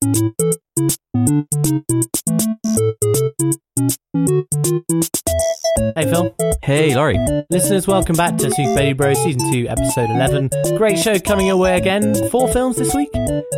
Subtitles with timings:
[0.00, 0.36] Thank
[1.90, 2.01] you.
[6.72, 7.18] Hey, Laurie.
[7.50, 10.48] Listeners, welcome back to Super Baby Bros Season 2, Episode 11.
[10.78, 12.14] Great show coming your way again.
[12.30, 13.10] Four films this week?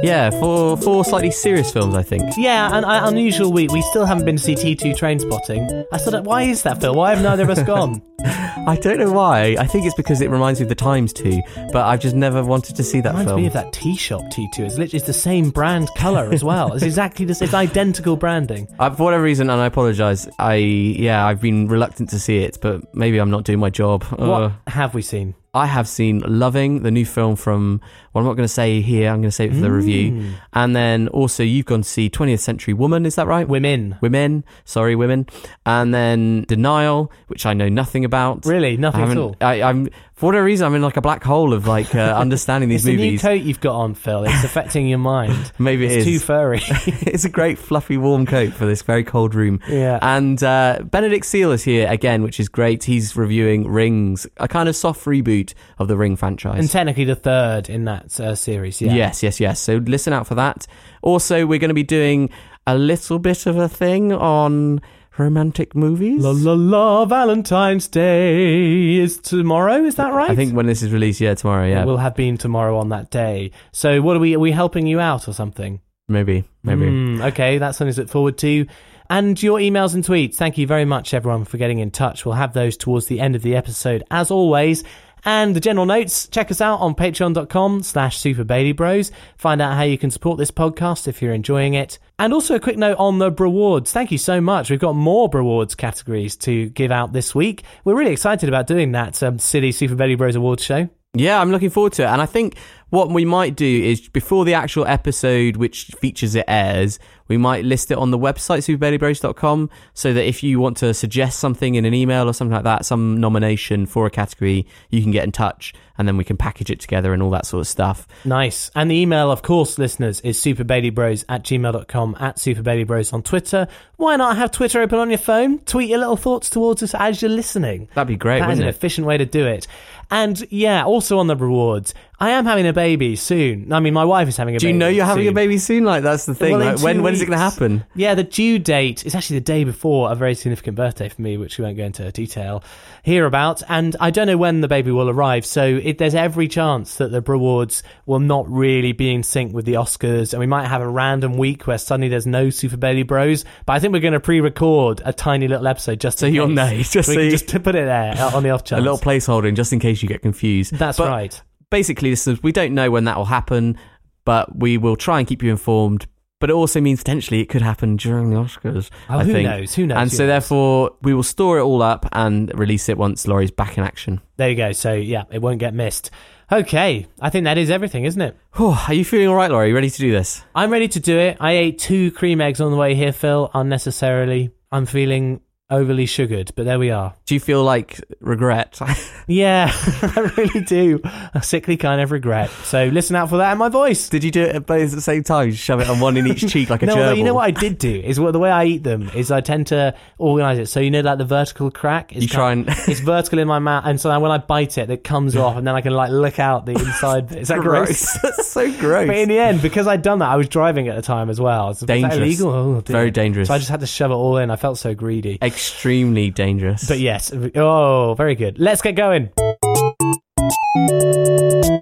[0.02, 2.24] Yeah, four four slightly serious films, I think.
[2.36, 3.70] Yeah, an uh, unusual week.
[3.70, 5.84] We still haven't been to see T2 Trainspotting.
[5.92, 6.92] I thought, why is that, Phil?
[6.92, 8.02] Why have neither of us gone?
[8.66, 9.56] I don't know why.
[9.58, 11.42] I think it's because it reminds me of the Times too,
[11.72, 13.40] but I've just never wanted to see that Reminds film.
[13.42, 14.60] me of that tea shop T2.
[14.60, 16.72] It's literally it's the same brand colour as well.
[16.72, 18.68] It's exactly the same, it's identical branding.
[18.78, 20.28] Uh, for whatever reason, and I apologise.
[20.38, 24.02] I yeah, I've been reluctant to see it, but maybe I'm not doing my job.
[24.04, 25.34] What Uh, have we seen?
[25.52, 27.80] I have seen Loving, the new film from.
[28.12, 29.08] Well, I'm not going to say here.
[29.10, 29.80] I'm going to say it for the Mm.
[29.82, 30.06] review.
[30.52, 33.06] And then also, you've gone to see 20th Century Woman.
[33.06, 33.46] Is that right?
[33.46, 33.94] Women.
[34.00, 34.42] Women.
[34.64, 35.26] Sorry, women.
[35.64, 38.44] And then Denial, which I know nothing about.
[38.46, 38.72] Really?
[38.72, 39.22] I Nothing at haven't.
[39.22, 39.36] all?
[39.40, 42.70] I, I'm for whatever reason, I'm in like a black hole of like uh, understanding
[42.70, 43.22] It's these the new movies.
[43.22, 44.24] coat you've got on, Phil.
[44.24, 45.52] It's affecting your mind.
[45.58, 46.60] Maybe it it's too furry.
[46.64, 49.60] it's a great fluffy warm coat for this very cold room.
[49.68, 49.98] yeah.
[50.00, 52.84] And uh, Benedict Seal is here again, which is great.
[52.84, 56.60] He's reviewing Rings, a kind of soft reboot of the Ring franchise.
[56.60, 58.94] And technically the third in that uh, series, yeah.
[58.94, 59.58] Yes, yes, yes.
[59.60, 60.66] So listen out for that.
[61.02, 62.30] Also, we're going to be doing
[62.66, 64.80] a little bit of a thing on
[65.18, 66.22] romantic movies.
[66.22, 70.30] La la la, Valentine's Day is tomorrow, is that right?
[70.30, 72.88] I think when this is released, yeah, tomorrow, yeah, It will have been tomorrow on
[72.90, 73.50] that day.
[73.72, 75.80] So what are we, are we helping you out or something?
[76.06, 76.86] maybe, maybe.
[76.86, 78.66] Hmm, okay, that's something to look forward to.
[79.08, 80.34] And your emails and tweets.
[80.34, 82.24] Thank you very much, everyone, for getting in touch.
[82.24, 84.82] We'll have those towards the end of the episode, as always.
[85.24, 89.10] And the general notes, check us out on patreon.com slash superbabybros.
[89.36, 91.98] Find out how you can support this podcast if you're enjoying it.
[92.18, 93.92] And also a quick note on the rewards.
[93.92, 94.70] Thank you so much.
[94.70, 97.64] We've got more rewards categories to give out this week.
[97.84, 100.88] We're really excited about doing that um, silly Super Bros Awards show.
[101.14, 102.06] Yeah, I'm looking forward to it.
[102.06, 102.56] And I think
[102.90, 107.64] what we might do is before the actual episode which features it airs, we might
[107.64, 108.58] list it on the website,
[108.98, 112.64] superbabybros.com, so that if you want to suggest something in an email or something like
[112.64, 116.36] that, some nomination for a category, you can get in touch and then we can
[116.36, 118.06] package it together and all that sort of stuff.
[118.24, 118.70] Nice.
[118.74, 123.68] And the email, of course, listeners, is superbabybros at gmail.com, at superbabybros on Twitter.
[123.96, 125.60] Why not have Twitter open on your phone?
[125.60, 127.88] Tweet your little thoughts towards us as you're listening.
[127.94, 128.70] That'd be great, That is an it?
[128.70, 129.66] efficient way to do it.
[130.10, 133.72] And yeah, also on the rewards, I am having a baby soon.
[133.72, 134.60] I mean, my wife is having a baby.
[134.60, 134.72] Do baby.
[134.74, 135.84] you know you're having a baby soon?
[135.84, 136.52] Like that's the thing.
[136.52, 137.54] Well, in Like, when when is it going to weeks.
[137.54, 137.84] happen?
[137.94, 141.36] Yeah, the due date is actually the day before a very significant birthday for me,
[141.36, 142.64] which we won't go into detail
[143.02, 143.62] here about.
[143.68, 147.10] And I don't know when the baby will arrive, so it, there's every chance that
[147.10, 150.80] the rewards will not really be in sync with the Oscars, and we might have
[150.82, 153.44] a random week where suddenly there's no Super Baby Bros.
[153.66, 156.74] But I think we're going to pre-record a tiny little episode just So you'll know,
[156.82, 158.80] just so you- just to put it there uh, on the off chance.
[158.80, 160.72] A little placeholder in just in case you get confused.
[160.74, 161.42] That's But right.
[161.74, 163.76] Basically, listeners, we don't know when that will happen,
[164.24, 166.06] but we will try and keep you informed.
[166.38, 168.90] But it also means potentially it could happen during the Oscars.
[169.10, 169.48] Oh, I who think.
[169.48, 169.74] knows?
[169.74, 169.98] Who knows?
[169.98, 170.28] And Who so, knows?
[170.30, 174.20] therefore, we will store it all up and release it once Laurie's back in action.
[174.36, 174.70] there you go.
[174.72, 176.10] So yeah, it won't get missed.
[176.52, 178.36] Okay, I think that is everything, isn't it?
[178.60, 179.70] Are you feeling all right, Laurie?
[179.70, 180.44] You ready to do this?
[180.54, 181.38] I'm ready to do it.
[181.40, 184.50] I ate two cream eggs on the way here, Phil, unnecessarily.
[184.70, 185.40] I'm feeling
[185.74, 187.14] overly sugared, but there we are.
[187.26, 188.78] Do you feel like regret?
[189.26, 189.70] Yeah,
[190.02, 191.00] I really do.
[191.32, 192.50] A sickly kind of regret.
[192.64, 194.10] So listen out for that in my voice.
[194.10, 195.46] Did you do it both at the same time?
[195.48, 197.16] You shove it on one in each cheek like a no, gerbil?
[197.16, 199.40] you know what I did do is what the way I eat them is I
[199.40, 202.14] tend to organize it so you know like the vertical crack.
[202.14, 204.90] Is You try and- it's vertical in my mouth, and so when I bite it,
[204.90, 207.32] it comes off, and then I can like look out the inside.
[207.32, 208.18] Is that gross?
[208.20, 209.06] That's so gross.
[209.06, 211.40] But in the end, because I'd done that, I was driving at the time as
[211.40, 211.72] well.
[211.72, 212.16] Dangerous.
[212.18, 212.50] illegal?
[212.50, 212.80] Oh.
[212.84, 213.48] Very dangerous.
[213.48, 214.50] So I just had to shove it all in.
[214.50, 215.38] I felt so greedy.
[215.68, 216.86] Extremely dangerous.
[216.86, 218.58] But yes, oh, very good.
[218.58, 219.30] Let's get going.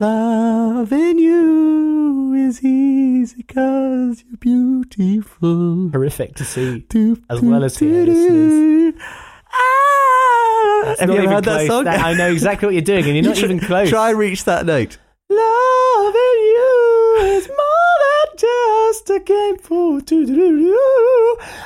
[0.00, 5.90] Loving you is easy cause you're beautiful.
[5.90, 6.78] Horrific to see.
[6.88, 8.12] Do, As do, well as do, hear, do.
[8.12, 9.02] listeners.
[9.52, 10.82] Ah!
[10.84, 11.82] That's Have you ever even heard that song?
[11.84, 13.88] That- I know exactly what you're doing, and you're not tr- even close.
[13.90, 14.98] Try and reach that note.
[15.36, 20.00] Loving you is more than just a game for.
[20.70, 21.62] Ah!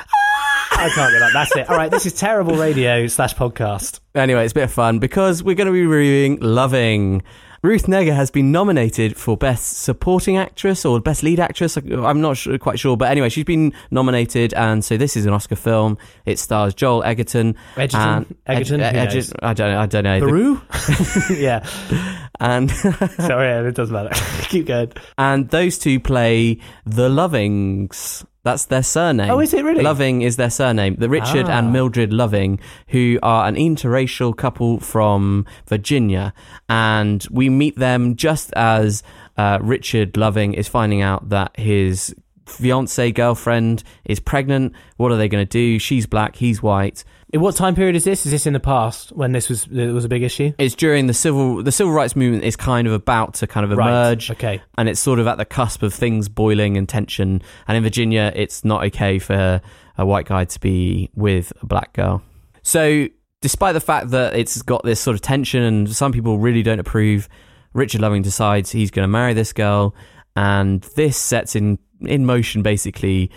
[0.79, 1.31] I can't get that.
[1.33, 1.69] That's it.
[1.69, 3.99] All right, this is terrible radio slash podcast.
[4.15, 7.23] Anyway, it's a bit of fun because we're going to be reviewing Loving.
[7.67, 11.75] Ruth Negga has been nominated for Best Supporting Actress or Best Lead Actress.
[11.75, 15.33] I'm not sure, quite sure, but anyway, she's been nominated, and so this is an
[15.33, 15.97] Oscar film.
[16.25, 17.57] It stars Joel Egerton.
[17.75, 18.37] Egerton?
[18.45, 18.79] Egerton?
[18.79, 19.79] Ed- Who Ed- I don't know.
[19.81, 20.19] I don't know.
[20.21, 20.61] Baru?
[21.35, 21.67] yeah.
[22.39, 24.11] And Sorry, it doesn't matter.
[24.47, 24.93] Keep going.
[25.17, 28.25] and those two play the Lovings.
[28.47, 29.29] That's their surname.
[29.29, 29.83] Oh, is it really?
[29.83, 30.95] Loving is their surname.
[30.95, 31.57] The Richard Ah.
[31.59, 36.33] and Mildred Loving, who are an interracial couple from Virginia,
[36.69, 39.03] and we meet them just as
[39.37, 42.15] uh, Richard Loving is finding out that his
[42.45, 44.73] fiance girlfriend is pregnant.
[44.95, 45.77] What are they going to do?
[45.79, 47.03] She's black, he's white.
[47.33, 48.25] In what time period is this?
[48.25, 50.53] Is this in the past when this was it was a big issue?
[50.57, 53.71] It's during the civil the civil rights movement is kind of about to kind of
[53.71, 54.37] emerge, Right.
[54.37, 54.61] Okay.
[54.77, 57.41] and it's sort of at the cusp of things boiling and tension.
[57.67, 59.59] And in Virginia, it's not okay for
[59.97, 62.21] a white guy to be with a black girl.
[62.63, 63.07] So,
[63.41, 66.79] despite the fact that it's got this sort of tension and some people really don't
[66.79, 67.27] approve,
[67.73, 69.93] Richard Loving decides he's going to marry this girl,
[70.37, 73.31] and this sets in in motion basically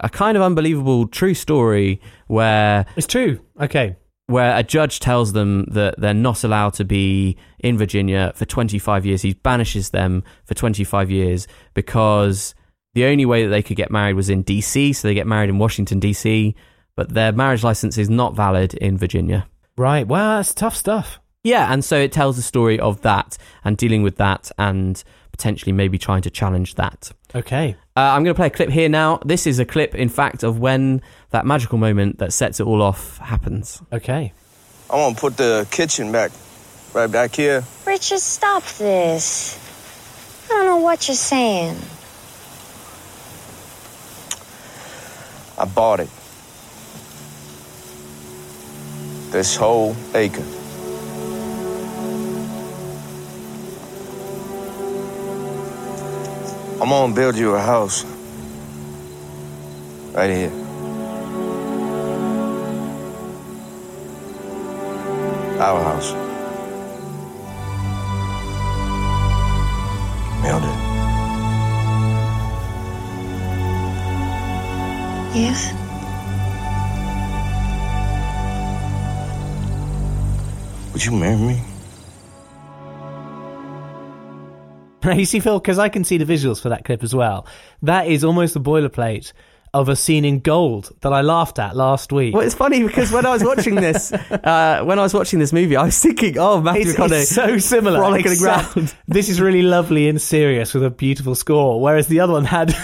[0.00, 3.40] a kind of unbelievable true story where It's true.
[3.60, 3.96] Okay.
[4.26, 9.04] where a judge tells them that they're not allowed to be in Virginia for 25
[9.06, 9.22] years.
[9.22, 12.54] He banishes them for 25 years because
[12.94, 15.50] the only way that they could get married was in DC, so they get married
[15.50, 16.54] in Washington, DC,
[16.96, 19.46] but their marriage license is not valid in Virginia.
[19.76, 20.06] Right.
[20.06, 21.19] Wow, that's tough stuff.
[21.42, 25.02] Yeah, and so it tells the story of that and dealing with that and
[25.32, 27.12] potentially maybe trying to challenge that.
[27.34, 27.76] Okay.
[27.96, 29.20] Uh, I'm going to play a clip here now.
[29.24, 31.00] This is a clip, in fact, of when
[31.30, 33.80] that magical moment that sets it all off happens.
[33.90, 34.32] Okay.
[34.90, 36.30] I want to put the kitchen back,
[36.92, 37.64] right back here.
[37.86, 39.56] Richard, stop this.
[40.46, 41.76] I don't know what you're saying.
[45.56, 46.08] I bought it.
[49.32, 50.59] This whole acre.
[56.82, 58.06] I'm gonna build you a house.
[60.14, 60.50] Right here.
[65.60, 66.14] Our house.
[70.42, 70.78] Mildred.
[75.36, 75.74] Yes?
[80.94, 81.69] Would you marry me?
[85.14, 87.46] you see, Phil, because I can see the visuals for that clip as well.
[87.82, 89.32] That is almost the boilerplate
[89.72, 92.34] of a scene in gold that I laughed at last week.
[92.34, 95.52] Well, it's funny because when I was watching this, uh, when I was watching this
[95.52, 97.22] movie, I was thinking, oh, Matthew McConaughey.
[97.22, 97.98] it's so similar.
[97.98, 98.94] frolicking except around.
[99.06, 102.76] This is really lovely and serious with a beautiful score, whereas the other one had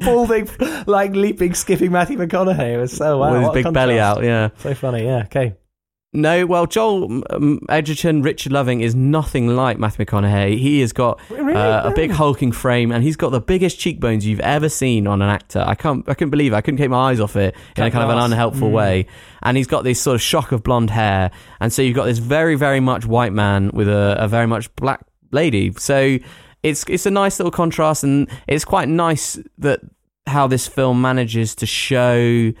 [0.00, 0.48] balding,
[0.86, 2.74] like leaping, skipping Matthew McConaughey.
[2.74, 4.50] It was so wow, with his big belly out, yeah.
[4.58, 5.24] So funny, yeah.
[5.24, 5.56] Okay.
[6.12, 10.58] No, well, Joel um, Edgerton, Richard Loving is nothing like Matthew McConaughey.
[10.58, 11.54] He has got Really?
[11.54, 15.22] uh, a big hulking frame, and he's got the biggest cheekbones you've ever seen on
[15.22, 15.62] an actor.
[15.64, 16.56] I can't, I couldn't believe it.
[16.56, 18.72] I couldn't take my eyes off it in a Cut kind of an unhelpful Mm.
[18.72, 19.06] way.
[19.42, 21.30] And he's got this sort of shock of blonde hair,
[21.60, 24.74] and so you've got this very, very much white man with a, a very much
[24.74, 25.72] black lady.
[25.78, 26.18] So
[26.64, 29.78] it's it's a nice little contrast, and it's quite nice that
[30.26, 32.52] how this film manages to show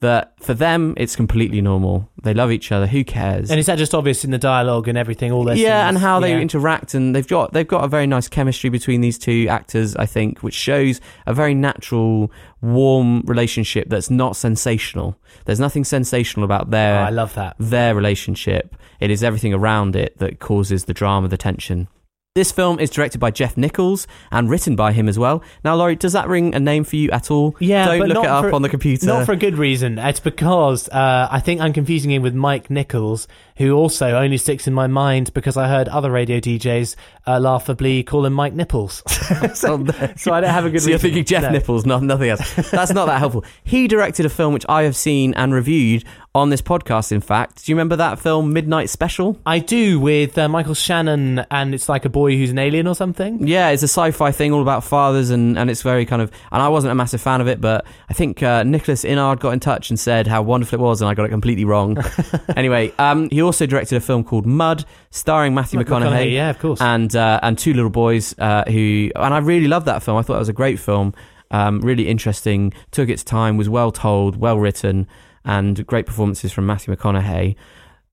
[0.00, 2.10] that for them it's completely normal.
[2.22, 2.86] They love each other.
[2.86, 3.50] Who cares?
[3.50, 5.32] And is that just obvious in the dialogue and everything?
[5.32, 5.96] All their yeah, scenes?
[5.96, 6.40] and how they Yeah.
[6.40, 9.96] interact, and they've got they've got a very nice chemistry between these two actors.
[9.96, 12.30] I think, which shows a very natural,
[12.60, 15.16] warm relationship that's not sensational.
[15.46, 17.56] There's nothing sensational about Oh, their I love that.
[17.58, 18.76] their relationship.
[19.00, 21.88] It is everything around it that causes the drama, the tension.
[22.34, 25.40] This film is directed by Jeff Nichols and written by him as well.
[25.64, 27.54] Now, Laurie, does that ring a name for you at all?
[27.60, 29.06] Yeah, don't look it up for- on the computer.
[29.06, 30.00] Not for a good reason.
[30.00, 33.28] It's because uh, I think I'm confusing him with Mike Nichols,
[33.58, 38.02] who also only sticks in my mind because I heard other radio DJs uh, laughably
[38.02, 39.04] call him Mike Nipples.
[39.54, 39.86] so,
[40.16, 41.50] so I don't have a good So you're thinking Jeff No.
[41.50, 42.52] Nipples, not nothing else.
[42.72, 43.44] That's not that helpful.
[43.62, 46.02] He directed a film which I have seen and reviewed
[46.34, 47.12] on this podcast.
[47.12, 49.40] In fact, do you remember that film Midnight Special?
[49.46, 52.94] I do with uh, Michael Shannon, and it's like a boy who's an alien or
[52.96, 53.46] something.
[53.46, 56.32] Yeah, it's a sci-fi thing all about fathers, and, and it's very kind of.
[56.50, 59.50] And I wasn't a massive fan of it, but I think uh, Nicholas Inard got
[59.50, 61.98] in touch and said how wonderful it was, and I got it completely wrong.
[62.56, 66.58] anyway, um, he also directed a film called Mud, starring Matthew Mike McConaughey, yeah, of
[66.58, 66.80] course.
[66.80, 69.10] and uh, and two little boys uh, who.
[69.14, 70.16] And I really loved that film.
[70.18, 71.14] I thought it was a great film.
[71.50, 72.72] Um, really interesting.
[72.90, 73.56] Took its time.
[73.56, 74.36] Was well told.
[74.36, 75.06] Well written.
[75.44, 77.56] And great performances from Matthew McConaughey.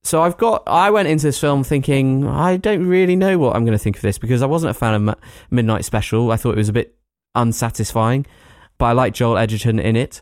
[0.04, 0.64] So I've got.
[0.66, 3.96] I went into this film thinking I don't really know what I'm going to think
[3.96, 5.14] of this because I wasn't a fan of Ma-
[5.50, 6.32] Midnight Special.
[6.32, 6.96] I thought it was a bit
[7.34, 8.26] unsatisfying,
[8.78, 10.20] but I liked Joel Edgerton in it,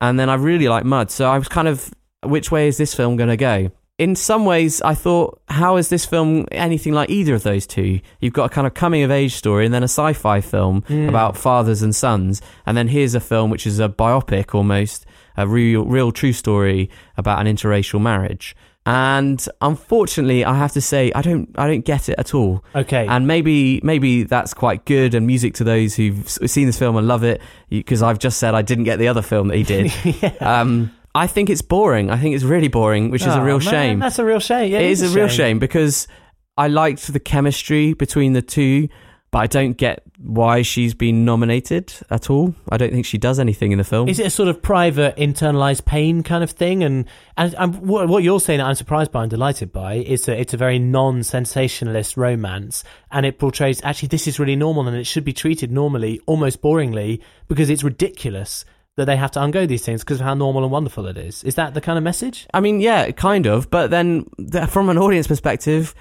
[0.00, 1.10] and then I really liked Mud.
[1.10, 1.92] So I was kind of,
[2.22, 3.70] which way is this film going to go?
[3.98, 8.00] In some ways, I thought, how is this film anything like either of those two?
[8.20, 11.08] You've got a kind of coming of age story, and then a sci-fi film hmm.
[11.08, 15.04] about fathers and sons, and then here's a film which is a biopic almost,
[15.40, 18.54] a real, real true story about an interracial marriage.
[18.86, 22.64] And unfortunately, I have to say, I don't, I don't get it at all.
[22.74, 23.06] Okay.
[23.06, 27.06] And maybe, maybe that's quite good and music to those who've seen this film and
[27.06, 27.40] love it.
[27.68, 29.92] Because I've just said I didn't get the other film that he did.
[30.42, 32.10] um, I think it's boring.
[32.10, 33.98] I think it's really boring, which is a Oh, real man, shame.
[33.98, 34.72] That's a real shame.
[34.72, 36.08] Yeah, it is a real shame because
[36.56, 38.88] I liked the chemistry between the two.
[39.30, 42.54] But I don't get why she's been nominated at all.
[42.68, 44.08] I don't think she does anything in the film.
[44.08, 46.82] Is it a sort of private, internalized pain kind of thing?
[46.82, 47.06] And
[47.36, 50.38] and, and what what you're saying that I'm surprised by and delighted by is that
[50.38, 55.04] it's a very non-sensationalist romance, and it portrays actually this is really normal and it
[55.04, 58.64] should be treated normally, almost boringly, because it's ridiculous
[58.96, 61.44] that they have to undergo these things because of how normal and wonderful it is.
[61.44, 62.46] Is that the kind of message?
[62.52, 63.70] I mean, yeah, kind of.
[63.70, 64.26] But then,
[64.68, 65.94] from an audience perspective,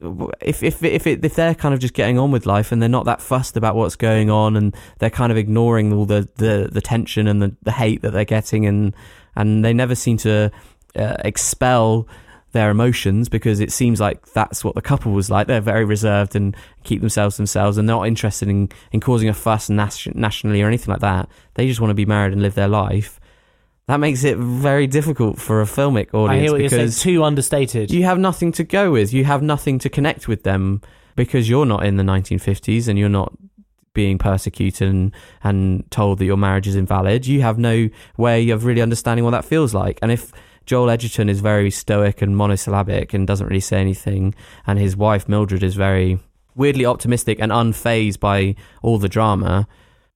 [0.00, 2.88] if if if it, if they're kind of just getting on with life and they're
[2.88, 6.68] not that fussed about what's going on and they're kind of ignoring all the the,
[6.70, 8.94] the tension and the, the hate that they're getting and
[9.34, 10.50] and they never seem to
[10.96, 12.06] uh, expel
[12.52, 15.46] their emotions because it seems like that's what the couple was like.
[15.46, 19.34] They're very reserved and keep themselves themselves and they're not interested in, in causing a
[19.34, 21.28] fuss nation, nationally or anything like that.
[21.54, 23.20] They just want to be married and live their life.
[23.88, 26.82] That makes it very difficult for a filmic I audience hear what you're saying.
[26.82, 27.90] because Too understated.
[27.92, 29.12] you have nothing to go with.
[29.12, 30.80] You have nothing to connect with them
[31.14, 33.32] because you're not in the 1950s and you're not
[33.94, 35.12] being persecuted and,
[35.42, 37.26] and told that your marriage is invalid.
[37.26, 40.00] You have no way of really understanding what that feels like.
[40.02, 40.32] And if
[40.66, 44.34] Joel Edgerton is very stoic and monosyllabic and doesn't really say anything,
[44.66, 46.18] and his wife Mildred is very
[46.56, 49.68] weirdly optimistic and unfazed by all the drama,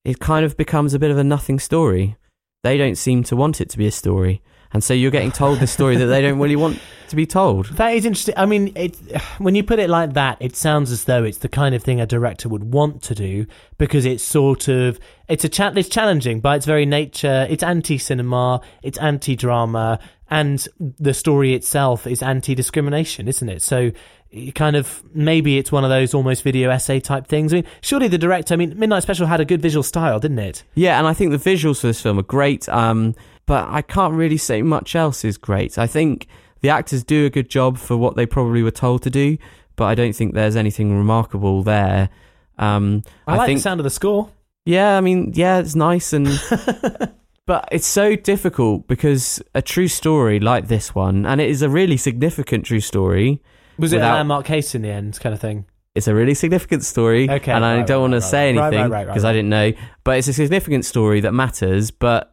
[0.04, 2.16] it kind of becomes a bit of a nothing story.
[2.62, 4.42] They don't seem to want it to be a story.
[4.72, 7.66] And so you're getting told the story that they don't really want to be told.
[7.76, 8.34] That is interesting.
[8.36, 8.96] I mean, it,
[9.38, 12.00] when you put it like that, it sounds as though it's the kind of thing
[12.00, 13.46] a director would want to do
[13.78, 17.46] because it's sort of it's a cha- it's challenging by its very nature.
[17.50, 19.98] It's anti-cinema, it's anti-drama,
[20.28, 23.62] and the story itself is anti-discrimination, isn't it?
[23.62, 23.92] So.
[24.30, 27.52] It Kind of, maybe it's one of those almost video essay type things.
[27.52, 30.38] I mean, surely the director, I mean, Midnight Special had a good visual style, didn't
[30.38, 30.64] it?
[30.74, 32.68] Yeah, and I think the visuals for this film are great.
[32.68, 33.14] Um,
[33.46, 35.78] but I can't really say much else is great.
[35.78, 36.28] I think
[36.60, 39.36] the actors do a good job for what they probably were told to do,
[39.76, 42.10] but I don't think there's anything remarkable there.
[42.58, 44.30] Um, I, like think, the sound of the score.
[44.64, 46.28] yeah, I mean, yeah, it's nice and.
[47.50, 51.68] But it's so difficult because a true story like this one, and it is a
[51.68, 53.42] really significant true story.
[53.80, 55.64] Was it a Without- landmark case in the end, kind of thing?
[55.94, 58.52] It's a really significant story, Okay, and I right, don't right, want to right, say
[58.54, 58.60] right.
[58.60, 59.32] Right, anything right, right, right, because I right.
[59.32, 59.72] didn't know.
[60.04, 61.90] But it's a significant story that matters.
[61.90, 62.32] But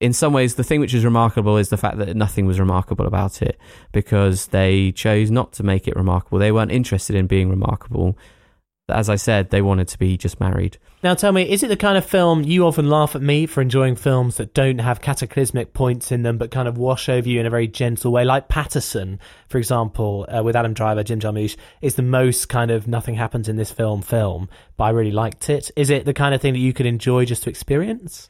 [0.00, 3.06] in some ways, the thing which is remarkable is the fact that nothing was remarkable
[3.06, 3.58] about it
[3.92, 6.38] because they chose not to make it remarkable.
[6.38, 8.18] They weren't interested in being remarkable.
[8.88, 10.76] As I said, they wanted to be just married.
[11.02, 13.62] Now, tell me, is it the kind of film you often laugh at me for
[13.62, 17.40] enjoying films that don't have cataclysmic points in them but kind of wash over you
[17.40, 18.24] in a very gentle way?
[18.26, 22.86] Like Paterson, for example, uh, with Adam Driver, Jim Jarmusch, is the most kind of
[22.86, 25.70] nothing happens in this film film, but I really liked it.
[25.76, 28.28] Is it the kind of thing that you could enjoy just to experience?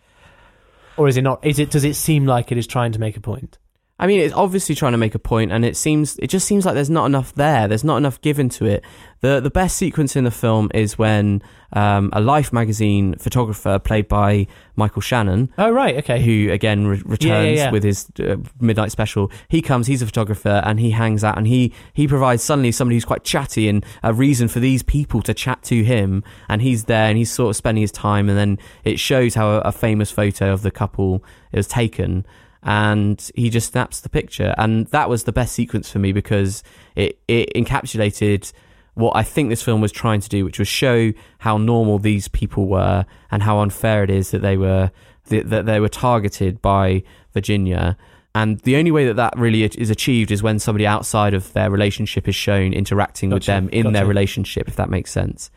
[0.97, 1.45] Or is it not?
[1.45, 1.71] Is it?
[1.71, 3.59] Does it seem like it is trying to make a point?
[3.97, 6.67] I mean, it's obviously trying to make a point, and it seems it just seems
[6.67, 7.69] like there's not enough there.
[7.69, 8.85] There's not enough given to it.
[9.21, 14.09] the The best sequence in the film is when um, a Life magazine photographer, played
[14.09, 16.21] by Michael Shannon, Oh, right, okay.
[16.21, 17.71] who again re- returns Yeah, yeah, yeah.
[17.71, 19.31] with his uh, midnight special.
[19.49, 22.97] He comes, he's a photographer, and he hangs out, and he he provides suddenly somebody
[22.97, 26.85] who's quite chatty and a reason for these people to chat to him, and he's
[26.87, 29.73] there, and he's sort of spending his time, and then it shows how a, a
[29.73, 31.23] famous photo of the couple
[31.53, 32.27] is taken.
[32.67, 36.63] And he just snaps the picture, and that was the best sequence for me because
[36.97, 38.53] it, it encapsulated
[38.95, 42.29] what I think this film was trying to do, which was show how normal these
[42.29, 44.91] people were and how unfair it is that they were
[45.27, 47.03] that, that they were targeted by
[47.35, 47.97] Virginia.
[48.37, 51.71] And the only way that that really is achieved is when somebody outside of their
[51.71, 55.51] relationship is shown interacting with them in their relationship, if that makes sense.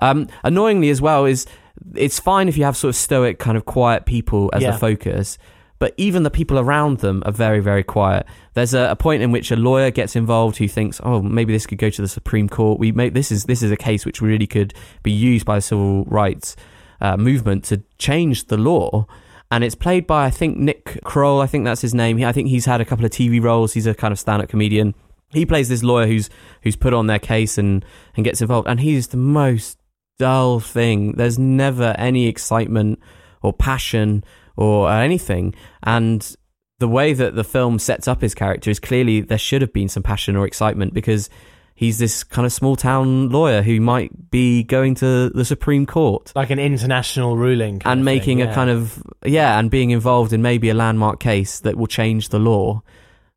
[0.00, 1.46] Um, annoyingly, as well, is
[1.94, 4.72] it's fine if you have sort of stoic, kind of quiet people as Yeah.
[4.72, 5.38] the focus,
[5.84, 8.24] but even the people around them are very, very quiet.
[8.54, 11.66] There's a, a point in which a lawyer gets involved who thinks, "Oh, maybe this
[11.66, 12.78] could go to the Supreme Court.
[12.78, 14.72] We make this is this is a case which really could
[15.02, 16.56] be used by the civil rights
[17.02, 19.06] uh, movement to change the law."
[19.50, 21.42] And it's played by I think Nick Kroll.
[21.42, 22.24] I think that's his name.
[22.24, 23.74] I think he's had a couple of TV roles.
[23.74, 24.94] He's a kind of stand-up comedian.
[25.34, 26.30] He plays this lawyer who's
[26.62, 27.84] who's put on their case and
[28.16, 28.68] and gets involved.
[28.68, 29.76] And he's the most
[30.18, 31.12] dull thing.
[31.12, 33.00] There's never any excitement
[33.42, 34.24] or passion
[34.56, 35.54] or anything.
[35.82, 36.34] And
[36.78, 39.88] the way that the film sets up his character is clearly there should have been
[39.88, 41.30] some passion or excitement because
[41.76, 46.32] he's this kind of small town lawyer who might be going to the Supreme Court
[46.34, 47.82] Like an international ruling.
[47.84, 51.60] and making thing, a kind of yeah and being involved in maybe a landmark case
[51.60, 52.82] that will change the law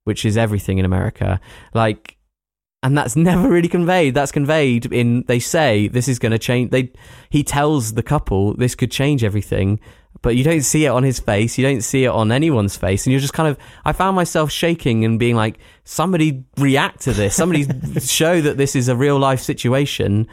[0.03, 1.39] which is everything in america
[1.74, 2.17] like
[2.83, 6.71] and that's never really conveyed that's conveyed in they say this is going to change
[6.71, 6.91] they
[7.29, 9.79] he tells the couple this could change everything
[10.21, 13.05] but you don't see it on his face you don't see it on anyone's face
[13.05, 17.13] and you're just kind of i found myself shaking and being like somebody react to
[17.13, 17.65] this somebody
[18.00, 20.27] show that this is a real life situation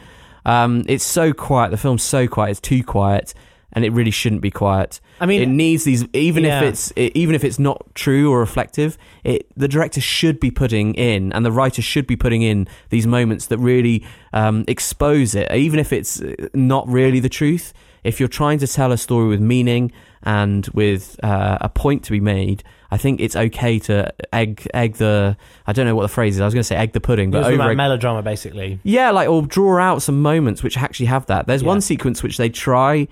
[0.45, 1.71] Um, it's so quiet.
[1.71, 2.51] The film's so quiet.
[2.51, 3.33] It's too quiet,
[3.73, 5.01] and it really shouldn't be quiet.
[5.19, 6.05] I mean- it needs these.
[6.13, 6.61] Even Yeah.
[6.61, 10.51] if it's it, even if it's not true or reflective, it the director should be
[10.51, 15.33] putting in, and the writer should be putting in these moments that really um, expose
[15.33, 17.73] it, even if it's uh, not really the truth.
[18.05, 19.91] If you're trying to tell a story with meaning
[20.23, 24.95] and with uh, a point to be made, I think it's okay to egg egg
[24.95, 25.35] the.
[25.67, 26.41] I don't know what the phrase is.
[26.41, 28.79] I was going to say egg the pudding, but over egg- melodrama, basically.
[28.83, 31.47] yeah, like or draw out some moments which actually have that.
[31.47, 31.67] There's Yeah.
[31.67, 33.07] one sequence which they try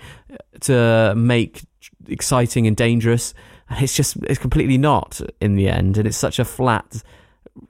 [0.62, 1.62] to make
[2.08, 3.34] exciting and dangerous,
[3.70, 7.02] and it's just it's completely not in the end, and it's such a flat.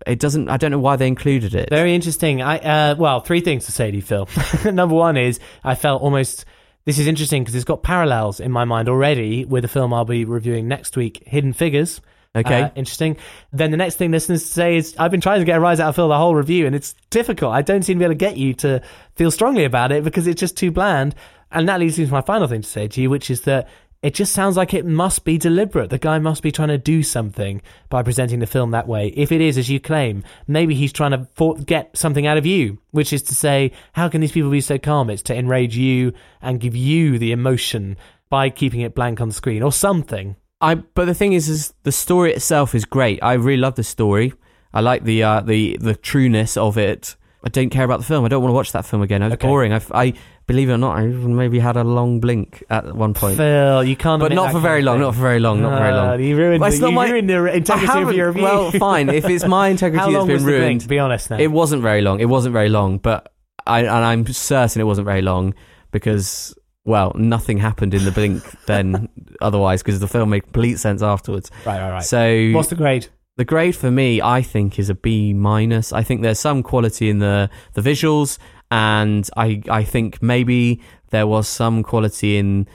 [0.07, 0.49] It doesn't.
[0.49, 1.69] I don't know why they included it.
[1.69, 2.41] Very interesting.
[2.41, 4.27] I uh, well, three things to say to you, Phil.
[4.71, 6.45] Number one is I felt almost.
[6.85, 10.05] This is interesting because it's got parallels in my mind already with the film I'll
[10.05, 12.01] be reviewing next week, Hidden Figures.
[12.35, 12.63] Okay.
[12.63, 13.17] Uh, interesting.
[13.51, 15.89] Then the next thing listeners say is I've been trying to get a rise out
[15.89, 17.53] of Phil the whole review, and it's difficult.
[17.53, 18.81] I don't seem to be able to get you to
[19.15, 21.15] feel strongly about it because it's just too bland.
[21.51, 23.69] And that leads me to my final thing to say to you, which is that
[24.03, 25.89] it just sounds like it must be deliberate.
[25.89, 29.07] The guy must be trying to do something by presenting the film that way.
[29.15, 32.45] If it is, as you claim, maybe he's trying to for- get something out of
[32.45, 35.09] you, which is to say, how can these people be so calm?
[35.09, 37.97] It's to enrage you and give you the emotion
[38.29, 40.35] by keeping it blank on screen or something.
[40.61, 43.19] I but the thing is, is the story itself is great.
[43.23, 44.33] I really love the story.
[44.73, 47.15] I like the uh, the the trueness of it.
[47.45, 48.23] I don't care about the film.
[48.23, 49.21] I don't want to watch that film again.
[49.21, 49.47] It was Okay.
[49.47, 49.73] boring.
[49.73, 50.13] I, I
[50.47, 53.83] believe it or not, I even maybe had a long blink at one point, Phil,
[53.83, 54.19] you can't.
[54.19, 54.99] but not for very long.
[54.99, 55.61] Not for very long.
[55.61, 56.09] Not very long.
[56.09, 58.43] Uh, you ruined, Well, the, it's not you my- ruined the integrity of your review.
[58.43, 59.09] Well, fine.
[59.09, 60.87] If it's my integrity How that's been was the ruined, blink?
[60.89, 61.37] Be honest now.
[61.37, 62.19] it wasn't very long.
[62.19, 63.31] It wasn't very long, but
[63.65, 65.53] I and I'm certain it wasn't very long
[65.91, 66.53] because
[66.85, 69.07] well, nothing happened in the blink then.
[69.41, 71.49] otherwise, because the film made complete sense afterwards.
[71.65, 72.03] right, right, right.
[72.03, 73.07] So What's the grade?
[73.37, 75.93] the grade for me, I think, is a B minus.
[75.93, 78.37] I think there's some quality in the the visuals,
[78.73, 82.67] and I I think maybe there was some quality in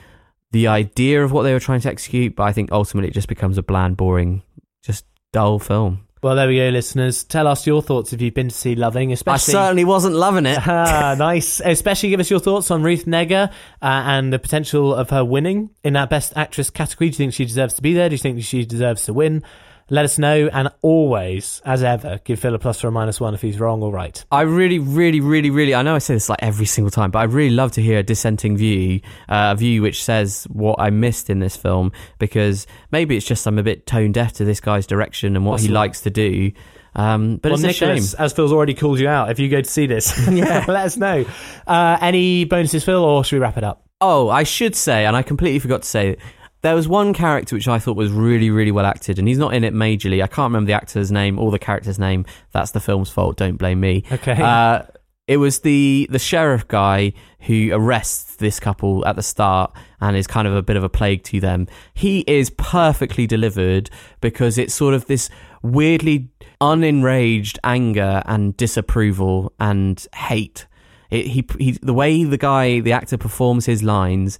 [0.52, 3.26] the idea of what they were trying to execute, but I think ultimately it just
[3.26, 4.42] becomes a bland, boring,
[4.80, 6.04] just dull film.
[6.22, 7.24] Well, there we go, listeners.
[7.24, 9.54] Tell us your thoughts if you've been to see Loving, especially.
[9.54, 10.58] I certainly wasn't loving it.
[10.66, 11.60] Ah, nice.
[11.60, 15.70] Especially give us your thoughts on Ruth Negga uh, and the potential of her winning
[15.84, 17.10] in that Best Actress category.
[17.10, 18.08] Do you think she deserves to be there?
[18.08, 19.42] Do you think she deserves to win?
[19.90, 20.48] Let us know.
[20.52, 23.82] And always, as ever, give Phil a plus or a minus one if he's wrong
[23.82, 24.22] or right.
[24.30, 25.74] I really, really, really, really.
[25.74, 27.98] I know I say this like every single time, but I really love to hear
[27.98, 32.66] a dissenting view, uh, a view which says what I missed in this film, because
[32.92, 35.64] maybe it's just I'm a bit tone deaf to this guy's direction and what That's
[35.64, 36.52] he likes to do.
[36.94, 38.02] Um, but well, it's a shame.
[38.18, 40.64] As Phil's already called you out, if you go to see this, Yeah.
[40.66, 41.24] let us know.
[41.66, 43.84] Uh, any bonuses, Phil, or should we wrap it up?
[44.00, 46.16] Oh, I should say, and I completely forgot to say,
[46.62, 49.54] there was one character which I thought was really, really well acted, and he's not
[49.54, 50.22] in it majorly.
[50.22, 52.24] I can't remember the actor's name or the character's name.
[52.52, 53.36] That's the film's fault.
[53.36, 54.04] Don't blame me.
[54.10, 54.40] Okay.
[54.40, 54.82] Uh,
[55.28, 60.26] it was the the sheriff guy who arrests this couple at the start and is
[60.26, 61.68] kind of a bit of a plague to them.
[61.94, 63.90] He is perfectly delivered
[64.20, 65.28] because it's sort of this
[65.62, 70.66] weirdly unenraged anger and disapproval and hate.
[71.10, 74.38] It, he, he the way the guy the actor performs his lines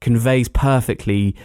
[0.00, 1.36] conveys perfectly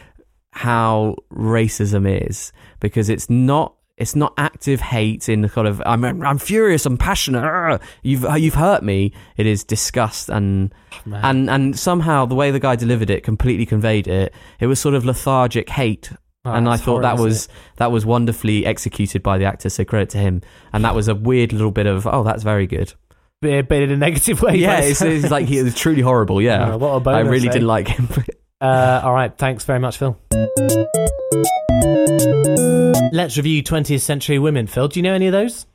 [0.52, 6.04] how racism is because it's not it's not active hate in the kind of I'm
[6.24, 10.74] I'm furious I'm passionate "Argh, you've you've hurt me it is disgust and
[11.06, 11.26] Man.
[11.26, 14.96] and and somehow the way the guy delivered it completely conveyed it it was sort
[14.96, 16.12] of lethargic hate
[16.46, 20.10] Oh, and I thought that was that was wonderfully executed by the actor so credit
[20.12, 22.94] to him and that was a weird little bit of oh that's very good?
[23.42, 24.56] But in a negative way.
[24.56, 27.52] yeah it's, it's like he was truly horrible yeah Oh, I really eh?
[27.52, 28.08] didn't like him
[28.60, 29.36] Uh, all right.
[29.38, 30.17] Thanks very much, Phil.
[33.12, 34.67] Let's review 20th century women.
[34.67, 35.65] Phil, do you know any of those?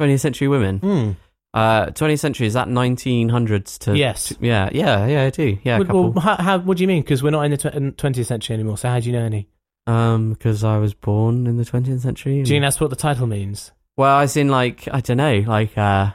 [0.00, 1.10] 20th century women Hmm.
[1.52, 4.28] Uh, 20th century is that 1900s to Yes.
[4.28, 5.24] to- yeah, yeah, yeah.
[5.24, 5.58] I do.
[5.64, 6.10] Yeah, a Well, couple.
[6.12, 7.02] well, how, how, what do you mean?
[7.02, 8.78] Because we're not in the tw- 20th century anymore.
[8.78, 9.48] So how do you know any?
[9.88, 12.34] Um, because I was born in the 20th century.
[12.34, 13.72] Do you think that's what the title means?
[13.96, 16.12] well, I was in like I don't know, like uh,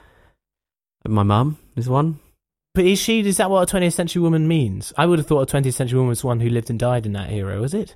[1.08, 2.20] my mum is one.
[2.76, 3.22] But is she?
[3.22, 4.94] Is that what a 20th century woman means?
[4.98, 7.14] I would have thought a 20th century woman was one who lived and died in
[7.14, 7.60] that era.
[7.60, 7.96] Was it?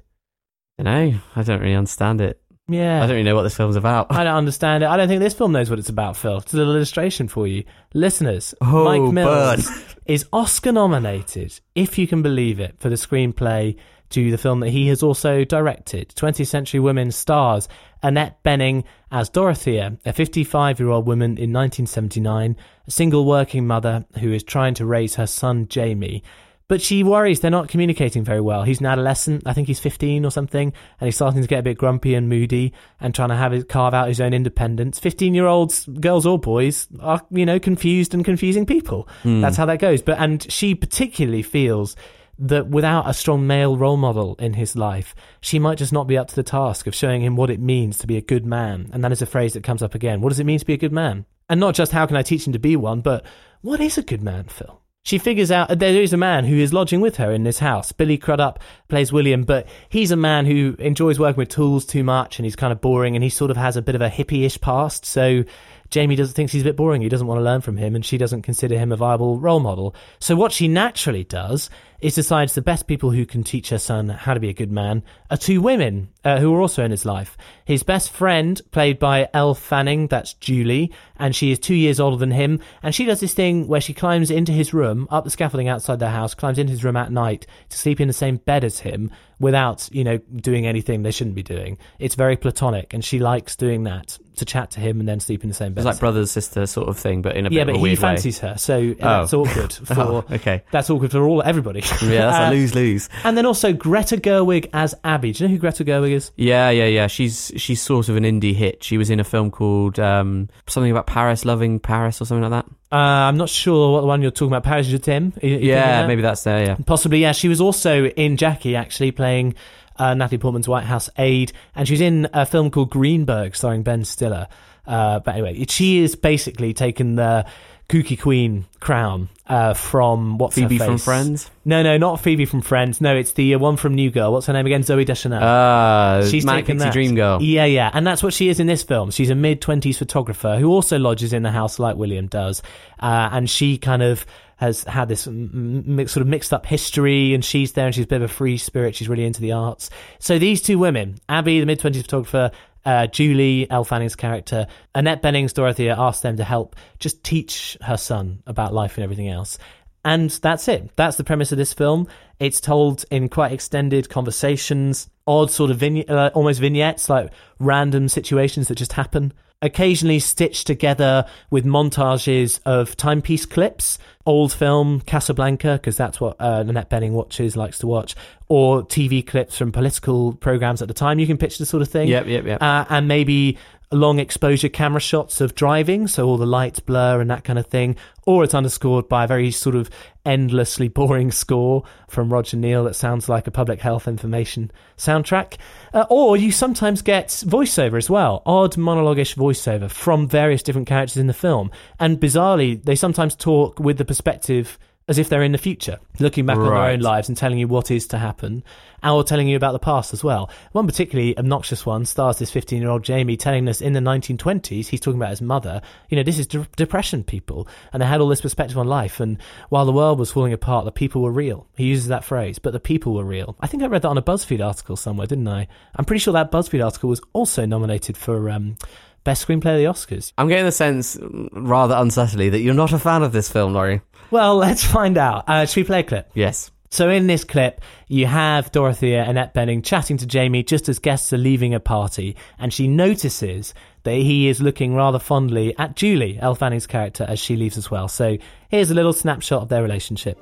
[0.79, 1.19] I don't know.
[1.35, 2.41] I don't really understand it.
[2.69, 2.97] Yeah.
[2.97, 4.07] I don't really know what this film's about.
[4.11, 4.87] I don't understand it.
[4.87, 6.37] I don't think this film knows what it's about, Phil.
[6.37, 7.63] It's a little illustration for you.
[7.93, 9.85] Listeners, Oh, Mike Mills bird.
[10.05, 13.75] is Oscar nominated, if you can believe it, for the screenplay
[14.09, 16.09] to the film that he has also directed.
[16.09, 17.67] 20th Century Women stars
[18.01, 22.55] Annette Bening as Dorothea, a 55 year old woman in 1979,
[22.87, 26.23] a single working mother who is trying to raise her son Jamie.
[26.69, 28.61] But she worries they're not communicating very well.
[28.61, 29.41] He's an adolescent.
[29.47, 30.71] I think he's 15 or something.
[30.99, 33.63] And he's starting to get a bit grumpy and moody and trying to have his,
[33.63, 34.99] carve out his own independence.
[34.99, 39.09] 15 year olds, girls or boys, are, you know, confused and confusing people.
[39.23, 39.41] Hmm.
[39.41, 40.03] That's how that goes.
[40.03, 41.95] But, and she particularly feels
[42.39, 46.17] that without a strong male role model in his life, she might just not be
[46.17, 48.89] up to the task of showing him what it means to be a good man.
[48.93, 50.21] And that is a phrase that comes up again.
[50.21, 51.25] What does it mean to be a good man?
[51.49, 53.25] And not just how can I teach him to be one, but
[53.61, 54.81] what is a good man, Phil?
[55.03, 57.91] She figures out there is a man who is lodging with her in this house.
[57.91, 62.37] Billy Crudup plays William, but he's a man who enjoys working with tools too much
[62.37, 64.59] and he's kind of boring and he sort of has a bit of a hippie-ish
[64.59, 65.05] past.
[65.05, 65.45] So
[65.89, 67.01] Jamie doesn't think he's a bit boring.
[67.01, 69.61] He doesn't want to learn from him and she doesn't consider him a viable role
[69.61, 69.95] model.
[70.19, 71.69] So what she naturally does
[72.01, 74.71] is decides the best people who can teach her son how to be a good
[74.71, 77.37] man are two women uh, who are also in his life.
[77.65, 82.17] His best friend, played by Elle Fanning, that's Julie, and she is two years older
[82.17, 82.59] than him.
[82.83, 85.99] And she does this thing where she climbs into his room, up the scaffolding outside
[85.99, 88.79] their house, climbs into his room at night to sleep in the same bed as
[88.79, 91.77] him without, you know, doing anything they shouldn't be doing.
[91.97, 95.43] It's very platonic, and she likes doing that to chat to him and then sleep
[95.43, 95.81] in the same bed.
[95.81, 97.77] It's like brother sister sort of thing, but in a yeah, bit but of a
[97.79, 98.01] he weird way.
[98.01, 99.99] fancies her, so that's awkward for.
[99.99, 100.63] Oh, okay.
[100.71, 101.81] That's awkward for all everybody.
[102.01, 103.09] Yeah, that's Uh, a lose lose.
[103.23, 105.31] And then also Greta Gerwig as Abby.
[105.31, 106.31] Do you know who Greta Gerwig is?
[106.37, 107.07] Yeah, yeah, yeah.
[107.07, 108.83] She's she's sort of an indie hit.
[108.83, 112.63] She was in a film called um, something about Paris, loving Paris, or something like
[112.65, 112.71] that.
[112.91, 112.97] Uh,
[113.29, 114.63] I'm not sure what the one you're talking about.
[114.63, 115.33] Paris Je t'aime.
[115.43, 116.07] Yeah, that?
[116.07, 116.63] maybe that's there.
[116.63, 116.77] Yeah.
[116.85, 117.33] Possibly, yeah.
[117.33, 119.53] She was also in Jackie, actually, playing
[119.97, 121.51] uh, Natalie Portman's White House aide.
[121.75, 124.47] And she's in a film called Greenberg, starring Ben Stiller.
[124.87, 127.45] Uh, but anyway, she is basically taken the
[127.89, 130.97] kooky queen crown uh, from what's her Phoebe from?
[130.99, 131.49] Friends.
[131.65, 133.01] No, no, not Phoebe from Friends.
[133.01, 134.31] No, it's the uh, one from New Girl.
[134.31, 134.81] What's her name again?
[134.83, 135.41] Zooey Deschanel.
[135.43, 136.93] Uh, She's Manic taken Pixie that.
[136.93, 137.41] Dream Girl.
[137.41, 139.11] Yeah, yeah, and that's what she is in this film.
[139.11, 142.61] She's a mid twenties photographer who also lodges in the house like William does,
[142.99, 144.25] uh, and she kind of
[144.57, 148.03] has had this m- m- sort of mixed up history, and she's there, and she's
[148.03, 148.93] a bit of a free spirit.
[148.93, 149.89] She's really into the arts.
[150.19, 152.51] So these two women, Abby, the mid twenties photographer.
[152.89, 157.97] Uh, Julie, Elle Fanning's character, Annette Benings, Dorothea, asked them to help just teach her
[157.97, 159.59] son about life and everything else.
[160.03, 160.89] And that's it.
[160.95, 162.07] That's the premise of this film.
[162.39, 168.69] It's told in quite extended conversations, odd sort of uh, almost vignettes, like random situations
[168.69, 169.33] that just happen.
[169.61, 176.63] Occasionally stitched together with montages of timepiece clips, old film Casablanca, because that's what uh,
[176.65, 178.15] Annette Bening watches, likes to watch,
[178.47, 181.19] or TV clips from political programs at the time.
[181.19, 182.61] You can pitch this sort of thing Yep, yep, yep.
[182.61, 183.57] uh, and maybe
[183.91, 187.65] long exposure camera shots of driving, so all the lights blur and that kind of
[187.65, 189.89] thing, or it's underscored by a very sort of
[190.25, 195.57] endlessly boring score from Roger Neill that sounds like a public health information soundtrack.
[195.93, 201.17] Uh, or you sometimes get voiceover as well, odd monologuish voiceover from various different characters
[201.17, 201.71] in the film.
[201.99, 204.77] And bizarrely, they sometimes talk with the perspective
[205.09, 207.67] as if they're in the future, looking back on their own lives and telling you
[207.67, 208.63] what is to happen,
[209.03, 210.49] or telling you about the past as well.
[210.71, 214.87] One particularly obnoxious one stars this 15 year old Jamie telling us in the 1920s,
[214.87, 218.21] he's talking about his mother, you know, this is de- depression people, and they had
[218.21, 221.31] all this perspective on life, and while the world was falling apart, the people were
[221.31, 221.67] real.
[221.75, 223.55] He uses that phrase, but the people were real.
[223.59, 225.67] I think I read that on a BuzzFeed article somewhere, didn't I?
[225.95, 228.77] I'm pretty sure that BuzzFeed article was also nominated for um,
[229.23, 230.33] Best Screenplay of the Oscars.
[230.37, 231.17] I'm getting the sense,
[231.51, 234.01] rather unsubtly, that you're not a fan of this film, Laurie.
[234.31, 235.45] Well, let's find out.
[235.47, 236.31] Uh, should we play a clip?
[236.33, 236.71] Yes.
[236.91, 241.31] So in this clip, you have Dorothea Annette Bening chatting to Jamie just as guests
[241.31, 246.39] are leaving a party, and she notices that he is looking rather fondly at Julie,
[246.41, 248.07] Elle Fanning's character, as she leaves as well.
[248.07, 248.37] So
[248.69, 250.39] here's a little snapshot of their relationship.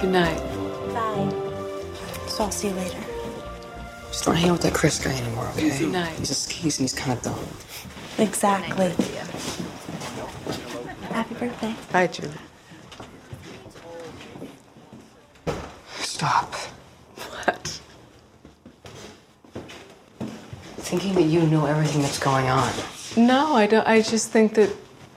[0.00, 0.38] Good night.
[0.94, 1.30] Bye.
[2.26, 3.13] So I'll see you later.
[4.14, 5.76] Just don't hang out with that Chris guy anymore, okay?
[5.76, 6.06] Good.
[6.18, 8.24] He's a skis and he's kind of dumb.
[8.24, 8.90] Exactly.
[11.12, 11.74] Happy birthday.
[11.90, 12.30] Bye, Julie.
[15.98, 16.54] Stop.
[16.54, 17.80] What?
[20.76, 22.72] Thinking that you know everything that's going on.
[23.16, 23.84] No, I don't.
[23.84, 24.70] I just think that,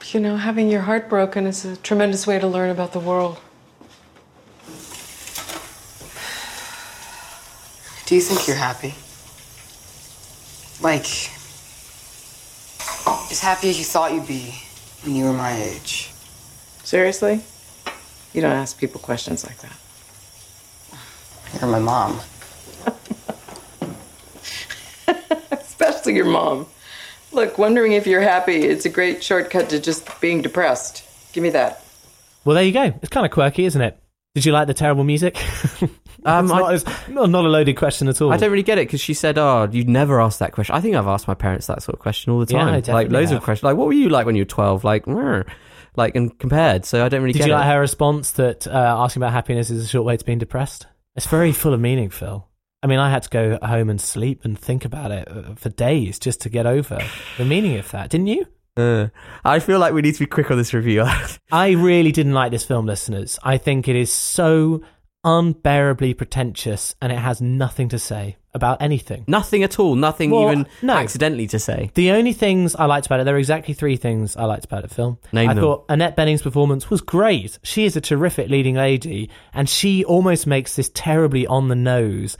[0.05, 3.37] you know, having your heart broken is a tremendous way to learn about the world.
[8.07, 8.95] Do you think you're happy?
[10.81, 11.03] Like,
[13.29, 14.55] as happy as you thought you'd be
[15.03, 16.09] when you were my age?
[16.85, 17.41] Seriously?
[18.31, 19.77] You don't ask people questions like that.
[21.59, 22.21] You're my mom.
[25.51, 26.65] Especially your mom.
[27.33, 31.03] Look, wondering if you're happy, it's a great shortcut to just being depressed.
[31.33, 31.83] Give me that.
[32.45, 32.93] Well, there you go.
[33.01, 33.99] It's kind of quirky, isn't it?
[34.37, 35.35] Did you like the terrible music?
[36.25, 38.33] Um, it's I- not, it's not, not a loaded question at all.
[38.33, 40.81] I don't really get it because she said, "Oh, you'd never ask that question." I
[40.81, 43.29] think I've asked my parents that sort of question all the time, I like loads
[43.29, 43.37] have.
[43.37, 43.63] of questions.
[43.63, 44.83] Like, what were you like when you were twelve?
[44.83, 45.05] Like,
[45.95, 46.85] like and compared.
[46.85, 47.57] So I don't really Did get you it.
[47.57, 50.87] like her response that uh, asking about happiness is a short way to being depressed?
[51.15, 52.45] It's very full of meaning, Phil.
[52.83, 55.69] I mean, I had to go home and sleep and think about it uh, for
[55.69, 56.99] days just to get over
[57.37, 58.09] the meaning of that.
[58.09, 58.45] Didn't you?
[58.77, 59.07] Uh,
[59.43, 61.03] I feel like we need to be quick on this review.
[61.51, 63.39] I really didn't like this film, listeners.
[63.43, 64.81] I think it is so
[65.23, 69.23] unbearably pretentious and it has nothing to say about anything.
[69.27, 69.95] nothing at all.
[69.95, 70.93] Nothing Well, even no.
[70.93, 71.91] accidentally to say.
[71.93, 74.81] The only things I liked about it, there are exactly three things I liked about
[74.83, 75.19] the film.
[75.31, 75.63] Name I them.
[75.63, 77.59] thought Annette Bening's performance was great.
[77.61, 82.35] She is a terrific leading lady, and she almost makes this terribly on the nose,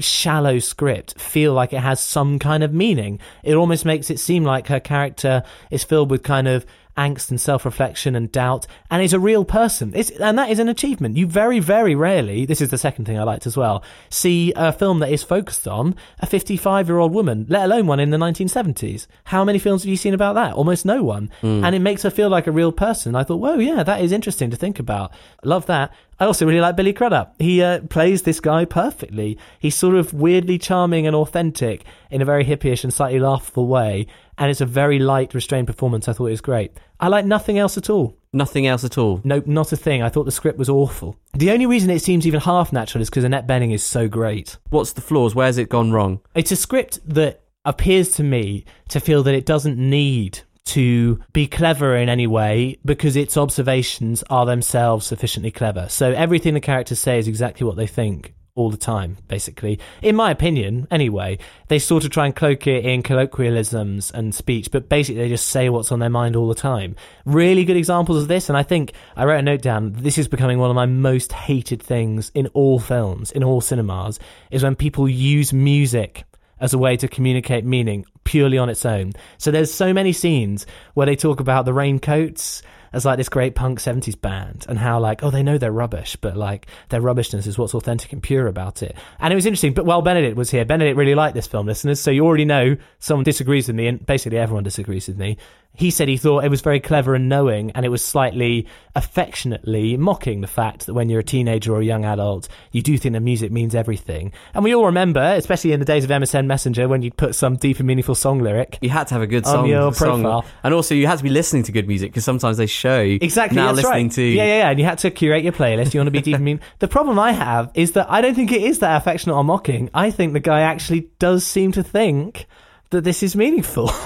[0.00, 3.18] shallow script feel like it has some kind of meaning.
[3.42, 7.40] It almost makes it seem like her character is filled with kind of angst and
[7.40, 9.92] self-reflection and doubt and is a real person.
[9.94, 11.16] It's, and that is an achievement.
[11.16, 14.72] You very very rarely this is the second thing i liked as well see a
[14.72, 18.16] film that is focused on a 55 year old woman let alone one in the
[18.16, 20.54] 1970s how many films have you seen about that?
[20.54, 21.30] Almost no one.
[21.64, 23.14] And it makes her feel like a real person.
[23.14, 25.12] I thought whoa yeah that is interesting to think about.
[25.44, 25.92] Love that.
[26.18, 27.34] I also really like Billy Crudup.
[27.38, 29.36] He uh, plays this guy perfectly.
[29.58, 34.06] He's sort of weirdly charming and authentic in a very hippyish and slightly laughable way.
[34.38, 36.08] And it's a very light, restrained performance.
[36.08, 36.72] I thought it was great.
[37.00, 38.16] I like nothing else at all.
[38.32, 39.20] Nothing else at all.
[39.24, 40.02] Nope, not a thing.
[40.02, 41.16] I thought the script was awful.
[41.34, 44.58] The only reason it seems even half natural is because Annette Bening is so great.
[44.68, 45.34] What's the flaws?
[45.34, 46.20] Where's it gone wrong?
[46.34, 51.46] It's a script that appears to me to feel that it doesn't need to be
[51.46, 55.88] clever in any way because its observations are themselves sufficiently clever.
[55.88, 59.78] So everything the characters say is exactly what they think all the time, basically.
[60.02, 61.38] In my opinion, anyway.
[61.68, 65.48] They sort of try and cloak it in colloquialisms and speech, but basically they just
[65.48, 66.96] say what's on their mind all the time.
[67.24, 69.92] Really good examples of this, and I think I wrote a note down.
[69.92, 74.18] This is becoming one of my most hated things in all films, in all cinemas,
[74.50, 76.24] is when people use music
[76.58, 79.12] as a way to communicate meaning purely on its own.
[79.38, 83.54] So there's so many scenes where they talk about the raincoats as like this great
[83.54, 87.46] punk 70s band and how like oh they know they're rubbish but like their rubbishness
[87.46, 88.96] is what's authentic and pure about it.
[89.20, 90.64] And it was interesting but while benedict was here.
[90.64, 94.04] Benedict really liked this film listeners so you already know someone disagrees with me and
[94.04, 95.36] basically everyone disagrees with me
[95.76, 99.96] he said he thought it was very clever and knowing and it was slightly affectionately
[99.96, 103.12] mocking the fact that when you're a teenager or a young adult you do think
[103.14, 106.86] that music means everything and we all remember especially in the days of msn messenger
[106.86, 109.44] when you'd put some deep and meaningful song lyric You had to have a good
[109.46, 110.22] On song, your song.
[110.22, 110.44] profile.
[110.62, 113.56] and also you had to be listening to good music because sometimes they show Exactly.
[113.56, 114.12] now listening right.
[114.12, 114.70] to yeah, yeah, yeah.
[114.70, 115.94] And you had to curate your playlist.
[115.94, 116.34] You want to be deep.
[116.36, 116.60] and mean.
[116.80, 119.90] The problem I have is that I don't think it is that affectionate or mocking.
[119.94, 122.46] I think the guy actually does seem to think
[122.90, 123.90] that this is meaningful.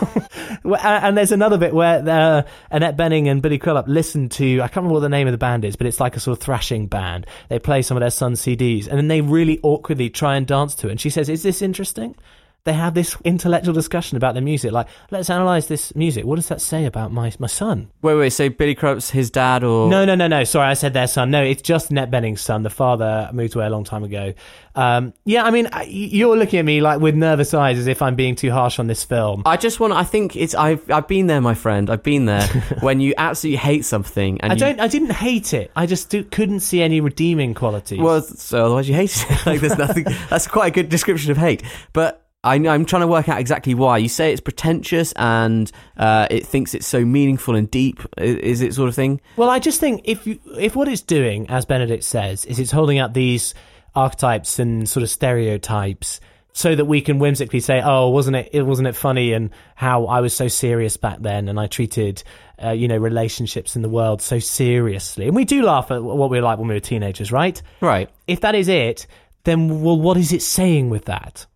[0.63, 4.69] And and there's another bit where uh, Annette Bening and Billy Crudup listen to I
[4.69, 6.43] can't remember what the name of the band is, but it's like a sort of
[6.43, 7.27] thrashing band.
[7.49, 10.75] They play some of their son's CDs, and then they really awkwardly try and dance
[10.77, 10.93] to it.
[10.93, 12.15] And she says, "Is this interesting?"
[12.65, 16.25] They have this intellectual discussion about the music, like let's analyze this music.
[16.25, 17.91] What does that say about my my son?
[18.03, 20.45] wait wait so Billy Crup's his dad or No, no, no, no.
[20.45, 21.31] Sorry, I said their son.
[21.31, 22.63] No, it's just Net Bening's son.
[22.63, 24.35] The father moved away a long time ago.
[24.75, 28.15] Um, yeah, I mean, you're looking at me like with nervous eyes as if I'm
[28.15, 29.43] being too harsh on this film.
[29.47, 32.47] I just want I think it's I've I've been there my friend I've been there
[32.81, 34.81] when you absolutely hate something and I you, don't.
[34.81, 35.71] I didn't hate it.
[35.75, 37.99] I just do, couldn't see any redeeming qualities.
[37.99, 41.37] well so otherwise you hate it like there's nothing that's quite a good description of
[41.37, 45.71] hate but I, I'm trying to work out exactly why you say it's pretentious and
[45.99, 48.01] uh, it thinks it's so meaningful and deep.
[48.17, 51.49] Is it sort of thing Well, I just think if you, if what it's doing,
[51.51, 53.55] as Benedict says, is it's holding out these
[53.95, 56.21] archetypes and sort of stereotypes
[56.53, 58.51] so that we can whimsically say, "Oh, wasn't it?
[58.53, 62.25] It wasn't it funny?" And how I was so serious back then, and I treated,
[62.63, 65.27] uh, you know, relationships in the world so seriously.
[65.27, 67.61] And we do laugh at what we were like when we were teenagers, right?
[67.81, 69.07] right If that is it,
[69.45, 71.47] then well, what is it saying with that?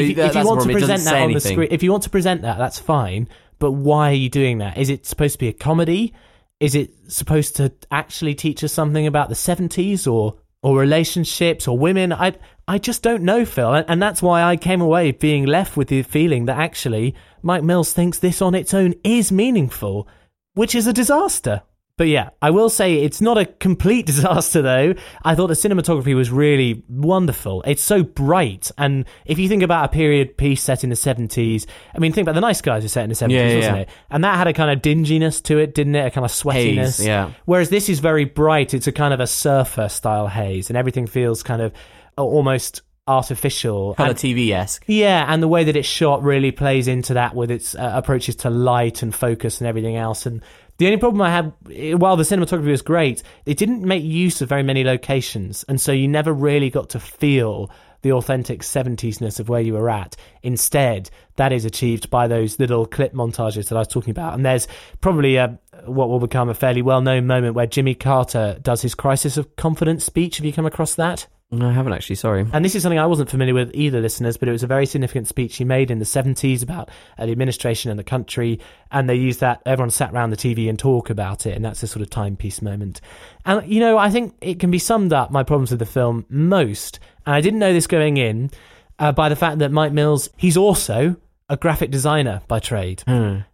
[0.00, 1.68] If, you- that- if you want to problem, it doesn't present that on the screen,
[1.70, 3.28] if you want to present that, that's fine.
[3.58, 4.76] But why are you doing that?
[4.78, 6.12] Is it supposed to be a comedy?
[6.60, 11.78] Is it supposed to actually teach us something about the seventies or or relationships or
[11.78, 12.12] women?
[12.12, 12.34] I
[12.66, 15.88] I just don't know, Phil, and, and that's why I came away being left with
[15.88, 20.08] the feeling that actually Mike Mills thinks this on its own is meaningful,
[20.54, 21.62] which is a disaster.
[21.96, 24.94] But yeah, I will say it's not a complete disaster though.
[25.22, 27.62] I thought the cinematography was really wonderful.
[27.66, 28.72] It's so bright.
[28.76, 32.24] And if you think about a period piece set in the 70s, I mean, think
[32.24, 33.82] about The Nice Guys were set in the 70s, Yeah, yeah, wasn't yeah.
[33.82, 33.88] it?
[34.10, 36.06] And that had a kind of dinginess to it, didn't it?
[36.06, 36.98] A kind of sweatiness.
[36.98, 37.30] Haze, yeah.
[37.44, 38.74] Whereas this is very bright.
[38.74, 41.72] It's a kind of a surfer style haze and everything feels kind of
[42.18, 43.94] almost artificial.
[43.94, 47.34] kind of TV esque yeah, and the way that it's shot really plays into that
[47.34, 50.24] with its uh, approaches to light and focus and everything else.
[50.26, 50.42] And
[50.78, 54.40] the only problem I had, eh, while the cinematography was great, it didn't make use
[54.40, 57.70] of very many locations, and so you never really got to feel
[58.04, 60.14] the authentic 70s-ness of where you were at.
[60.42, 64.34] Instead, that is achieved by those little clip montages that I was talking about.
[64.34, 64.68] And there's
[65.00, 68.94] probably a, what will become a fairly well known moment where Jimmy Carter does his
[68.94, 70.36] crisis of confidence speech.
[70.36, 71.26] Have you come across that?
[71.50, 72.16] No, I haven't actually.
[72.16, 72.46] Sorry.
[72.52, 74.86] And this is something I wasn't familiar with either, listeners, but it was a very
[74.86, 78.58] significant speech he made in the 70s about uh, the administration and the country.
[78.90, 81.54] And they used that, everyone sat around the TV and talk about it.
[81.54, 83.00] And that's a sort of timepiece moment.
[83.44, 86.26] And, you know, I think it can be summed up, my problems with the film,
[86.28, 86.98] most.
[87.24, 88.50] And I didn't know this going in
[88.98, 91.16] uh, by the fact that Mike Mills, he's also
[91.48, 93.04] a graphic designer by trade.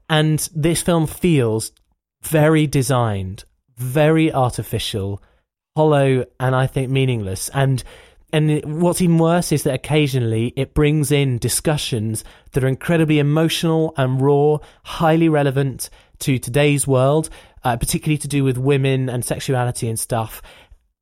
[0.08, 1.72] And this film feels
[2.22, 3.44] very designed,
[3.76, 5.22] very artificial,
[5.80, 7.48] hollow, and I think meaningless.
[7.54, 7.82] And
[8.34, 13.94] and what's even worse is that occasionally it brings in discussions that are incredibly emotional
[13.96, 15.88] and raw, highly relevant
[16.20, 17.30] to today's world,
[17.64, 20.42] uh, particularly to do with women and sexuality and stuff.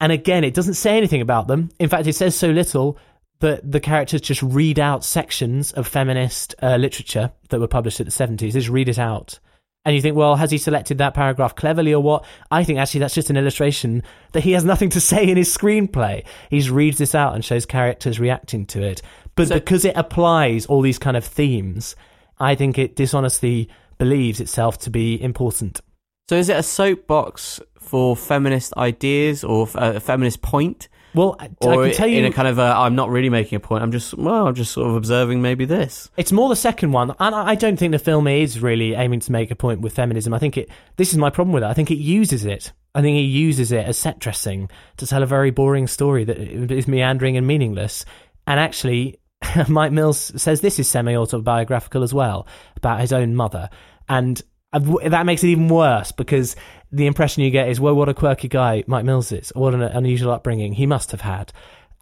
[0.00, 1.70] And again, it doesn't say anything about them.
[1.80, 2.96] In fact, it says so little
[3.40, 8.06] that the characters just read out sections of feminist uh, literature that were published at
[8.06, 8.38] the 70s.
[8.38, 9.40] They just read it out.
[9.84, 12.24] And you think, well, has he selected that paragraph cleverly or what?
[12.50, 15.54] I think actually that's just an illustration that he has nothing to say in his
[15.56, 16.24] screenplay.
[16.50, 19.00] He just reads this out and shows characters reacting to it.
[19.34, 21.96] But So- because it applies all these kind of themes,
[22.38, 25.80] I think it dishonestly believes itself to be important.
[26.28, 30.88] So is it a soapbox for feminist ideas or a feminist point?
[31.18, 33.28] Well, I, Or I can tell you, in a kind of a, I'm not really
[33.28, 33.82] making a point.
[33.82, 36.08] I'm just well, I'm just sort of observing maybe this.
[36.16, 39.18] It's more the second one, and I I don't think the film is really aiming
[39.20, 40.32] to make a point with feminism.
[40.32, 40.70] I think it.
[40.94, 41.66] This is my problem with it.
[41.66, 42.70] I think it uses it.
[42.94, 46.38] I think it uses it as set dressing to tell a very boring story that
[46.38, 48.04] is meandering and meaningless.
[48.46, 49.18] And actually,
[49.68, 53.70] Mike Mills says this is semi autobiographical as well about his own mother,
[54.08, 54.40] and
[54.72, 54.78] uh,
[55.08, 56.54] that makes it even worse because
[56.92, 59.82] the impression you get is, well, what a quirky guy Mike Mills is, what an
[59.82, 61.52] unusual upbringing he must have had.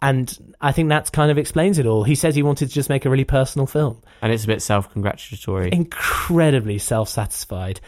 [0.01, 2.03] And I think that's kind of explains it all.
[2.03, 4.61] He says he wanted to just make a really personal film And it's a bit
[4.61, 5.69] self-congratulatory.
[5.73, 7.79] incredibly self satisfied.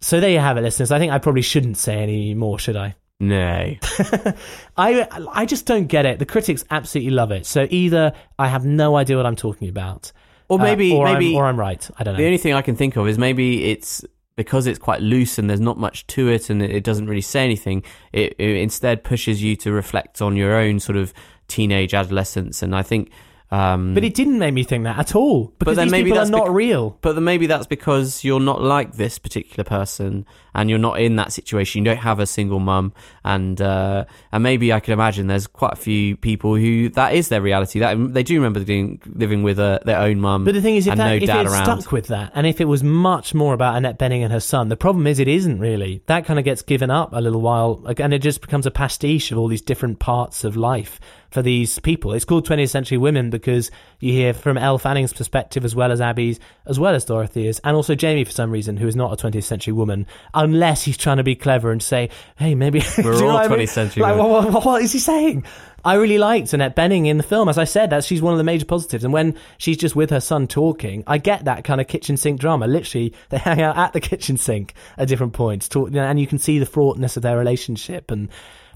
[0.00, 0.90] So there you have it, listeners.
[0.90, 2.96] I think I probably shouldn't say any more, should I?
[3.20, 3.74] no.
[4.76, 6.18] I I just don't get it.
[6.18, 7.46] The critics absolutely love it.
[7.46, 10.10] So either I have no idea what I'm talking about,
[10.48, 11.88] Or uh, maybe or maybe I'm, or I'm right.
[11.96, 12.18] I don't know.
[12.18, 14.04] the only thing I can think of is maybe it's
[14.36, 17.44] because it's quite loose and there's not much to it and it, doesn't really say
[17.44, 17.84] anything.
[18.12, 21.12] It, it instead pushes you to reflect on your own sort of
[21.48, 22.62] teenage adolescence.
[22.62, 23.10] And I think.
[23.50, 26.22] Um, but it didn't make me think that at all because then these maybe people
[26.22, 26.98] are not bec- real.
[27.02, 31.16] But then maybe that's because you're not like this particular person, and you're not in
[31.16, 31.80] that situation.
[31.80, 32.92] You don't have a single mum,
[33.24, 37.28] and uh, and maybe I could imagine there's quite a few people who that is
[37.28, 37.78] their reality.
[37.78, 40.44] That they do remember living with uh, their own mum.
[40.44, 41.64] But the thing is, if, that, no if dad it around.
[41.64, 44.68] stuck with that, and if it was much more about Annette Bening and her son,
[44.68, 46.02] the problem is it isn't really.
[46.06, 49.32] That kind of gets given up a little while, and it just becomes a pastiche
[49.32, 51.00] of all these different parts of life
[51.32, 52.12] for these people.
[52.12, 53.70] It's called 20th Century Women because
[54.02, 57.76] you hear from Elle Fanning's perspective as well as Abby's, as well as Dorothea's, and
[57.76, 61.18] also Jamie for some reason, who is not a 20th century woman, unless he's trying
[61.18, 62.82] to be clever and say, hey, maybe.
[62.98, 63.58] We're all what I mean?
[63.60, 64.30] 20th century Like, women.
[64.30, 65.44] what, what- what is he saying?
[65.84, 67.48] I really liked Annette Bening in the film.
[67.48, 69.02] As I said, that she's one of the major positives.
[69.02, 72.38] And when she's just with her son talking, I get that kind of kitchen sink
[72.40, 72.68] drama.
[72.68, 76.20] Literally, they hang out at the kitchen sink at different points, talk, you know, and
[76.20, 78.12] you can see the fraughtness of their relationship.
[78.12, 78.28] And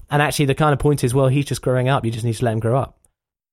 [0.09, 2.03] and actually, the kind of point is, well, he's just growing up.
[2.03, 2.96] You just need to let him grow up.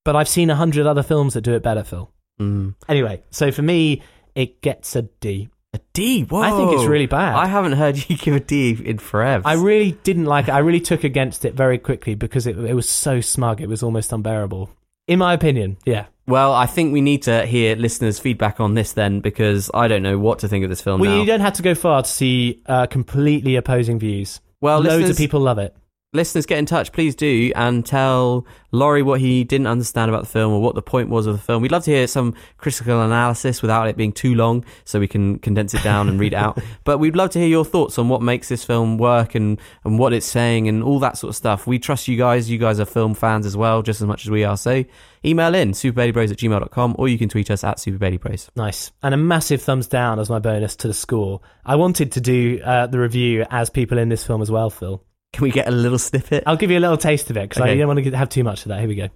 [0.05, 2.11] But I've seen a hundred other films that do it better, Phil.
[2.41, 2.75] Mm.
[2.89, 4.03] Anyway, so for me,
[4.35, 5.49] it gets a D.
[5.73, 6.23] A D.
[6.25, 6.41] Whoa.
[6.41, 7.35] I think it's really bad.
[7.35, 9.43] I haven't heard you give a D in forever.
[9.47, 10.53] I really didn't like it.
[10.53, 13.61] I really took against it very quickly because it, it was so smug.
[13.61, 14.71] It was almost unbearable.
[15.07, 16.07] In my opinion, yeah.
[16.27, 20.03] well, I think we need to hear listeners' feedback on this then, because I don't
[20.03, 21.21] know what to think of this film Well, now.
[21.21, 24.41] you don't have to go far to see uh, completely opposing views.
[24.63, 25.77] well, Loads of people love it.
[26.15, 30.29] Listeners get in touch, please do, and tell Laurie what he didn't understand about the
[30.29, 31.63] film or what the point was of the film.
[31.63, 35.39] We'd love to hear some critical analysis without it being too long, so we can
[35.39, 36.59] condense it down and read it out.
[36.85, 39.99] But we'd love to hear your thoughts on what makes this film work and, and
[39.99, 41.67] what it's saying and all that sort of stuff.
[41.67, 42.51] We trust you guys.
[42.51, 44.57] You guys are film fans as well, just as much as we are.
[44.57, 44.85] So
[45.25, 48.51] email in superbabybros at gmail.com or you can tweet us at superbabybros.
[48.55, 48.93] Nice.
[49.03, 51.41] And a massive thumbs down as my bonus to the score.
[51.65, 55.03] I wanted to do uh, the review as people in this film as well, Phil.
[55.35, 56.45] Can we get a little snippet?
[56.47, 58.45] I'll give you a little taste of it because I don't want to have too
[58.45, 58.79] much of that.
[58.79, 59.09] Here we go.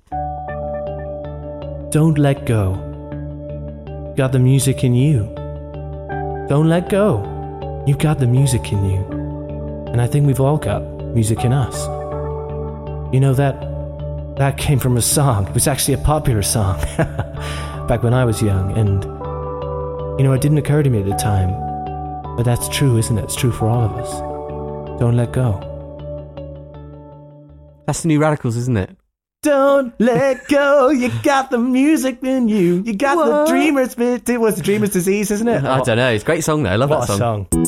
[1.92, 2.72] Don't let go.
[4.08, 5.32] You've got the music in you.
[6.48, 7.22] Don't let go.
[7.86, 8.98] You've got the music in you.
[9.92, 10.82] And I think we've all got
[11.14, 11.86] music in us.
[13.14, 13.54] You know that
[14.38, 15.46] that came from a song.
[15.46, 16.80] It was actually a popular song
[17.86, 19.04] back when I was young and
[20.18, 21.50] you know it didn't occur to me at the time.
[22.36, 23.22] But that's true, isn't it?
[23.22, 24.98] It's true for all of us.
[24.98, 25.76] Don't let go.
[27.88, 28.94] That's the new Radicals, isn't it?
[29.42, 30.90] Don't let go.
[30.90, 32.82] You got the music in you.
[32.84, 34.28] You got the dreamer's bit.
[34.28, 35.64] It was the dreamer's disease, isn't it?
[35.64, 36.10] I don't know.
[36.10, 36.68] It's a great song though.
[36.68, 37.46] I love What that song.
[37.50, 37.64] song.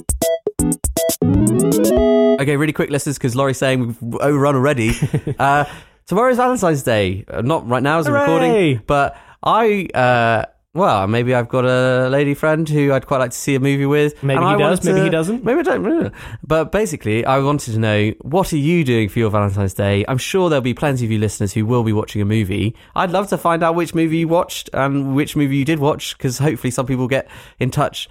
[2.39, 4.91] Okay, really quick, listeners, because Laurie's saying we've overrun already.
[5.39, 5.64] uh,
[6.05, 7.25] tomorrow's Valentine's Day.
[7.27, 8.21] Uh, not right now as a Hooray!
[8.21, 13.33] recording, but I, uh, well, maybe I've got a lady friend who I'd quite like
[13.33, 14.23] to see a movie with.
[14.23, 15.45] Maybe he does, wanted maybe to- he doesn't.
[15.45, 16.12] Maybe I don't.
[16.47, 20.05] But basically, I wanted to know what are you doing for your Valentine's Day?
[20.07, 22.77] I'm sure there'll be plenty of you listeners who will be watching a movie.
[22.95, 26.16] I'd love to find out which movie you watched and which movie you did watch,
[26.16, 28.09] because hopefully some people get in touch,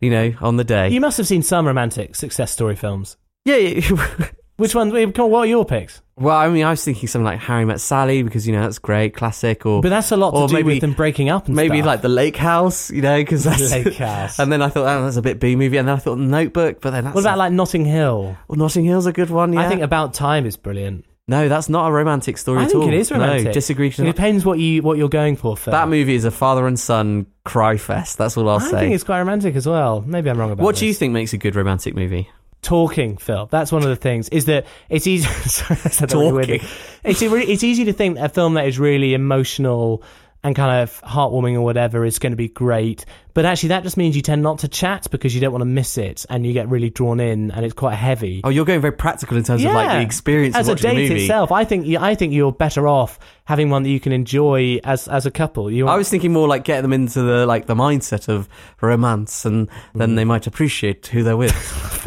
[0.00, 0.88] you know, on the day.
[0.90, 3.16] You must have seen some romantic success story films.
[3.44, 3.80] yeah.
[4.56, 4.92] Which ones?
[4.92, 6.00] What are your picks?
[6.18, 8.78] Well, I mean, I was thinking something like Harry Met Sally because you know that's
[8.78, 11.54] great, classic, or But that's a lot to do maybe- with them breaking up and
[11.54, 11.86] maybe stuff.
[11.86, 14.38] like the Lake House, you know, because that's Lake House.
[14.38, 16.80] And then I thought, oh, that's a bit B movie, and then I thought Notebook,
[16.80, 18.36] but then that's What about like Notting Hill?
[18.48, 19.52] well, Notting Hill's a good one.
[19.52, 21.04] Yeah, I think About Time is brilliant.
[21.28, 22.88] no, that's not a romantic story I at think all.
[22.88, 23.44] it is romantic.
[23.46, 23.88] No, disagree.
[23.88, 25.54] It depends what you what you're going for.
[25.54, 25.72] Phil.
[25.72, 28.16] That movie is a father and son cry fest.
[28.16, 28.80] That's all I'll I say.
[28.80, 30.00] think it's quite romantic as well.
[30.00, 32.30] Maybe I'm wrong about what do you think makes a good romantic movie?
[32.62, 33.46] Talking, Phil.
[33.46, 34.28] That's one of the things.
[34.30, 35.28] Is that it's easy.
[35.48, 36.58] Sorry, that really.
[36.58, 36.76] Talking.
[37.04, 40.02] It's it's easy to think that a film that is really emotional
[40.42, 43.04] and kind of heartwarming or whatever is going to be great.
[43.36, 45.66] But actually, that just means you tend not to chat because you don't want to
[45.66, 48.40] miss it, and you get really drawn in, and it's quite heavy.
[48.42, 51.10] Oh, you're going very practical in terms of like the experience as of a date
[51.10, 51.24] movie.
[51.24, 51.52] itself.
[51.52, 55.26] I think I think you're better off having one that you can enjoy as as
[55.26, 55.70] a couple.
[55.70, 58.48] You I was thinking more like getting them into the like the mindset of
[58.80, 60.16] romance, and then Mm.
[60.16, 61.52] they might appreciate who they're with.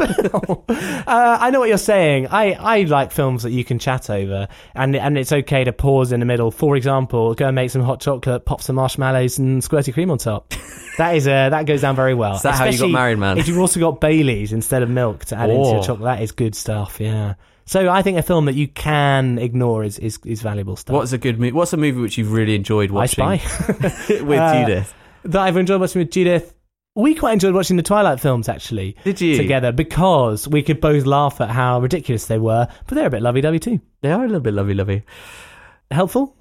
[0.00, 2.26] uh, I know what you're saying.
[2.26, 6.10] I, I like films that you can chat over, and and it's okay to pause
[6.10, 6.50] in the middle.
[6.50, 10.18] For example, go and make some hot chocolate, pop some marshmallows, and squirty cream on
[10.18, 10.52] top.
[10.98, 12.36] That is uh, that goes down very well.
[12.36, 13.38] Is that how you got married, man?
[13.38, 15.82] If you've also got Bailey's instead of milk to add into your Oh.
[15.82, 16.98] chocolate, that is good stuff.
[17.00, 17.34] Yeah.
[17.66, 20.94] So I think a film that you can ignore is is, is valuable stuff.
[20.94, 21.52] What's a good movie?
[21.52, 23.24] What's a movie which you've really enjoyed watching?
[23.24, 23.72] I Spy
[24.24, 24.94] with Uh, Judith?
[25.24, 26.54] that I've enjoyed watching with Judith.
[26.96, 28.96] We quite enjoyed watching the Twilight films actually.
[29.04, 29.36] Did you?
[29.36, 33.22] together because we could both laugh at how ridiculous they were, but they're a bit
[33.22, 33.80] lovey-dovey too.
[34.00, 35.04] They are a little bit lovey, lovey.
[35.92, 36.36] Helpful?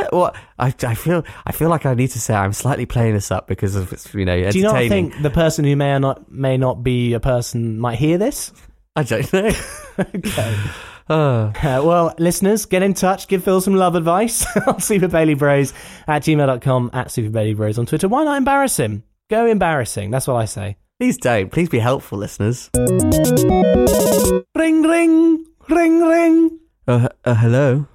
[0.00, 3.14] Yeah, well, I, I feel I feel like I need to say I'm slightly playing
[3.14, 4.52] this up because of it's, you know entertaining.
[4.52, 7.78] Do you not think the person who may or not may not be a person
[7.78, 8.52] might hear this?
[8.94, 9.50] I don't know.
[9.98, 10.56] okay.
[11.08, 13.28] Uh, Uh, well, listeners, get in touch.
[13.28, 15.72] Give Phil some love advice on Super Baby Bros
[16.08, 18.08] at gmail.com, at Super Baby Bros on Twitter.
[18.08, 19.04] Why not embarrass him?
[19.30, 20.10] Go embarrassing.
[20.10, 20.78] That's what I say.
[20.98, 21.52] please don't.
[21.52, 22.70] Please be helpful, listeners.
[22.74, 27.86] Ring, ring, ring, ring, Uh, uh, hello.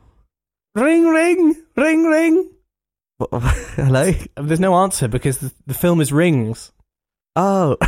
[0.76, 2.50] Ring, ring, ring, ring.
[3.76, 4.12] hello.
[4.36, 6.72] There's no answer because the, the film is Rings.
[7.36, 7.78] Oh.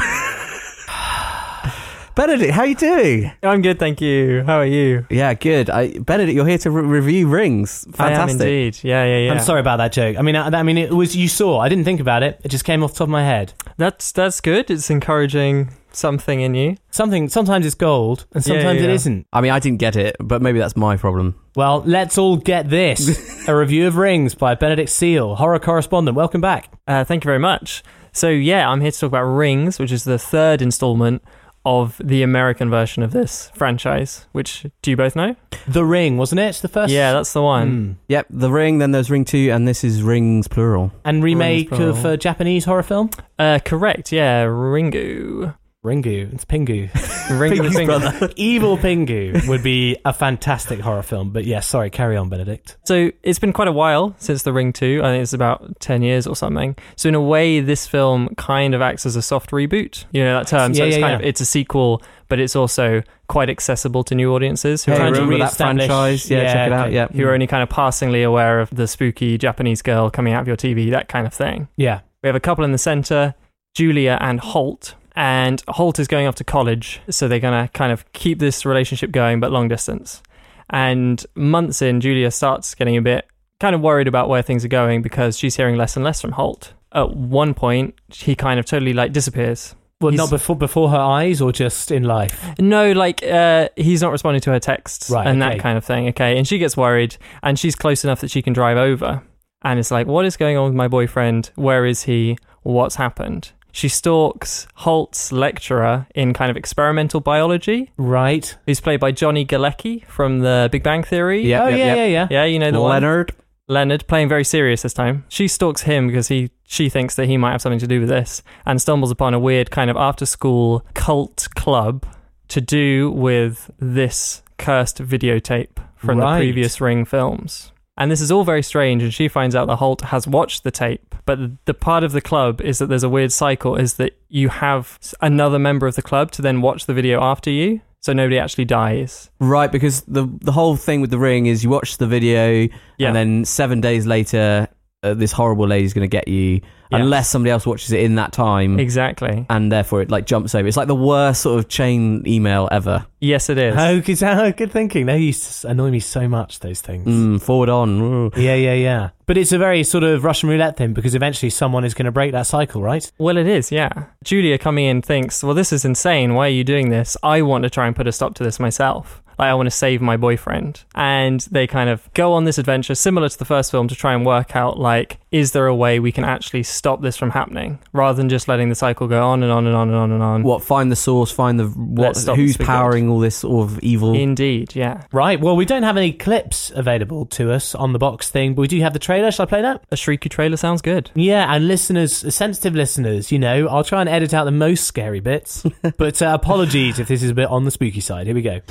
[2.16, 3.32] Benedict, how you doing?
[3.42, 4.44] I'm good, thank you.
[4.44, 5.08] How are you?
[5.10, 5.72] Yeah, good.
[5.72, 7.88] I, Benedict, you're here to re- review Rings.
[7.98, 8.42] I am Fantastic.
[8.42, 8.80] indeed.
[8.84, 9.32] Yeah, yeah, yeah.
[9.32, 10.18] I'm sorry about that joke.
[10.20, 11.60] I mean, I, I mean, it was you saw.
[11.60, 12.40] I didn't think about it.
[12.44, 13.54] It just came off the top of my head.
[13.78, 14.70] That's that's good.
[14.70, 16.78] It's encouraging something in you.
[16.92, 17.30] Something.
[17.30, 18.88] Sometimes it's gold, and Yeah, sometimes yeah.
[18.88, 19.28] it isn't.
[19.34, 21.36] I mean, I didn't get it, but maybe that's my problem.
[21.56, 26.16] Well, let's all get this: a review of Rings by Benedict Seal, horror correspondent.
[26.16, 26.72] Welcome back.
[26.88, 27.84] Uh, thank you very much.
[28.12, 31.24] So yeah, I'm here to talk about Rings, which is the third installment
[31.66, 34.28] of the American version of this franchise.
[34.34, 35.36] Which do you both know?
[35.66, 36.48] The Ring, wasn't it?
[36.48, 36.92] It's the first.
[36.92, 37.72] Yeah, that's the one.
[37.72, 37.96] Mm.
[38.10, 40.92] Yep, The Ring, then there's Ring 2, and this is Rings plural.
[41.06, 43.12] And remake Rings, of a Japanese horror film.
[43.40, 44.12] Uh, correct.
[44.12, 45.56] Yeah, Ringu.
[45.84, 46.34] Ringu.
[46.34, 46.90] It's Pingu.
[47.28, 48.30] Ringu the Finger.
[48.38, 51.32] Evil Pingu would be a fantastic horror film.
[51.32, 51.90] But yes, sorry.
[51.90, 52.78] Carry on, Benedict.
[52.86, 55.02] So it's been quite a while since The Ring 2.
[55.04, 56.78] I think it's about 10 years or something.
[56.96, 60.06] So in a way, this film kind of acts as a soft reboot.
[60.12, 60.74] You know that term.
[60.74, 61.20] So Yeah, it's yeah, kind yeah.
[61.20, 65.00] of it's a sequel, but it's also quite accessible to new audiences who, Hey, are,
[65.10, 66.32] Trying to re-establish- franchise?
[66.32, 66.92] Yeah, yeah, check it out.
[66.94, 67.08] Yeah.
[67.08, 67.34] who are mm.
[67.34, 70.92] only kind of passingly aware of the spooky Japanese girl coming out of your TV,
[70.92, 71.68] that kind of thing.
[71.76, 72.02] Yeah.
[72.22, 73.36] We have a couple in the center,
[73.76, 74.96] Julia and Holt.
[75.16, 78.66] And Holt is going off to college, so they're going to kind of keep this
[78.66, 80.24] relationship going, but long distance.
[80.70, 83.28] And months in, Julia starts getting a bit
[83.60, 86.32] kind of worried about where things are going because she's hearing less and less from
[86.32, 86.74] Holt.
[86.92, 89.76] At one point, he kind of totally like disappears.
[90.02, 92.44] Well, He's- not before before her eyes, or just in life.
[92.60, 95.54] No, like uh, he's not responding to her texts Right, and okay.
[95.56, 96.10] that kind of thing.
[96.10, 99.24] Okay, and she gets worried, and she's close enough that she can drive over,
[99.62, 101.52] and it's like, what is going on with my boyfriend?
[101.56, 102.38] Where is he?
[102.64, 103.52] What's happened?
[103.76, 108.56] She stalks Holt's lecturer in kind of experimental biology, Right.
[108.68, 111.42] who's played by Johnny Galecki from The Big Bang Theory.
[111.42, 111.98] Yep, oh yep, yeah, yep.
[111.98, 112.92] yeah, yeah, yeah, you know the one.
[112.92, 113.34] Leonard.
[113.68, 115.26] Leonard playing very serious this time.
[115.28, 118.10] She stalks him because he she thinks that he might have something to do with
[118.10, 122.06] this and stumbles upon a weird kind of after school cult club
[122.50, 126.34] to do with this cursed videotape from Right.
[126.34, 127.72] the previous Ring films.
[127.98, 130.72] And this is all very strange and she finds out that Holt has watched the
[130.72, 134.18] tape, but the part of the club is that there's a weird cycle is that
[134.30, 137.82] you have another member of the club to then watch the video after you.
[138.02, 139.30] so nobody actually dies.
[139.40, 142.68] Right, because the the whole thing with the ring is you watch the video,
[142.98, 143.08] Yeah.
[143.08, 144.68] and then seven days later,
[145.04, 147.00] uh, this horrible lady's going to get you, Yeah.
[147.00, 149.46] unless somebody else watches it in that time, Exactly.
[149.50, 150.68] and therefore it like jumps over.
[150.68, 153.06] It's like the worst sort of chain email ever.
[153.20, 153.76] Yes, it is.
[153.78, 155.06] Oh, good, oh, good thinking.
[155.06, 157.08] They used to annoy me so much, those things.
[157.08, 158.02] Mm, forward on.
[158.02, 158.32] Ooh.
[158.36, 159.10] Yeah, yeah, yeah.
[159.26, 162.12] But it's a very sort of Russian roulette thing because eventually someone is going to
[162.12, 163.10] break that cycle, right?
[163.18, 164.06] Well, it is, yeah.
[164.24, 166.34] Julia coming in thinks, well, this is insane.
[166.34, 167.16] Why are you doing this?
[167.24, 169.22] I want to try and put a stop to this myself.
[169.44, 170.84] Like, I want to save my boyfriend.
[170.96, 174.14] And they kind of go on this adventure, similar to the first film, to try
[174.14, 177.80] and work out, like, is there a way we can actually stop this from happening
[177.92, 180.24] rather than just letting the cycle go on and on and on and on and
[180.24, 180.44] on?
[180.44, 180.64] What?
[180.64, 181.32] Find the source.
[181.32, 182.16] Find the what?
[182.16, 184.14] Who's this, we powering all this sort of evil?
[184.14, 185.04] Indeed, yeah.
[185.12, 185.42] Right.
[185.42, 188.68] Well, we don't have any clips available to us on the box thing, but we
[188.68, 189.32] do have the trailer.
[189.32, 189.84] Shall I play that?
[189.92, 191.10] A Shrieky trailer sounds good.
[191.16, 195.20] Yeah, and listeners, sensitive listeners, you know, I'll try and edit out the most scary
[195.20, 195.66] bits.
[195.98, 198.28] but uh, apologies if this is a bit on the spooky side.
[198.28, 198.62] Here we go.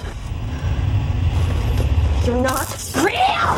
[2.25, 3.57] You're not real!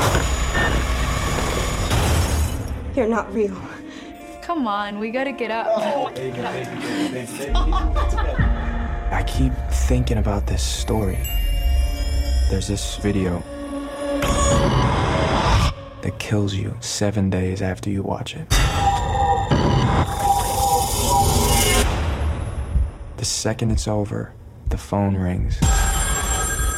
[2.96, 3.60] You're not real.
[4.40, 5.66] Come on, we gotta get up.
[9.12, 11.18] I keep thinking about this story.
[12.48, 13.42] There's this video
[16.00, 18.48] that kills you seven days after you watch it.
[23.18, 24.32] The second it's over,
[24.70, 25.58] the phone rings.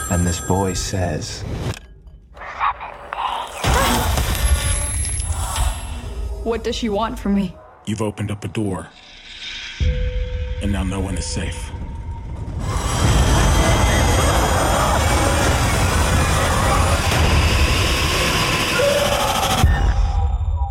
[0.09, 1.43] And this voice says,
[6.45, 7.57] What does she want from me?
[7.87, 8.89] You've opened up a door,
[10.63, 11.73] and now no one is safe.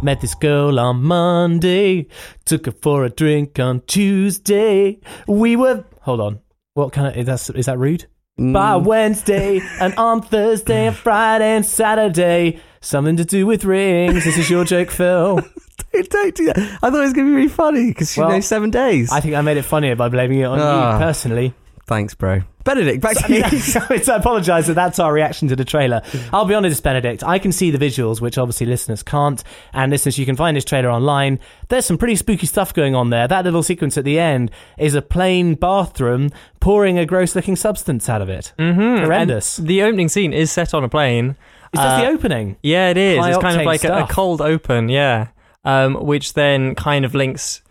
[0.02, 2.08] Met this girl on Monday,
[2.46, 5.00] took her for a drink on Tuesday.
[5.28, 6.40] We were hold on.
[6.74, 7.58] What kind of is that?
[7.58, 8.06] Is that rude?
[8.38, 14.26] By Wednesday and on Thursday and Friday and Saturday, something to do with rings.
[14.26, 15.40] This is your joke, Phil.
[15.94, 16.58] don't do that.
[16.58, 19.10] I thought it was going to be really funny because you Well, know seven days.
[19.10, 20.94] I think I made it funnier by blaming it on Ah.
[20.94, 21.54] you personally.
[21.88, 22.42] Thanks, bro.
[22.66, 23.60] Benedict, back to you.
[23.60, 23.80] so
[24.14, 26.02] I apologise that that's our reaction to the trailer.
[26.34, 27.24] I'll be honest, Benedict.
[27.24, 29.42] I can see the visuals, which obviously listeners can't.
[29.72, 31.40] And listeners, you can find this trailer online.
[31.70, 33.28] There's some pretty spooky stuff going on there.
[33.28, 38.22] That little sequence at the end is a plane bathroom pouring a gross-looking substance out
[38.22, 38.52] of it.
[38.60, 39.04] Mm-hmm.
[39.06, 39.60] Horrendous.
[39.60, 41.38] And the opening scene is set on a plane.
[41.74, 42.58] Is that the Uh, opening?
[42.64, 43.20] Yeah, it is.
[43.20, 45.28] High it's kind of like a, a cold open, yeah.
[45.64, 47.62] Um, which then kind of links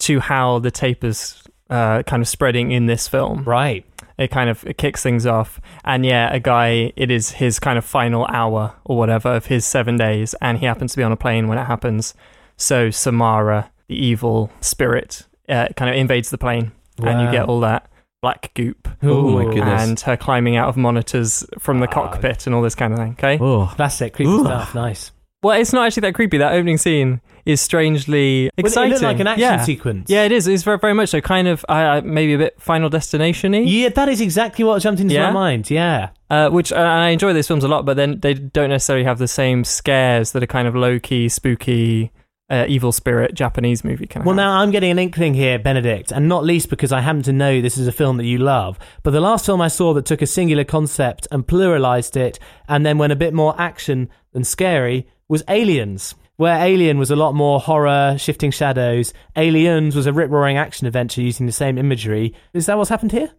[0.00, 3.44] to how the tape is uh, kind of spreading in this film.
[3.44, 3.84] Right.
[4.20, 6.92] It kind of it kicks things off, and yeah, a guy.
[6.94, 10.66] It is his kind of final hour or whatever of his seven days, and he
[10.66, 12.14] happens to be on a plane when it happens.
[12.56, 17.60] So Samara, the evil spirit, uh, kind of invades the plane, and you get all
[17.60, 17.90] that
[18.20, 18.88] black goop.
[19.02, 19.82] Oh my goodness.
[19.82, 23.12] And her climbing out of monitors from the cockpit and all this kind of thing.
[23.12, 23.38] Okay.
[23.40, 24.44] Oh, Classic creepy Ooh.
[24.44, 24.74] stuff.
[24.74, 25.12] Nice.
[25.42, 26.36] Well, it's not actually that creepy.
[26.36, 29.02] That opening scene is strangely Well, it exciting.
[29.02, 29.62] like an action yeah.
[29.64, 30.08] sequence.
[30.10, 30.46] Yeah, it is.
[30.46, 31.20] It's very, very much so.
[31.20, 33.58] Kind of, uh, maybe a bit Final Destination y.
[33.58, 35.26] Yeah, that is exactly what jumped into Yeah?
[35.28, 35.70] my mind.
[35.70, 36.10] Yeah.
[36.30, 39.18] Uh, which uh, I enjoy these films a lot, but then they don't necessarily have
[39.18, 42.12] the same scares that a kind of low key, spooky,
[42.48, 44.36] uh, evil spirit Japanese movie can Well, have.
[44.44, 47.60] now I'm getting an inkling here, Benedict, and not least because I happen to know
[47.60, 48.76] this is a film that you love.
[49.04, 52.38] But the last film I saw that took a singular concept and pluralized it
[52.68, 56.14] and then went a bit more action than scary was Aliens.
[56.40, 59.12] Where Alien was a lot more horror, shifting shadows.
[59.36, 62.32] Aliens was a rip roaring action adventure using the same imagery.
[62.54, 63.30] Is that what's happened here?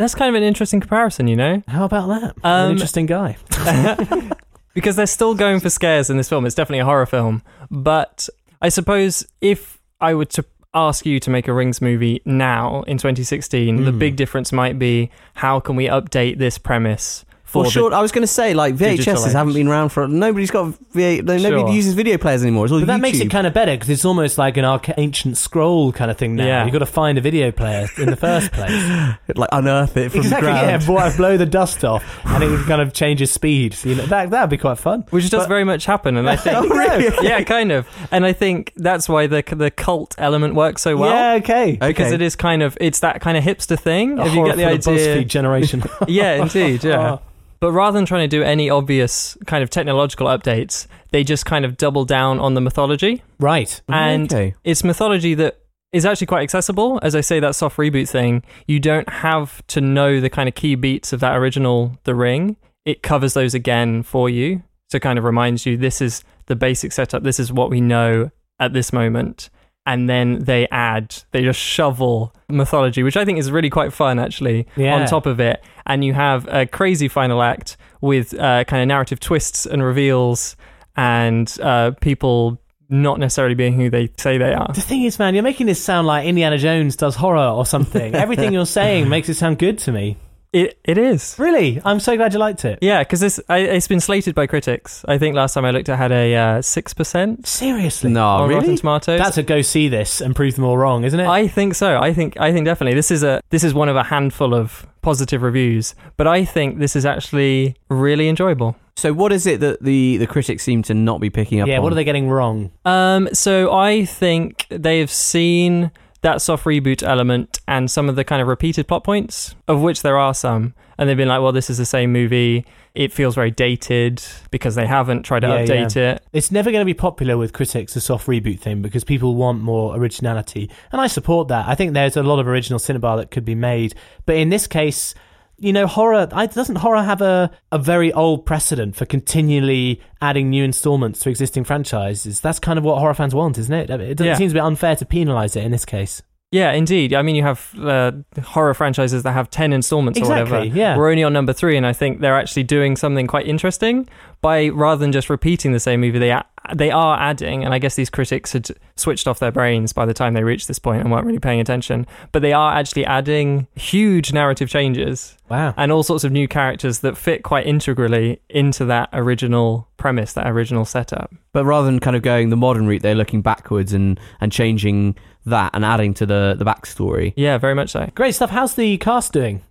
[0.00, 1.62] That's kind of an interesting comparison, you know?
[1.68, 2.34] How about that?
[2.42, 3.36] an Um, interesting guy.
[4.74, 6.46] because they're still going for scares in this film.
[6.46, 7.42] It's definitely a horror film.
[7.70, 8.28] But
[8.60, 10.44] I suppose if I were to
[10.74, 13.98] ask you to make a Rings movie now in 2016, the Hmm.
[14.00, 18.02] big difference might be how can we update this premise for For the sure, I
[18.02, 20.06] was going to say like digital VHSs haven't been around for.
[20.06, 21.24] Nobody's got VH.
[21.24, 21.70] Nobody Sure.
[21.72, 22.66] uses video players anymore.
[22.66, 24.94] It's all But that makes it kind of better because it's almost like an arca-
[25.00, 26.44] ancient scroll kind of thing now.
[26.46, 26.64] Yeah.
[26.64, 28.70] You've got to find a video player in the first place.
[29.34, 30.76] like unearth it from exactly, the yeah.
[30.78, 30.86] ground.
[30.86, 33.72] Blow, blow the dust off, and it kind of changes speed.
[33.72, 35.06] So, you know, that that'd be quite fun.
[35.10, 37.12] which does But- very much happen, and I think, Oh, really?
[37.26, 41.10] yeah, kind of, and I think that's why the the cult element works so well.
[41.14, 41.78] yeah, okay.
[41.80, 42.14] Because Okay.
[42.16, 44.18] it is kind of it's that kind of hipster thing.
[44.18, 45.82] A if you get the for idea, BuzzFeed generation.
[46.06, 47.12] yeah, indeed, yeah.
[47.12, 47.20] Oh.
[47.60, 51.64] But rather than trying to do any obvious kind of technological updates, they just kind
[51.64, 53.22] of double down on the mythology.
[53.40, 53.80] right.
[53.88, 54.54] And Okay.
[54.64, 55.58] it's mythology that
[55.92, 57.00] is actually quite accessible.
[57.02, 60.54] As I say, that soft reboot thing, you don't have to know the kind of
[60.54, 62.56] key beats of that original The Ring.
[62.84, 64.62] It covers those again for you.
[64.90, 68.30] So kind of reminds you this is the basic setup, this is what we know
[68.60, 69.50] at this moment.
[69.88, 74.18] And then they add, they just shovel mythology, which I think is really quite fun
[74.18, 74.94] actually, Yeah.
[74.96, 75.64] on top of it.
[75.86, 80.56] And you have a crazy final act with uh, kind of narrative twists and reveals
[80.94, 82.60] and uh, people
[82.90, 84.70] not necessarily being who they say they are.
[84.74, 88.14] The thing is, man, you're making this sound like Indiana Jones does horror or something.
[88.24, 90.16] Everything you're saying makes it sound good to me.
[90.52, 91.36] It it is.
[91.38, 91.80] Really?
[91.84, 92.78] I'm so glad you liked it.
[92.80, 95.04] Yeah, because this I, it's been slated by critics.
[95.06, 98.10] I think last time I looked, it had a uh, six percent Seriously?
[98.10, 98.76] No, on Rotten really?
[98.76, 99.20] Tomatoes.
[99.20, 101.26] That's a go see this and prove them all wrong, isn't it?
[101.26, 101.98] I think so.
[101.98, 104.86] I think I think definitely this is a this is one of a handful of
[105.02, 108.76] positive reviews, but I think this is actually really enjoyable.
[108.96, 111.76] So what is it that the, the critics seem to not be picking up yeah,
[111.76, 111.84] on?
[111.84, 112.72] what are they getting wrong?
[112.84, 115.92] Um, so I think they've seen
[116.22, 120.02] that soft reboot element and some of the kind of repeated plot points, of which
[120.02, 122.64] there are some, and they've been like, "Well, this is the same movie.
[122.94, 126.12] It feels very dated because they haven't tried to Yeah, update yeah.
[126.14, 129.36] it." It's never going to be popular with critics, the soft reboot thing, because people
[129.36, 130.68] want more originality.
[130.90, 131.68] And I support that.
[131.68, 133.94] I think there's a lot of original cinema that could be made.
[134.26, 135.14] But in this case,
[135.58, 140.50] you know, horror, I, doesn't horror have a, a very old precedent for continually adding
[140.50, 142.40] new installments to existing franchises?
[142.40, 143.90] That's kind of what horror fans want, isn't it?
[143.90, 144.34] It, Yeah.
[144.34, 146.22] seems a bit unfair to penalise it in this case.
[146.50, 147.12] Yeah, indeed.
[147.12, 150.64] I mean, you have uh, horror franchises that have 10 installments or whatever.
[150.64, 150.96] yeah.
[150.96, 154.08] We're only on number three, and I think they're actually doing something quite interesting
[154.40, 157.78] by rather than just repeating the same movie, they, a- they are adding, and I
[157.78, 161.00] guess these critics had switched off their brains by the time they reached this point
[161.02, 165.74] and weren't really paying attention, but they are actually adding huge narrative changes Wow.
[165.76, 170.46] and all sorts of new characters that fit quite integrally into that original premise, that
[170.48, 171.32] original setup.
[171.52, 175.16] But rather than kind of going the modern route, they're looking backwards and, and changing
[175.46, 177.32] that and adding to the, the backstory.
[177.36, 178.10] Yeah, very much so.
[178.14, 178.50] Great stuff.
[178.50, 179.62] How's the cast doing?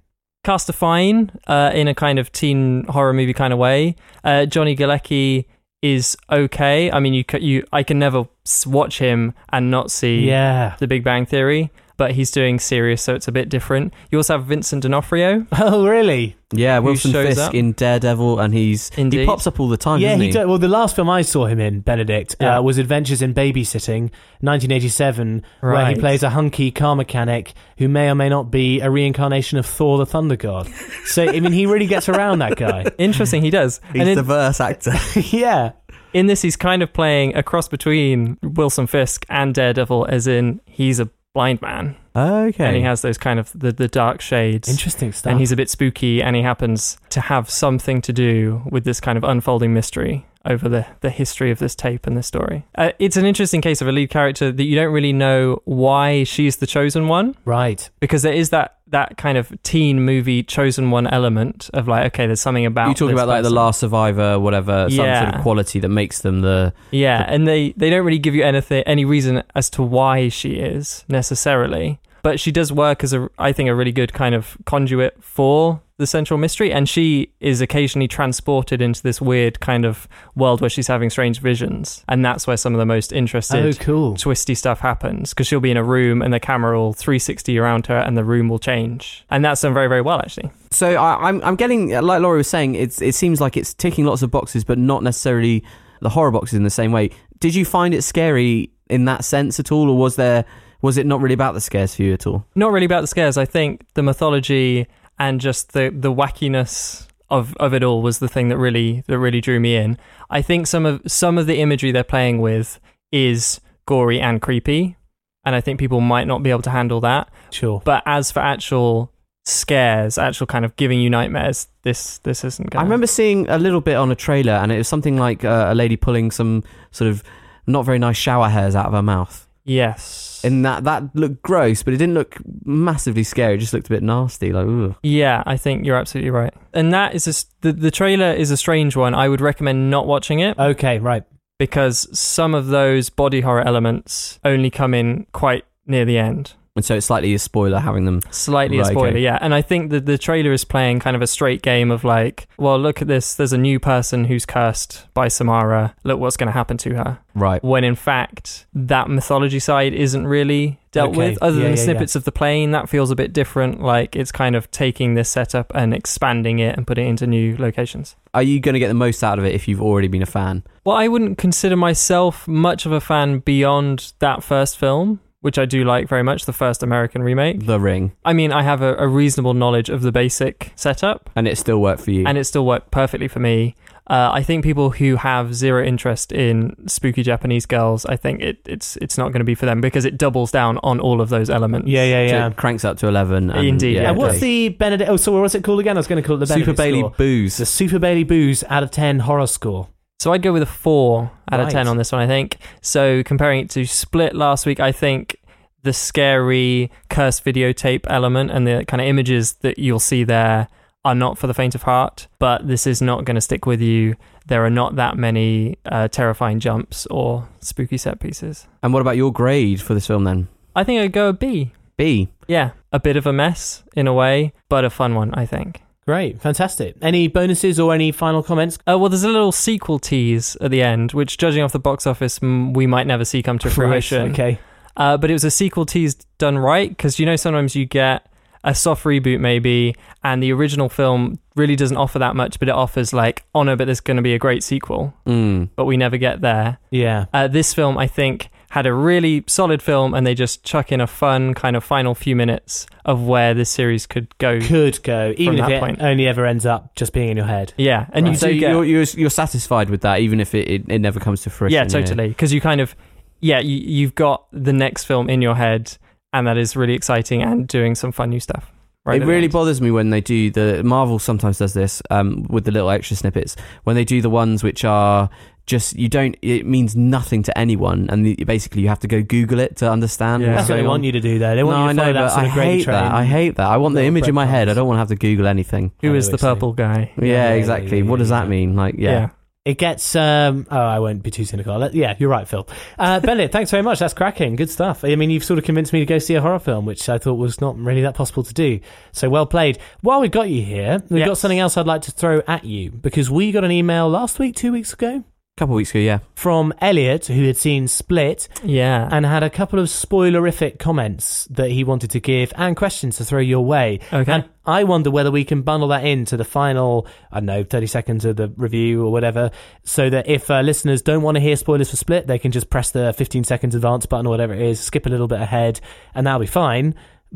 [0.44, 3.94] cast a fine uh, in a kind of teen horror movie kind of way.
[4.24, 5.44] Uh, Johnny Galecki
[5.82, 6.92] is okay.
[6.92, 8.28] I mean, you you I can never
[8.66, 10.76] watch him and not see Yeah.
[10.80, 13.94] The Big Bang Theory, but he's doing serious, so it's a bit different.
[14.12, 15.46] You also have Vincent D'Onofrio.
[15.60, 16.36] Oh, really?
[16.54, 17.54] Yeah, Wilson shows Fisk up.
[17.54, 20.00] in Daredevil, and he's he pops up all the time.
[20.00, 20.32] yeah, doesn't he he?
[20.32, 22.60] do- well, the last film I saw him in, Benedict, Yeah.
[22.60, 28.10] uh, was Adventures in Babysitting, 1987, where he plays a hunky car mechanic who may
[28.10, 30.70] or may not be a reincarnation of Thor the Thunder God.
[31.06, 32.86] So, I mean, he really gets around that guy.
[32.98, 33.82] Interesting, he does.
[33.92, 34.94] He's and in, the actor.
[35.36, 35.72] yeah.
[36.14, 40.62] in this, he's kind of playing a cross between Wilson Fisk and Daredevil, as in
[40.66, 42.66] he's a blind man okay.
[42.66, 44.68] and he has those kind of the, the dark shades.
[44.68, 45.30] Interesting stuff.
[45.30, 49.00] and he's a bit spooky and he happens to have something to do with this
[49.00, 52.66] kind of unfolding mystery over the, the history of this tape and this story.
[52.74, 56.24] Uh, it's an interesting case of a lead character that you don't really know why
[56.24, 57.88] she's the chosen one right.
[58.00, 62.26] because there is that that kind of teen movie chosen one element of like okay
[62.26, 65.42] there's something about you talk this about like the last survivor, whatever, some sort of
[65.42, 66.74] quality that makes them the.
[66.92, 70.56] Yeah, and they they don't really give you anything any reason as to why she
[70.56, 72.00] is necessarily.
[72.24, 75.82] But she does work as a I think a really good kind of conduit for
[75.98, 80.70] the central mystery and she is occasionally transported into this weird kind of world where
[80.70, 84.16] she's having strange visions and that's where some of the most interesting, Oh, cool.
[84.16, 87.88] twisty stuff happens because she'll be in a room and the camera will 360 around
[87.88, 91.30] her and the room will change and that's done very very well actually So I,
[91.30, 94.30] I'm I'm getting like Laurie was saying, it's it seems like it's ticking lots of
[94.30, 95.64] boxes, but not necessarily
[96.02, 97.10] the horror boxes in the same way.
[97.40, 100.46] Did you find it scary in that sense at all, or was there
[100.84, 102.46] was it not really about the scares for you at all?
[102.54, 103.36] not really about the scares.
[103.38, 104.86] I think the mythology
[105.20, 109.20] and just the the wackiness of of it all was the thing that really that
[109.20, 109.98] really drew me in.
[110.30, 112.80] I think some of some of the imagery they're playing with
[113.12, 114.98] is gory and creepy,
[115.46, 117.30] and I think people might not be able to handle that.
[117.52, 117.82] Sure.
[117.84, 119.12] But as for actual
[119.46, 122.70] scares, actual kind of giving you nightmares, this this isn't.
[122.70, 122.82] Gonna...
[122.82, 125.68] I remember seeing a little bit on a trailer, and it was something like uh,
[125.70, 127.24] a lady pulling some sort of
[127.66, 129.48] not very nice shower hairs out of her mouth.
[129.64, 130.27] Yes.
[130.44, 133.56] And that that looked gross, but it didn't look massively scary.
[133.56, 134.52] It just looked a bit nasty.
[134.54, 134.96] Like, ugh.
[135.04, 136.54] Yeah, I think you're absolutely right.
[136.74, 139.14] And that is a, s- the the trailer is a strange one.
[139.16, 140.58] I would recommend not watching it.
[140.60, 141.24] Okay, right.
[141.60, 146.54] because some of those body horror elements only come in quite near the end.
[146.78, 148.22] And so it's slightly a spoiler having them.
[148.32, 149.20] Slightly a spoiler, okay.
[149.20, 149.38] yeah.
[149.42, 152.48] And I think that the trailer is playing kind of a straight game of like,
[152.58, 153.36] well, look at this.
[153.36, 155.96] There's a new person who's cursed by Samara.
[156.04, 157.20] Look what's going to happen to her.
[157.36, 157.64] Right.
[157.64, 161.30] When in fact, that mythology side isn't really dealt Okay.
[161.32, 161.38] with.
[161.42, 163.82] Other Yeah, than yeah, snippets of the plane, that feels a bit different.
[163.82, 167.56] Like it's kind of taking this setup and expanding it and putting it into new
[167.58, 168.16] locations.
[168.34, 170.28] Are you going to get the most out of it if you've already been a
[170.28, 170.64] fan?
[170.84, 175.66] Well, I wouldn't consider myself much of a fan beyond that first film, which I
[175.66, 177.66] do like very much, the first American remake.
[177.66, 181.48] The Ring, I mean, I have a, a reasonable knowledge of the basic setup, and
[181.48, 182.26] it still worked for you.
[182.26, 183.76] and it still worked perfectly for me.
[184.10, 188.58] Uh, I think people who have zero interest in spooky Japanese girls, I think it,
[188.66, 191.28] it's it's not going to be for them because it doubles down on all of
[191.28, 191.90] those elements.
[191.90, 192.48] Yeah, yeah, yeah.
[192.48, 193.50] it cranks up to 11.
[193.52, 194.10] And, Indeed, Yeah, yeah.
[194.10, 195.10] and what's the Benedict?
[195.10, 195.98] Oh, so what's it called again?
[195.98, 197.10] I was going to call it the Super Benedict Bailey score.
[197.18, 197.58] Booze?
[197.58, 199.90] The Super Bailey Booze out of ten horror score.
[200.20, 202.22] So I'd go with a four out of ten on this one.
[202.22, 202.58] I think.
[202.82, 205.38] So comparing it to Split last week, I think
[205.84, 210.68] the scary cursed videotape element and the kind of images that you'll see there
[211.06, 212.28] are not for the faint of heart.
[212.40, 214.16] But this is not going to stick with you.
[214.48, 218.68] There are not that many uh, terrifying jumps or spooky set pieces.
[218.82, 220.48] And what about your grade for this film then?
[220.76, 221.72] I think I'd go a B.
[221.96, 222.30] B.
[222.48, 225.34] Yeah, a bit of a mess in a way, but a fun one.
[225.34, 225.82] I think.
[226.08, 226.96] Great, fantastic.
[227.02, 228.78] Any bonuses or any final comments?
[228.88, 232.08] Uh, well, there's a little sequel tease at the end, which, judging off the box
[232.08, 234.22] office, mm, we might never see come to fruition.
[234.28, 234.60] Right, okay.
[234.96, 238.26] Uh, but it was a sequel tease done right because you know sometimes you get
[238.64, 242.74] a soft reboot maybe, and the original film really doesn't offer that much, but it
[242.74, 245.70] offers like, oh no, but there's going to be a great sequel, Mm.
[245.76, 246.78] but we never get there.
[246.90, 247.26] Yeah.
[247.34, 251.00] Uh, this film, I think, had a really solid film, and they just chuck in
[251.00, 254.60] a fun kind of final few minutes of where this series could go.
[254.60, 256.02] Could go, even if that it point.
[256.02, 257.74] only ever ends up just being in your head.
[257.78, 260.68] Yeah, and you so do get you're, you're you're satisfied with that, even if it,
[260.68, 261.74] it, it never comes to fruition.
[261.74, 262.28] yeah, totally.
[262.28, 262.96] Because you kind of,
[263.40, 265.98] yeah, you, you've got the next film in your head,
[266.34, 268.72] and that is really exciting and doing some fun new stuff.
[269.08, 269.54] Right it really end.
[269.54, 273.16] bothers me when they do the Marvel sometimes does this um, with the little extra
[273.16, 273.56] snippets
[273.86, 275.30] when they do the ones which are
[275.66, 279.22] just you don't it means nothing to anyone and the, basically you have to go
[279.22, 280.42] Google it to understand.
[280.44, 280.56] Yeah.
[280.56, 281.56] That's what they going want you to do, though.
[281.56, 282.96] They want no, you I to follow know, that but sort I of hate train.
[282.96, 283.12] that.
[283.14, 283.68] I hate that.
[283.68, 284.70] I want the Little image in my head.
[284.70, 285.92] I don't want to have to Google anything.
[286.02, 287.12] Who I is know the purple guy?
[287.18, 287.98] Yeah, Yeah, yeah, exactly.
[288.00, 288.76] yeah, what does yeah, that mean?
[288.76, 289.30] Like, yeah.
[289.68, 290.16] It gets.
[290.16, 291.90] Um, oh, I won't be too cynical.
[291.92, 292.66] Yeah, you're right, Phil.
[292.98, 294.00] Uh, Bennett, thanks very much.
[294.00, 294.56] That's cracking.
[294.56, 295.04] Good stuff.
[295.04, 297.18] I mean, you've sort of convinced me to go see a horror film, which I
[297.18, 298.80] thought was not really that possible to do.
[299.12, 299.78] So well played.
[300.00, 302.92] While we've got you here, we've got something else I'd like to throw at you
[302.92, 305.26] because we got an email last week, two weeks ago,
[305.58, 306.20] couple of weeks ago, yeah.
[306.36, 309.10] from Elliot, who had seen Split Yeah.
[309.12, 313.26] and had a couple of spoilerific comments that he wanted to give and questions to
[313.26, 314.00] throw your way.
[314.14, 314.32] Okay.
[314.32, 317.88] And I wonder whether we can bundle that into the final, I don't know, 30
[317.88, 319.50] seconds of the review or whatever,
[319.84, 322.70] so that if uh, listeners don't want to hear spoilers for Split, they can just
[322.70, 325.80] press the 15 seconds advance button or whatever it is, skip a little bit ahead,
[326.14, 326.94] and that'll be fine.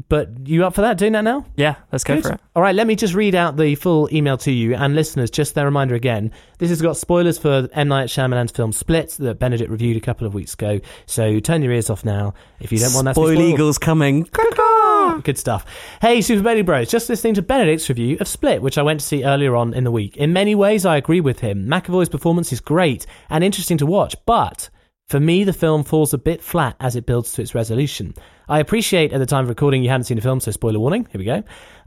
[0.07, 1.45] But you up for that, doing that now?
[1.57, 2.23] yeah, let's go Good.
[2.23, 2.41] for it.
[2.55, 5.29] All right, let me just read out the full email to you and listeners.
[5.29, 6.31] Just a reminder again.
[6.59, 10.25] This has got spoilers for M Night Shyamalan's film Split that Benedict reviewed a couple
[10.25, 10.79] of weeks ago.
[11.07, 13.53] So turn your ears off now if you don't want that to be Spoil spoiled.
[13.53, 14.29] Eagles coming.
[15.23, 15.65] Good stuff.
[15.99, 19.05] Hey, Super Baby Bros, just listening to Benedict's review of Split, which I went to
[19.05, 20.15] see earlier on in the week.
[20.15, 21.65] In many ways, I agree with him.
[21.67, 24.69] McAvoy's performance is great and interesting to watch, but
[25.11, 28.13] for me, the film falls a bit flat as it builds to its resolution.
[28.47, 31.05] I appreciate at the time of recording you hadn't seen the film, so spoiler warning.
[31.11, 31.43] Here we go.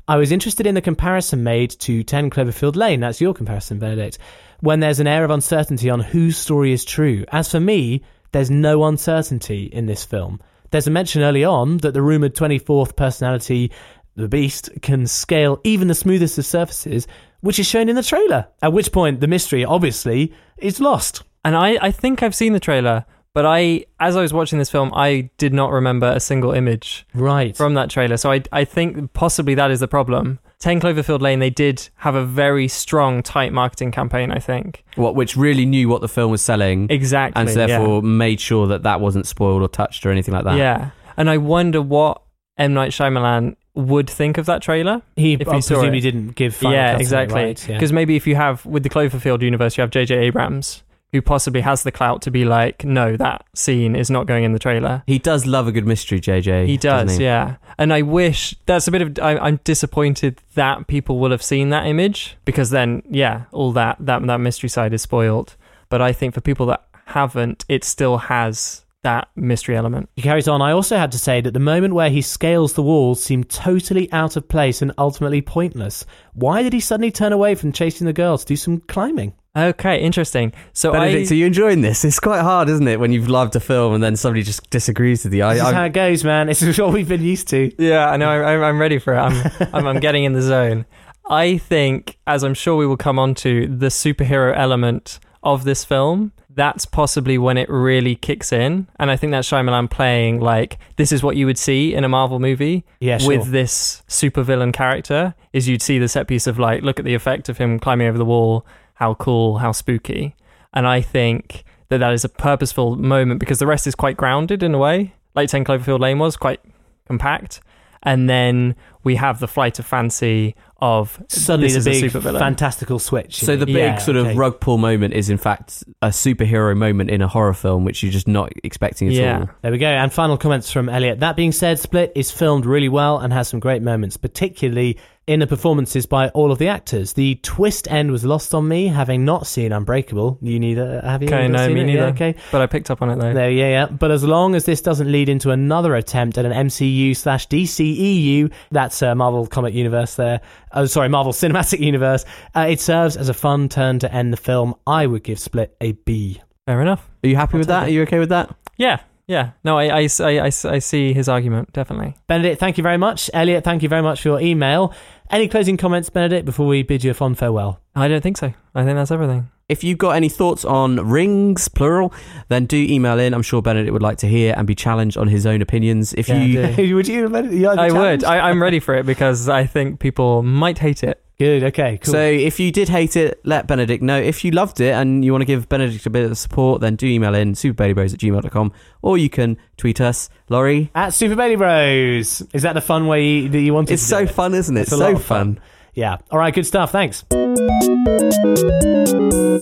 [0.06, 3.00] I was interested in the comparison made to 10 Cloverfield Lane.
[3.00, 4.18] That's your comparison, Benedict.
[4.60, 7.24] When there's an air of uncertainty on whose story is true.
[7.32, 8.02] As for me,
[8.32, 10.38] there's no uncertainty in this film.
[10.70, 13.72] There's a mention early on that the rumored 24th personality,
[14.16, 17.08] the Beast, can scale even the smoothest of surfaces,
[17.40, 18.48] which is shown in the trailer.
[18.60, 21.22] At which point, the mystery, obviously, is lost.
[21.42, 23.04] And I, I think I've seen the trailer,
[23.34, 27.04] but I, as I was watching this film, I did not remember a single image
[27.14, 27.54] Right.
[27.56, 28.16] from that trailer.
[28.16, 30.38] So I, I think possibly that is the problem.
[30.60, 34.84] 10 Cloverfield Lane, they did have a very strong, tight marketing campaign, I think.
[34.94, 36.86] What, which really knew what the film was selling.
[36.90, 37.38] Exactly.
[37.40, 37.66] and so yeah.
[37.66, 40.56] therefore made sure that that wasn't spoiled or touched or anything like that.
[40.56, 40.90] Yeah.
[41.16, 42.22] And I wonder what
[42.56, 42.72] M.
[42.72, 45.02] Night Shyamalan would think of that trailer.
[45.16, 46.02] he if he saw presumably it.
[46.02, 47.42] didn't give final yeah, cuts on it, exactly.
[47.42, 47.74] right, yeah.
[47.76, 50.14] Because maybe if you have, with the Cloverfield universe, you have J.J.
[50.16, 54.42] Abrams, who possibly has the clout to be like, no, that scene is not going
[54.42, 55.04] in the trailer.
[55.06, 56.66] He does love a good mystery, JJ.
[56.66, 57.24] He doesn't he?
[57.24, 57.54] yeah.
[57.78, 59.18] And I wish that's a bit of.
[59.22, 63.96] I, I'm disappointed that people will have seen that image because then, yeah, all that
[64.00, 65.54] that that mystery side is spoiled.
[65.88, 70.10] But I think for people that haven't, it still has that mystery element.
[70.16, 70.62] He carries on.
[70.62, 74.10] I also had to say that the moment where he scales the walls seemed totally
[74.10, 76.04] out of place and ultimately pointless.
[76.32, 79.34] Why did he suddenly turn away from chasing the girl to do some climbing?
[79.56, 80.52] Okay, interesting.
[80.72, 82.04] So Benedict, I, are you enjoying this?
[82.04, 85.22] It's quite hard, isn't it, when you've loved a film and then somebody just disagrees
[85.24, 85.44] with you?
[85.44, 86.48] I, This is I'm- how it goes, man.
[86.48, 87.70] This is what we've been used to.
[87.78, 88.28] Yeah, I know.
[88.28, 89.18] I'm, I'm ready for it.
[89.18, 90.86] I'm, I'm, I'm getting in the zone.
[91.30, 95.84] I think, as I'm sure we will come on to, the superhero element of this
[95.84, 98.88] film, that's possibly when it really kicks in.
[98.98, 102.08] And I think that's Shyamalan playing like, this is what you would see in a
[102.08, 103.28] Marvel movie Yeah, sure.
[103.38, 107.14] with this supervillain character, is you'd see the set piece of like, look at the
[107.14, 110.34] effect of him climbing over the wall, how cool, how spooky.
[110.72, 114.62] And I think that that is a purposeful moment because the rest is quite grounded
[114.62, 116.60] in a way, like 10 Cloverfield Lane was, quite
[117.06, 117.60] compact.
[118.06, 122.10] And then we have the flight of fancy of Suddenly, this the is a big
[122.12, 122.38] supervillain.
[122.38, 123.40] fantastical switch.
[123.40, 124.32] So the big Yeah, sort okay.
[124.32, 128.02] of rug pull moment is in fact a superhero moment in a horror film, which
[128.02, 129.38] you're just not expecting at Yeah.
[129.40, 129.48] all.
[129.62, 129.86] There we go.
[129.86, 131.20] And final comments from Elliot.
[131.20, 135.40] That being said, Split is filmed really well and has some great moments, particularly in
[135.40, 137.14] the performances by all of the actors.
[137.14, 140.38] The twist end was lost on me, having not seen Unbreakable.
[140.42, 141.28] You neither have you?
[141.28, 141.84] Okay, no, me it?
[141.84, 141.98] neither.
[141.98, 142.34] Yeah, okay.
[142.52, 143.32] But I picked up on it though.
[143.32, 143.86] There, yeah, yeah.
[143.86, 148.52] But as long as this doesn't lead into another attempt at an MCU slash DCEU,
[148.70, 150.40] that's uh, Marvel Comic Universe there.
[150.72, 152.24] Oh, sorry, Marvel Cinematic Universe.
[152.54, 154.74] Uh, it serves as a fun turn to end the film.
[154.86, 156.42] I would give Split a B.
[156.66, 157.08] Fair enough.
[157.22, 157.84] Are you happy with that?
[157.84, 157.86] it.
[157.86, 158.54] Are you okay with that?
[158.76, 159.52] Yeah, yeah.
[159.64, 162.14] No, I, I, I, I, I see his argument definitely.
[162.26, 163.30] Benedict, thank you very much.
[163.32, 164.94] Elliot, thank you very much for your email.
[165.34, 167.80] Any closing comments, Benedict, before we bid you a fond farewell?
[167.96, 168.54] I don't think so.
[168.72, 169.50] I think that's everything.
[169.68, 172.14] If you've got any thoughts on rings, plural,
[172.50, 173.34] then do email in.
[173.34, 176.14] I'm sure Benedict would like to hear and be challenged on his own opinions.
[176.14, 177.28] If Yeah, you would you?
[177.28, 178.22] Benedict, you I challenge?
[178.22, 178.24] would.
[178.30, 181.20] I, I'm ready for it because I think people might hate it.
[181.38, 181.64] Good.
[181.64, 181.98] Okay.
[181.98, 182.12] Cool.
[182.12, 184.20] So if you did hate it, let Benedict know.
[184.20, 186.94] If you loved it and you want to give Benedict a bit of support, then
[186.96, 188.72] do email in superbabybros at gmail.com
[189.02, 190.28] or you can tweet us.
[190.48, 192.42] Laurie, at Super Baby Bros.
[192.52, 193.94] Is that the fun way you, that you wanted?
[193.94, 194.30] it's so it?
[194.30, 194.82] fun, isn't it?
[194.82, 195.60] It's so of fun.
[195.94, 196.18] Yeah.
[196.30, 196.54] All right.
[196.54, 196.92] Good stuff.
[196.92, 197.24] Thanks.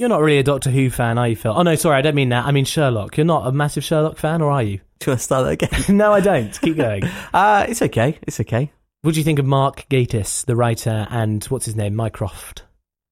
[0.03, 1.55] You're not really a Doctor Who fan, are you, Phil?
[1.57, 2.45] Oh no, sorry, I don't mean that.
[2.45, 3.17] I mean Sherlock.
[3.17, 4.79] You're not a massive Sherlock fan, or are you?
[4.99, 5.97] Do you want to start that again?
[5.97, 6.61] no, I don't.
[6.61, 7.05] Keep going.
[7.35, 8.19] Uh, it's okay.
[8.23, 8.73] It's okay.
[9.03, 12.63] What do you think of Mark Gatiss, the writer, and what's his name, Mycroft?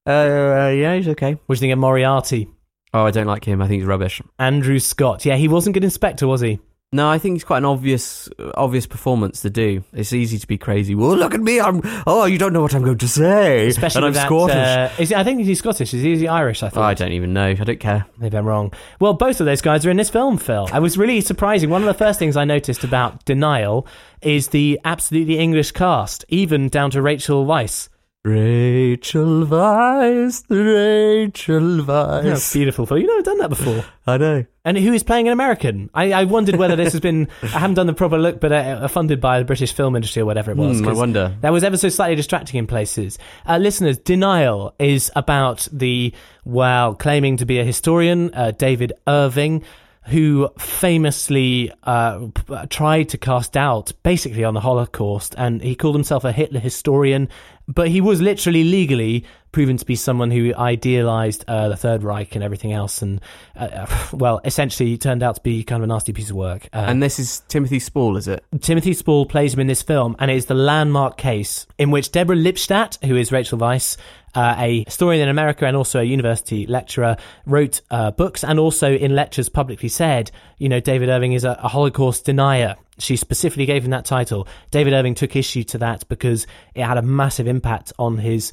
[0.06, 1.32] Uh, uh, yeah, he's okay.
[1.46, 2.48] What do you think of Moriarty?
[2.94, 3.60] Oh, I don't like him.
[3.60, 4.22] I think he's rubbish.
[4.38, 5.24] Andrew Scott.
[5.24, 6.60] Yeah, he wasn't good Inspector, was he?
[6.92, 9.82] No, I think it's quite an obvious, obvious performance to do.
[9.92, 10.94] It's easy to be crazy.
[10.96, 11.60] Well, look at me.
[11.60, 11.80] I'm.
[12.06, 13.66] Oh, you don't know what I'm going to say.
[13.68, 14.56] Especially and I'm that, Scottish.
[14.56, 15.94] uh, is he, I think he's Scottish.
[15.94, 16.62] Is he, is he Irish?
[16.64, 16.82] I Oh, thought.
[16.84, 17.46] I don't even know.
[17.50, 18.06] I don't care.
[18.18, 18.72] Maybe I'm wrong.
[19.00, 20.68] Well, both of those guys are in this film, Phil.
[20.72, 21.70] I was really surprising.
[21.70, 23.86] One of the first things I noticed about Denial
[24.22, 27.88] is the absolutely English cast, even down to Rachel Weisz.
[28.22, 32.22] Rachel Weisz, Rachel Weisz.
[32.22, 32.52] That's Weisz.
[32.52, 32.98] beautiful, Phil.
[32.98, 33.82] You've never done that before.
[34.06, 34.44] I know.
[34.64, 35.88] And who is playing an American?
[35.94, 37.28] I, I wondered whether this has been.
[37.42, 40.26] I haven't done the proper look, but uh, funded by the British film industry or
[40.26, 40.78] whatever it was.
[40.80, 41.36] Hmm, I 'cause wonder.
[41.40, 43.18] That was ever so slightly distracting in places.
[43.46, 46.12] Uh, listeners, Denial is about the,
[46.44, 49.64] well, claiming to be a historian, uh, David Irving,
[50.10, 52.26] who famously uh,
[52.68, 57.28] tried to cast doubt basically on the Holocaust, and he called himself a Hitler historian,
[57.68, 62.34] but he was literally legally proven to be someone who idealized uh, the Third Reich
[62.34, 63.20] and everything else, and
[63.56, 66.68] uh, well, essentially turned out to be kind of a nasty piece of work.
[66.72, 68.44] Uh, And this is Timothy Spall, is it?
[68.60, 72.12] Timothy Spall plays him in this film, and it is the landmark case in which
[72.12, 73.96] Deborah Lipstadt, who is Rachel Weisz,
[74.34, 77.16] uh, a historian in America and also a university lecturer,
[77.46, 81.58] wrote uh, books and also in lectures publicly said, you know, David Irving is a,
[81.62, 82.76] a Holocaust denier.
[82.98, 84.46] She specifically gave him that title.
[84.70, 88.52] David Irving took issue to that because it had a massive impact on his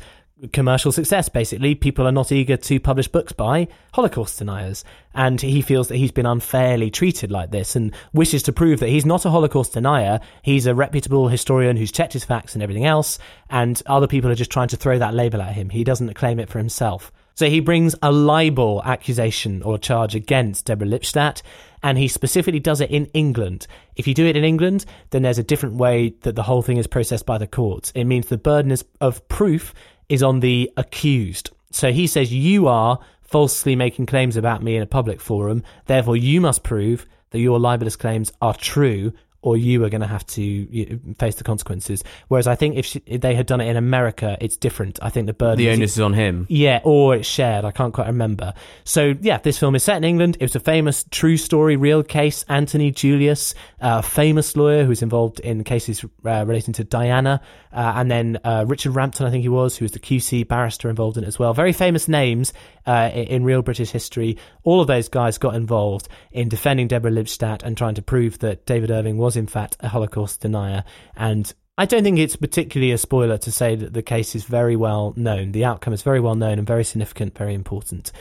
[0.54, 4.84] commercial success basically people are not eager to publish books by holocaust deniers
[5.16, 8.90] and he feels that he's been unfairly treated like this and wishes to prove that
[8.90, 12.86] he's not a holocaust denier he's a reputable historian who's checked his facts and everything
[12.86, 13.18] else
[13.50, 16.40] and other people are just trying to throw that label at him he doesn't claim
[16.40, 21.44] it for himself so he brings a libel accusation or charge against Deborah Lipstadt,
[21.84, 23.68] and he specifically does it in England.
[23.96, 26.78] If you do it in England, then there's a different way that the whole thing
[26.78, 27.92] is processed by the courts.
[27.94, 29.76] It means the burden is, of proof
[30.10, 31.52] is on the accused.
[31.72, 36.16] So he says, You are falsely making claims about me in a public forum, therefore
[36.16, 39.14] you must prove that your libelous claims are true.
[39.48, 42.04] Or you are going to have to face the consequences.
[42.28, 45.00] Whereas I think if, she, if they had done it in America, it's different.
[45.02, 46.46] I think the burden The onus is on him.
[46.50, 47.64] yeah, or it's shared.
[47.64, 48.54] I can't quite remember.
[48.84, 50.36] So, yeah, this film is set in England.
[50.42, 52.44] It was a famous true story, real case.
[52.50, 57.40] Anthony Julius, a famous lawyer who's involved in cases uh, relating to Diana.
[57.72, 60.90] Uh, and then uh, Richard Rampton, I think he was, who was the QC barrister
[60.90, 61.54] involved in it as well.
[61.54, 62.52] Very famous names
[62.88, 64.38] uh, in, in real British history.
[64.64, 68.66] All of those guys got involved in defending Deborah Lipstadt and trying to prove that
[68.66, 70.84] David Irving was, in fact, a Holocaust denier.
[71.16, 74.76] And I don't think it's particularly a spoiler to say that the case is very
[74.76, 75.52] well known.
[75.52, 78.12] The outcome is very well known and very significant, very important.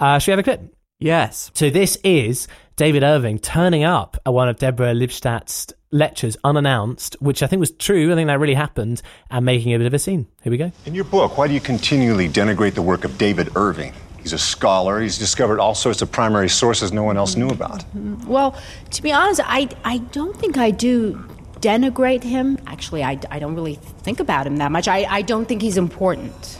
[0.00, 0.74] Uh, should we have a clip?
[0.98, 1.50] Yes.
[1.54, 7.42] So this is David Irving turning up at one of Deborah Lipstadt's lectures unannounced, which
[7.42, 8.10] I think was true.
[8.10, 10.26] I think that really happened, and making a bit of a scene.
[10.42, 10.72] Here we go.
[10.84, 13.92] In your book, why do you continually denigrate the work of David Irving?
[14.26, 15.00] He's a scholar.
[15.00, 17.84] He's discovered all sorts of primary sources no one else knew about.
[18.26, 18.60] Well,
[18.90, 21.24] to be honest, I, I don't think I do
[21.60, 22.58] denigrate him.
[22.66, 24.88] Actually, I, I don't really think about him that much.
[24.88, 26.58] I, I don't think he's important.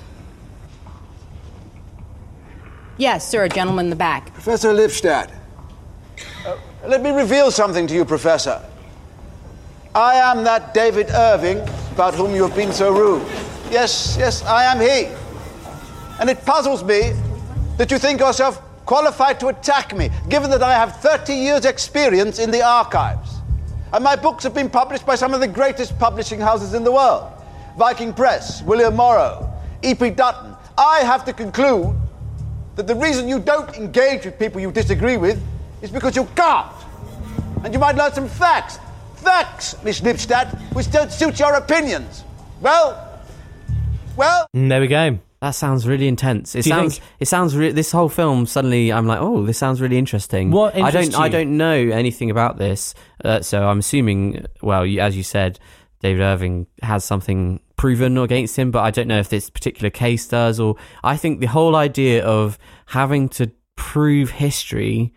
[2.98, 4.32] Yes, sir, a gentleman in the back.
[4.32, 5.32] Professor Lipstadt,
[6.46, 6.56] uh,
[6.86, 8.62] let me reveal something to you, Professor.
[9.92, 11.58] I am that David Irving
[11.90, 13.26] about whom you have been so rude.
[13.72, 15.12] Yes, yes, I am he.
[16.20, 17.12] And it puzzles me
[17.76, 22.38] that you think yourself qualified to attack me, given that I have 30 years' experience
[22.38, 23.36] in the archives.
[23.92, 26.92] And my books have been published by some of the greatest publishing houses in the
[26.92, 27.32] world
[27.76, 29.52] Viking Press, William Morrow,
[29.82, 30.10] E.P.
[30.10, 30.54] Dutton.
[30.78, 31.94] I have to conclude
[32.76, 35.42] that the reason you don't engage with people you disagree with
[35.82, 36.72] is because you can't.
[37.64, 38.78] And you might learn some facts.
[39.16, 42.24] Facts, Miss Lipstadt, which don't suit your opinions.
[42.60, 43.20] Well,
[44.16, 44.46] well.
[44.54, 45.18] And there we go.
[45.42, 46.54] That sounds really intense.
[46.54, 46.98] It Do you sounds.
[46.98, 47.56] think- It sounds.
[47.56, 50.50] Re- this whole film suddenly, I'm like, oh, this sounds really interesting.
[50.50, 51.14] What I don't.
[51.14, 51.32] I you?
[51.32, 54.46] don't know anything about this, uh, so I'm assuming.
[54.62, 55.58] Well, you, as you said,
[56.00, 60.26] David Irving has something proven against him, but I don't know if this particular case
[60.26, 60.58] does.
[60.58, 65.12] Or I think the whole idea of having to prove history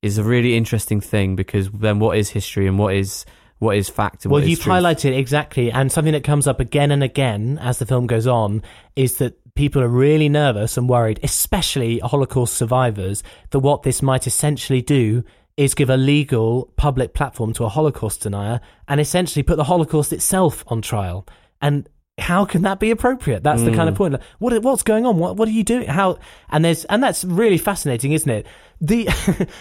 [0.00, 3.26] is a really interesting thing because then what is history and what is
[3.60, 4.74] what is fact and Well, what is you've truth?
[4.76, 8.62] highlighted exactly, and something that comes up again and again as the film goes on
[8.96, 14.26] is that people are really nervous and worried, especially Holocaust survivors, that what this might
[14.26, 15.22] essentially do
[15.56, 20.12] is give a legal public platform to a Holocaust denier and essentially put the Holocaust
[20.12, 21.26] itself on trial.
[21.60, 21.86] And
[22.16, 23.42] how can that be appropriate?
[23.42, 23.98] That's the kind of Mm.
[23.98, 24.12] point.
[24.14, 25.18] Like, What what's going on?
[25.18, 25.86] What what are you doing?
[25.88, 26.18] How
[26.50, 28.46] and there's and that's really fascinating, isn't it?
[28.80, 29.08] The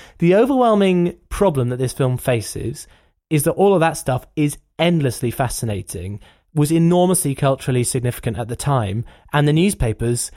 [0.20, 2.88] the overwhelming problem that this film faces
[3.30, 6.20] is that all of that stuff is endlessly fascinating,
[6.54, 10.32] was enormously culturally significant at the time, and the newspapers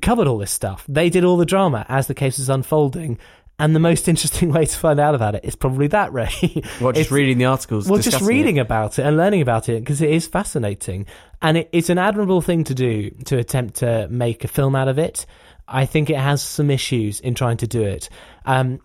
[0.00, 0.84] covered all this stuff.
[0.88, 3.18] They did all the drama as the case was unfolding.
[3.58, 6.62] And the most interesting way to find out about it is probably that, Ray.
[6.78, 7.88] What, just reading the articles?
[7.88, 8.60] well, just reading it?
[8.60, 11.06] about it and learning about it because it is fascinating,
[11.42, 14.88] and it, it's an admirable thing to do to attempt to make a film out
[14.88, 15.26] of it.
[15.68, 18.08] I think it has some issues in trying to do it.
[18.44, 18.80] Um,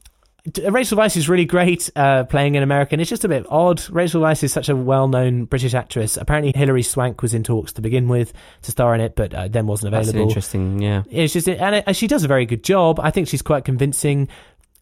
[0.69, 2.99] Rachel Weisz is really great uh, playing an American.
[2.99, 3.81] It's just a bit odd.
[3.89, 6.15] Rachel Weisz is such a well-known British actress.
[6.15, 9.47] Apparently, Hilary Swank was in talks to begin with to star in it, but uh,
[9.47, 10.29] then wasn't That's available.
[10.29, 10.81] interesting.
[10.81, 11.03] Yeah.
[11.09, 12.99] It's just, and it, she does a very good job.
[12.99, 14.29] I think she's quite convincing.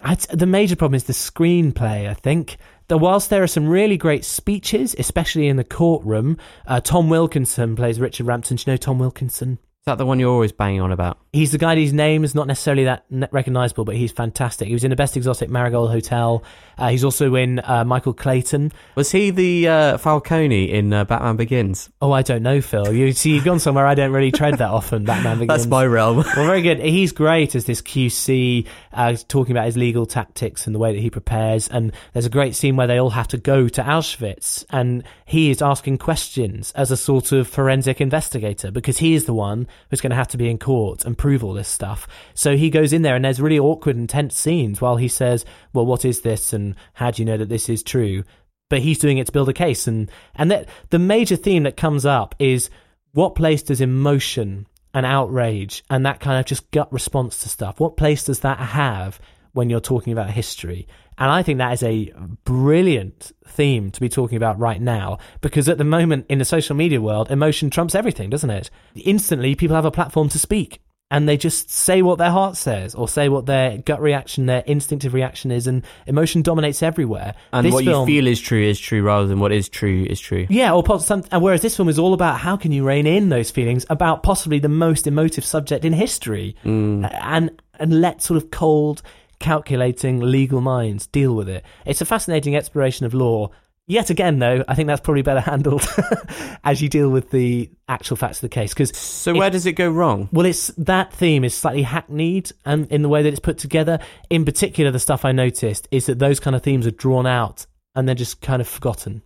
[0.01, 2.09] I'd, the major problem is the screenplay.
[2.09, 2.57] I think
[2.87, 6.37] that whilst there are some really great speeches, especially in the courtroom,
[6.67, 8.57] uh, Tom Wilkinson plays Richard Rampton.
[8.57, 9.57] Do you know Tom Wilkinson?
[9.87, 11.19] Is that the one you're always banging on about?
[11.31, 14.67] He's the guy whose name is not necessarily that recognizable, but he's fantastic.
[14.67, 16.43] He was in the Best Exotic Marigold Hotel.
[16.75, 18.71] Uh, he's also in uh, Michael Clayton.
[18.95, 21.91] Was he the uh, Falcone in uh, Batman Begins?
[22.01, 22.91] Oh, I don't know, Phil.
[22.93, 25.03] You see, you've gone somewhere I don't really tread that often.
[25.05, 25.49] Batman Begins.
[25.49, 26.17] That's my realm.
[26.35, 26.79] well, very good.
[26.79, 30.99] He's great as this QC, uh, talking about his legal tactics and the way that
[30.99, 31.67] he prepares.
[31.67, 35.49] And there's a great scene where they all have to go to Auschwitz, and he
[35.49, 39.99] is asking questions as a sort of forensic investigator because he is the one who's
[39.99, 42.07] going to have to be in court and prove all this stuff.
[42.35, 45.43] So he goes in there, and there's really awkward and tense scenes while he says,
[45.73, 48.23] "Well, what is this, and how do you know that this is true?"
[48.69, 51.75] But he's doing it to build a case, and and that the major theme that
[51.75, 52.69] comes up is
[53.13, 57.81] what place does emotion and outrage and that kind of just gut response to stuff
[57.81, 59.19] what place does that have
[59.51, 62.11] when you're talking about history and i think that is a
[62.45, 66.75] brilliant theme to be talking about right now because at the moment in the social
[66.75, 70.79] media world emotion trumps everything doesn't it instantly people have a platform to speak
[71.11, 74.61] and they just say what their heart says or say what their gut reaction their
[74.65, 78.63] instinctive reaction is and emotion dominates everywhere And This what film- you feel is true
[78.63, 80.47] is true rather than what is true is true.
[80.49, 83.29] yeah, or some, and whereas this film is all about how can you rein in
[83.29, 87.07] those feelings about possibly the most emotive subject in history, Mm.
[87.21, 89.01] and and let sort of cold,
[89.39, 91.63] calculating legal minds deal with it.
[91.85, 93.49] It's a fascinating exploration of law.
[93.87, 95.85] Yet again, though, I think that's probably better handled
[96.63, 98.73] as you deal with the actual facts of the case.
[98.73, 100.27] Because So where does it go wrong?
[100.31, 103.99] well, it's that theme is slightly hackneyed and in the way that it's put together.
[104.31, 107.67] In particular, the stuff I noticed is that those kind of themes are drawn out
[107.93, 109.21] and they're just kind of forgotten.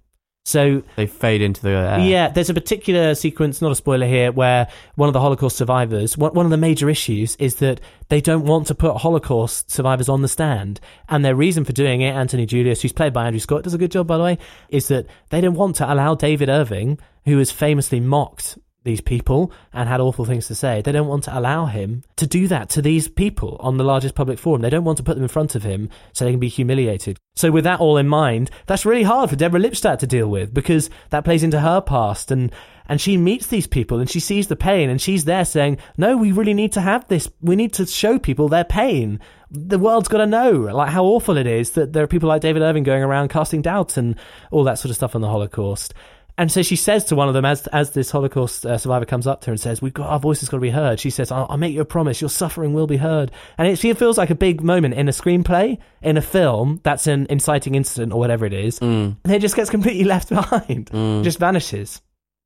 [0.50, 2.00] So They fade into the air.
[2.00, 6.18] yeah, there's a particular sequence, not a spoiler here, where one of the Holocaust survivors,
[6.18, 7.80] one one of the major issues is that
[8.10, 10.80] they don't want to put Holocaust survivors on the stand.
[11.08, 13.78] And their reason for doing it, Anthony Julius, who's played by Andrew Scott, does a
[13.78, 14.38] good job, by the way,
[14.70, 19.52] is that they don't want to allow David Irving, who is famously mocked these people
[19.74, 22.70] and had awful things to say, they don't want to allow him to do that
[22.70, 24.62] to these people on the largest public forum.
[24.62, 27.18] They don't want to put them in front of him so they can be humiliated.
[27.36, 30.54] So with that all in mind, that's really hard for Deborah Lipstadt to deal with
[30.54, 32.52] because that plays into her past and
[32.90, 36.18] and she meets these people and she sees the pain and she's there saying, "No,
[36.18, 37.30] we really need to have this.
[37.40, 39.20] We need to show people their pain.
[39.52, 42.42] The world's got to know like how awful it is that there are people like
[42.42, 44.16] David Irving going around casting doubt and
[44.50, 45.94] all that sort of stuff on the Holocaust."
[46.40, 49.28] And so she says to one of them, as as this Holocaust uh, survivor comes
[49.28, 51.34] up to her and says, "We've got our voices got to be heard." She says,
[51.34, 52.22] I'll, "I'll make you a promise.
[52.22, 55.12] Your suffering will be heard." And it, it feels like a big moment in a
[55.12, 58.80] screenplay, in a film that's an inciting incident or whatever it is.
[59.26, 60.90] And it just gets completely left behind,
[61.26, 62.02] just vanishes,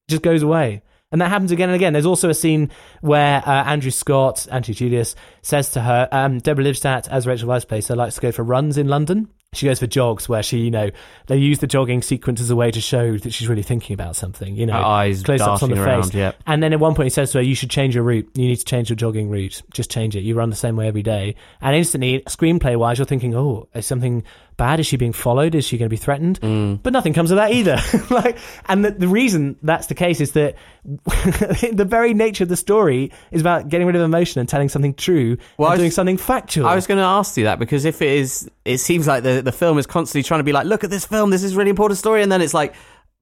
[0.09, 0.81] just goes away.
[1.11, 1.93] And that happens again and again.
[1.93, 2.71] There's also a scene
[3.01, 7.67] where uh, Andrew Scott, Andrew Julius, says to her, um, Deborah Lipstadt, as Rachel Weisz
[7.67, 9.29] plays, her, likes to go for runs in London.
[9.53, 10.89] She goes for jogs where she, you know,
[11.27, 14.15] they use the jogging sequence as a way to show that she's really thinking about
[14.15, 14.73] something, you know.
[14.73, 16.05] Her eyes close-ups on the darting face.
[16.05, 16.35] around, yep.
[16.45, 18.29] And then at one point he says to her, you should change your route.
[18.35, 19.61] You need to change your jogging route.
[19.73, 20.21] Just change it.
[20.21, 21.35] You run the same way every day.
[21.61, 24.23] And instantly, screenplay wise, you're thinking, oh, is something
[24.57, 24.79] bad?
[24.79, 25.55] Is she being followed?
[25.55, 26.39] Is she going to be threatened?
[26.41, 26.81] Mm.
[26.83, 27.77] But nothing comes of that either.
[28.11, 28.37] like,
[28.67, 33.11] and the, the reason that's the case is that the very nature of the story
[33.31, 36.17] is about getting rid of emotion and telling something true Well, and was- doing something
[36.17, 36.67] factual.
[36.67, 39.41] I was going to ask you that because if it is, it seems like the
[39.43, 41.57] the film is constantly trying to be like, look at this film, this is a
[41.57, 42.73] really important story, and then it's like,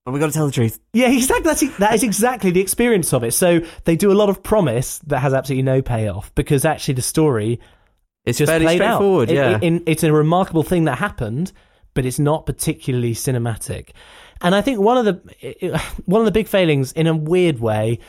[0.05, 0.80] but we got to tell the truth.
[0.93, 1.43] Yeah, exactly.
[1.43, 3.34] That's, that is exactly the experience of it.
[3.34, 7.03] So they do a lot of promise that has absolutely no payoff because actually the
[7.03, 7.59] story
[8.26, 8.95] It's just fairly played out.
[8.97, 9.55] straightforward, It- yeah.
[9.57, 11.51] it- in- it's a remarkable thing that happened,
[11.93, 13.89] but it's not particularly cinematic.
[14.41, 17.99] And I think one of the one of the big failings, in a weird way,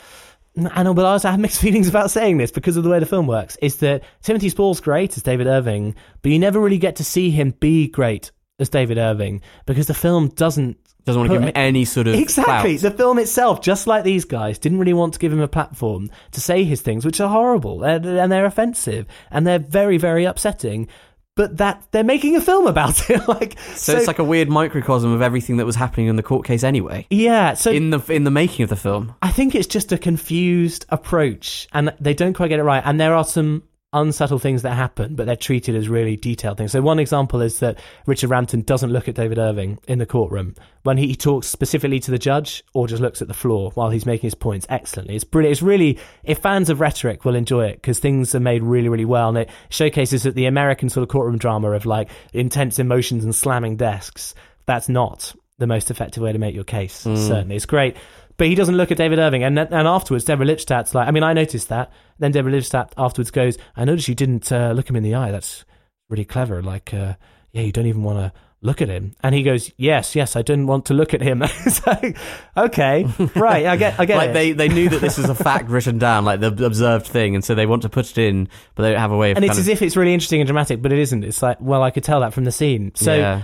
[0.55, 2.99] and I but I also have mixed feelings about saying this because of the way
[2.99, 6.77] the film works, is that Timothy Spall's great as David Irving, but you never really
[6.77, 11.31] get to see him be great as David Irving because the film doesn't Doesn't want
[11.31, 12.77] to give him any sort of exactly.
[12.77, 12.91] clout.
[12.91, 16.09] the film itself just like these guys didn't really want to give him a platform
[16.31, 17.83] to say his things which are horrible.
[17.83, 20.87] And, and they're offensive and they're very very upsetting
[21.35, 25.11] but that they're making a film about it like So, it's like a weird microcosm
[25.11, 27.07] of everything that was happening in the court case anyway.
[27.09, 29.15] yeah so in the in the making of the film.
[29.21, 32.83] I think it's just a confused approach, and they don't quite get it right.
[32.85, 33.63] And there are some
[33.93, 36.71] unsubtle things that happen, but they're treated as really detailed things.
[36.71, 40.55] So one example is that Richard Rampton doesn't look at David Irving in the courtroom
[40.83, 43.89] when he, he talks specifically to the judge, or just looks at the floor while
[43.89, 45.15] he's making his points excellently.
[45.15, 45.53] It's brilliant.
[45.53, 49.05] It's really if fans of rhetoric will enjoy it because things are made really really
[49.05, 53.23] well, and it showcases that the American sort of courtroom drama of like intense emotions
[53.23, 54.35] and slamming desks.
[54.65, 57.05] That's not the most effective way to make your case.
[57.05, 57.17] Mm.
[57.17, 57.95] Certainly, it's great.
[58.37, 61.23] But he doesn't look at David Irving, and and afterwards, Deborah Lipstadt's like, I mean,
[61.23, 61.91] I noticed that.
[62.19, 65.31] Then Deborah Lipstadt afterwards goes, I noticed you didn't uh, look him in the eye.
[65.31, 65.65] That's
[66.09, 66.61] really clever.
[66.61, 67.13] Like, uh,
[67.51, 69.13] yeah, you don't even want to look at him.
[69.21, 71.43] And he goes, Yes, yes, I didn't want to look at him.
[71.43, 72.17] it's like,
[72.57, 73.05] okay,
[73.35, 74.33] right, I get, I get like it.
[74.33, 77.43] they, they knew that this was a fact written down, like the observed thing, and
[77.43, 79.37] so they want to put it in, but they don't have a way of.
[79.37, 81.23] and it's kind as of, if it's really interesting and dramatic, but it isn't.
[81.23, 82.93] It's like, well, I could tell that from the scene.
[82.95, 83.41] So Yeah.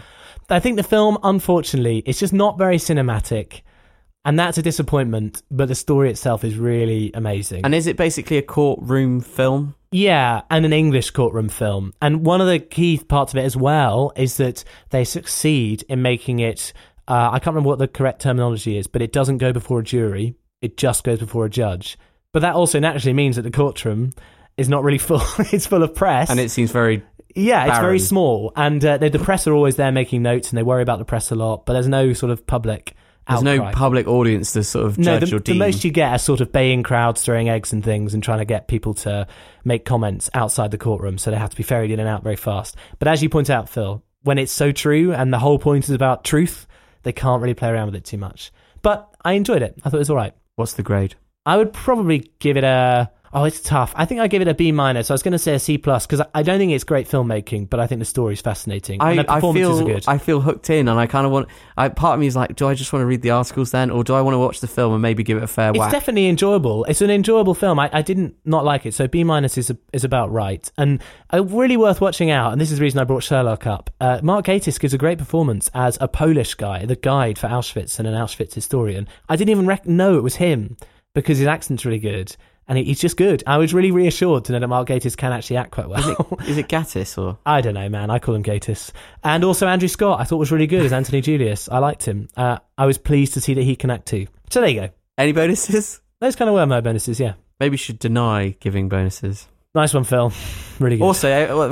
[0.52, 3.62] I think the film, unfortunately, it's just not very cinematic.
[4.26, 7.62] And that's a disappointment, but the story itself is really amazing.
[7.64, 9.76] And is it basically a courtroom film?
[9.92, 11.94] Yeah, and an English courtroom film.
[12.02, 16.02] And one of the key parts of it as well is that they succeed in
[16.02, 16.74] making it.
[17.08, 19.84] Uh, I can't remember what the correct terminology is, but it doesn't go before a
[19.84, 20.36] jury.
[20.62, 21.98] It just goes before a judge.
[22.34, 24.12] But that also naturally means that the courtroom
[24.58, 25.22] is not really full.
[25.52, 27.02] it's full of press, And it seems very.
[27.36, 28.52] yeah, it's very small.
[28.56, 31.06] And uh, the, the press are always there making notes, and they worry about the
[31.06, 31.66] press a lot.
[31.66, 32.94] But there's no sort of public.
[33.30, 36.12] There's no public audience to sort of No, judge the, or the most you get
[36.12, 39.28] are sort of baying crowds throwing eggs and things and trying to get people to
[39.64, 42.36] make comments outside the courtroom, so they have to be ferried in and out very
[42.36, 42.76] fast.
[42.98, 45.92] But as you point out, Phil, when it's so true and the whole point is
[45.92, 46.68] about truth,
[47.04, 48.52] they can't really play around with it too much.
[48.82, 49.76] But I enjoyed it.
[49.84, 50.34] I thought it was all right.
[50.56, 51.16] What's the grade?
[51.46, 53.12] I would probably give it a.
[53.32, 53.94] Oh, it's tough.
[53.96, 55.12] I think I give it a B minus.
[55.12, 57.70] I was going to say a C plus because I don't think it's great filmmaking,
[57.70, 60.04] but I think the story's fascinating I, and the I feel are good.
[60.08, 61.48] I feel hooked in, and I kind of want.
[61.78, 63.92] I, part of me is like, do I just want to read the articles then,
[63.92, 65.76] or do I want to watch the film and maybe give it a fair whack?
[65.76, 65.92] It's whack?
[65.92, 66.86] definitely enjoyable.
[66.86, 67.80] It's an enjoyable film.
[67.80, 71.02] I, I didn't not like it, so B minus is is about right, and
[71.32, 72.52] uh, really worth watching out.
[72.52, 73.92] And this is the reason I brought Sherlock up.
[74.02, 78.00] Uh, Mark Gatiss gives a great performance as a Polish guy, the guide for Auschwitz
[78.00, 79.08] and an Auschwitz historian.
[79.28, 80.78] I didn't even rec- know it was him
[81.14, 82.36] because his accent's really good.
[82.70, 83.44] And he, he's just good.
[83.46, 86.38] I was really reassured to know that Mark Gatiss can actually act quite well.
[86.48, 87.40] Is it Gattis or?
[87.46, 88.10] I don't know, man.
[88.10, 88.92] I call him Gatiss.
[89.24, 91.68] And also Andrew Scott, I thought was really good as Anthony Julius.
[91.68, 92.30] I liked him.
[92.38, 94.28] Uh, I was pleased to see that he can act too.
[94.52, 94.90] So there you go.
[95.18, 96.00] Any bonuses?
[96.22, 97.34] Those kind of were my bonuses, yeah.
[97.60, 99.48] Maybe you should deny giving bonuses.
[99.76, 100.32] Nice one, Phil.
[100.80, 101.04] Really good.
[101.04, 101.28] Also,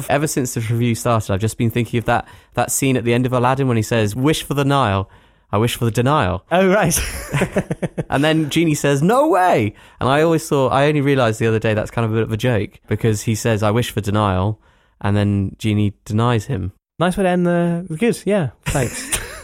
[0.10, 3.14] ever since the review started, I've just been thinking of that that scene at the
[3.14, 5.10] end of Aladdin when he says, "Wish for the Nile."
[5.52, 6.46] I wish for the denial.
[6.52, 7.00] Oh right.
[8.10, 11.60] and then Genie says, "No way!" And I always thought, I only realised the other
[11.60, 14.02] day that's kind of a bit of a joke because he says, "I wish for
[14.02, 14.60] denial,"
[15.00, 16.74] and then Genie denies him.
[17.00, 17.86] nice way to end the.
[17.98, 18.50] Good, yeah.
[18.66, 19.20] Thanks.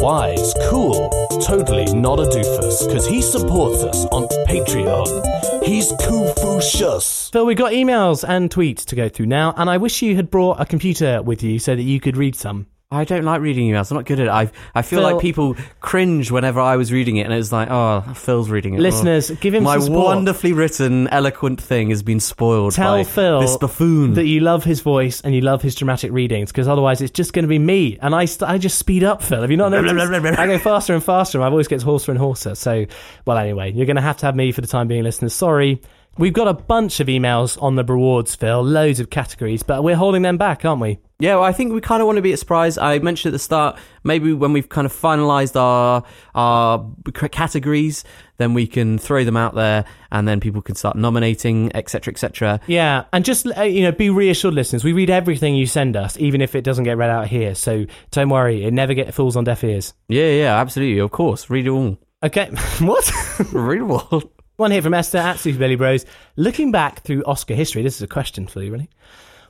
[0.00, 1.08] Wise, cool,
[1.40, 5.64] totally not a doofus, because he supports us on Patreon.
[5.64, 7.30] He's Confucius.
[7.30, 10.30] Phil, we've got emails and tweets to go through now, and I wish you had
[10.30, 12.66] brought a computer with you so that you could read some.
[12.88, 13.90] I don't like reading emails.
[13.90, 14.30] I'm not good at it.
[14.30, 17.50] I I feel Phil- like people cringe whenever I was reading it, and it was
[17.50, 18.80] like, oh, Phil's reading it.
[18.80, 19.34] Listeners, Oh.
[19.40, 22.74] give him my wonderfully written, eloquent thing has been spoiled.
[22.74, 24.14] Tell by Phil this buffoon.
[24.14, 27.32] that you love his voice and you love his dramatic readings because otherwise it's just
[27.32, 29.40] going to be me and I st- I just speed up Phil.
[29.40, 30.38] Have you not noticed?
[30.38, 31.38] I go faster and faster.
[31.38, 32.54] and My voice gets hoarser and hoarser.
[32.54, 32.86] So,
[33.26, 35.34] well, anyway, you're going to have to have me for the time being, listeners.
[35.34, 35.80] Sorry.
[36.18, 38.62] We've got a bunch of emails on the rewards, Phil.
[38.62, 40.98] Loads of categories, but we're holding them back, aren't we?
[41.18, 42.76] Yeah, well, I think we kind of want to be a surprise.
[42.76, 46.02] I mentioned at the start, maybe when we've kind of finalised our
[46.34, 46.86] our
[47.30, 48.04] categories,
[48.36, 52.60] then we can throw them out there, and then people can start nominating, etc., etc.
[52.66, 54.84] Yeah, and just uh, you know, be reassured, listeners.
[54.84, 57.54] We read everything you send us, even if it doesn't get read out here.
[57.54, 59.94] So don't worry, it never get falls on deaf ears.
[60.08, 61.48] Yeah, yeah, absolutely, of course.
[61.48, 61.96] Read it all.
[62.22, 63.10] Okay, what?
[63.52, 64.22] Read it all.
[64.56, 66.04] One here from Esther at Super Baby Bros.
[66.36, 68.90] Looking back through Oscar history, this is a question for you, really.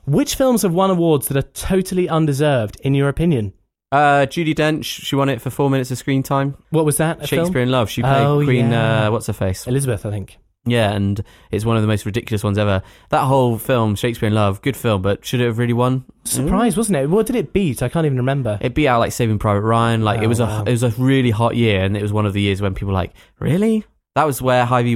[0.07, 3.51] Which films have won awards that are totally undeserved, in your opinion?
[3.91, 6.55] Uh, Judi Dench, she won it for four minutes of screen time.
[6.69, 7.19] What was that?
[7.27, 7.57] Shakespeare film?
[7.63, 7.89] in Love.
[7.89, 8.71] She played Oh, Queen.
[8.71, 9.07] yeah.
[9.07, 9.67] Uh, what's her face?
[9.67, 10.37] Elizabeth, I think.
[10.65, 11.21] Yeah, and
[11.51, 12.81] it's one of the most ridiculous ones ever.
[13.09, 16.05] That whole film, Shakespeare in Love, good film, but should it have really won?
[16.25, 17.09] Surprise, wasn't it?
[17.09, 17.81] What did it beat?
[17.83, 18.57] I can't even remember.
[18.61, 20.03] It beat out like Saving Private Ryan.
[20.03, 20.59] Like it Oh, was wow.
[20.63, 22.73] a it was a really hot year, and it was one of the years when
[22.73, 23.85] people were like really.
[24.15, 24.95] That was where Harvey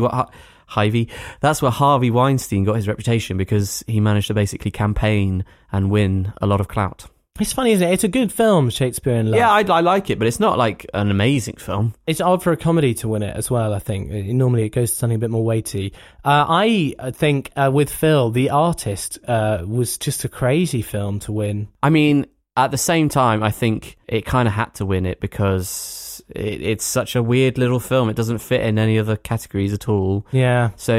[0.72, 1.10] Harvey.
[1.42, 6.34] That's where Harvey Weinstein got his reputation because he managed to basically campaign and win
[6.42, 7.08] a lot of clout.
[7.40, 7.92] It's funny, isn't it?
[7.92, 9.38] It's a good film, Shakespeare in Love.
[9.38, 11.96] Yeah, I, I like it, but it's not like an amazing film.
[12.06, 14.12] It's odd for a comedy to win it as well, I think.
[14.12, 15.94] Normally it goes to something a bit more weighty.
[16.24, 21.20] Uh, I uh, think uh, with Phil, The Artist uh, was just a crazy film
[21.22, 21.70] to win.
[21.82, 22.28] I mean,
[22.58, 26.62] at the same time, I think it kind of had to win it because it,
[26.62, 28.10] it's such a weird little film.
[28.10, 30.26] It doesn't fit in any other categories at all.
[30.32, 30.72] Yeah.
[30.76, 30.98] So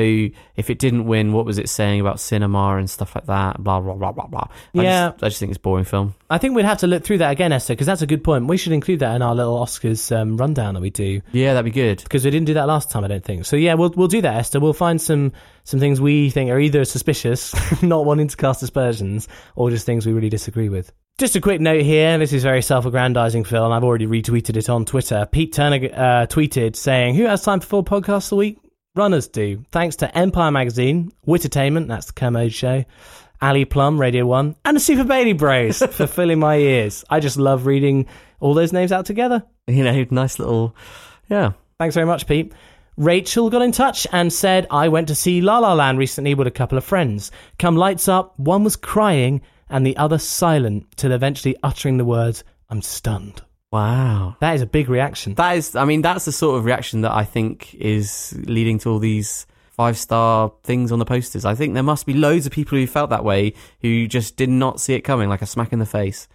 [0.57, 3.63] if it didn't win, what was it saying about cinema and stuff like that?
[3.63, 4.47] Blah blah blah blah blah.
[4.77, 5.11] I Yeah.
[5.11, 6.15] just, I just think it's a boring film.
[6.31, 8.47] I think we'd have to look through that again, Esther, because that's a good point.
[8.47, 11.21] We should include that in our little Oscars um, rundown that we do.
[11.33, 12.03] Yeah, that'd be good.
[12.03, 13.45] Because we didn't do that last time, I don't think.
[13.45, 14.61] So yeah, we'll we'll do that, Esther.
[14.61, 15.33] We'll find some
[15.65, 20.07] some things we think are either suspicious, not wanting to cast aspersions, or just things
[20.07, 20.93] we really disagree with.
[21.19, 22.19] Just a quick note here.
[22.19, 25.29] This is very self-aggrandizing, Phil, and I've already retweeted it on Twitter.
[25.31, 28.59] Pete Turner uh, tweeted saying, "Who has time for four podcasts a week?
[28.97, 29.65] Runners do.
[29.71, 32.85] Thanks to Empire Magazine, Wittertainment, that's the Kermode show."
[33.43, 37.05] Ali Plumb, Radio 1, and the Super Baby Bros for filling my ears.
[37.11, 38.07] I just love reading
[38.39, 39.45] all those names out together.
[39.67, 40.77] You know, nice little,
[41.29, 41.53] yeah.
[41.79, 42.53] Thanks very much, Pete.
[42.97, 46.47] Rachel got in touch and said, I went to see La La Land recently with
[46.47, 47.33] a couple of friends.
[47.59, 52.45] Come lights up, one was crying and the other silent till eventually uttering the words,
[52.69, 53.43] I'm stunned.
[53.73, 54.37] Wow.
[54.41, 55.35] That is a big reaction.
[55.35, 58.91] That is, I mean, that's the sort of reaction that I think is leading to
[58.91, 61.47] all these five star things on the posters.
[61.47, 64.51] I think there must be loads of people who felt that way who just did
[64.51, 66.29] not see it coming, like a smack in the face,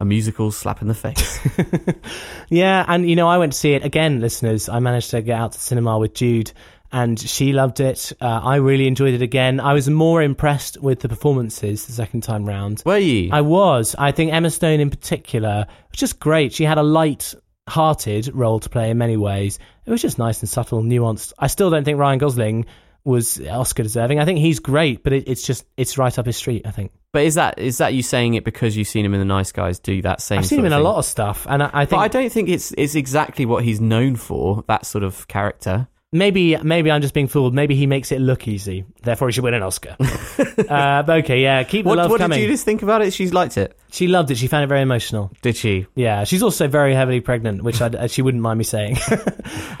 [0.00, 1.38] a musical slap in the face.
[2.50, 4.68] Yeah, and you know, I went to see it again, listeners.
[4.70, 6.52] I managed to get out to the cinema with Jude,
[6.92, 8.12] and she loved it.
[8.20, 9.60] Uh, I really enjoyed it again.
[9.60, 12.82] I was more impressed with the performances the second time round.
[12.86, 13.30] Were you?
[13.32, 13.94] I was.
[13.98, 16.52] I think Emma Stone in particular was just great.
[16.52, 17.34] She had a light
[17.68, 19.58] hearted role to play in many ways.
[19.84, 21.32] It was just nice and subtle, nuanced.
[21.38, 22.66] I still don't think Ryan Gosling
[23.04, 24.20] was Oscar deserving.
[24.20, 26.66] I think he's great, but it, it's just it's right up his street.
[26.66, 29.20] I think but is that is that you saying it because you've seen him in
[29.20, 30.40] The Nice Guys do that same?
[30.40, 32.08] I've seen him in of a lot of stuff, and I, I But think I
[32.08, 34.64] don't think it's it's exactly what he's known for.
[34.68, 35.88] That sort of character.
[36.12, 37.54] Maybe maybe I'm just being fooled.
[37.54, 39.96] Maybe he makes it look easy, therefore he should win an Oscar.
[40.68, 42.38] uh, okay, yeah, keep the What, love what coming.
[42.38, 43.12] did Judith think about it?
[43.12, 43.78] She liked it.
[43.90, 44.36] She loved it.
[44.36, 45.32] She found it very emotional.
[45.42, 45.86] Did she?
[45.94, 48.98] Yeah, she's also very heavily pregnant, which I, she wouldn't mind me saying.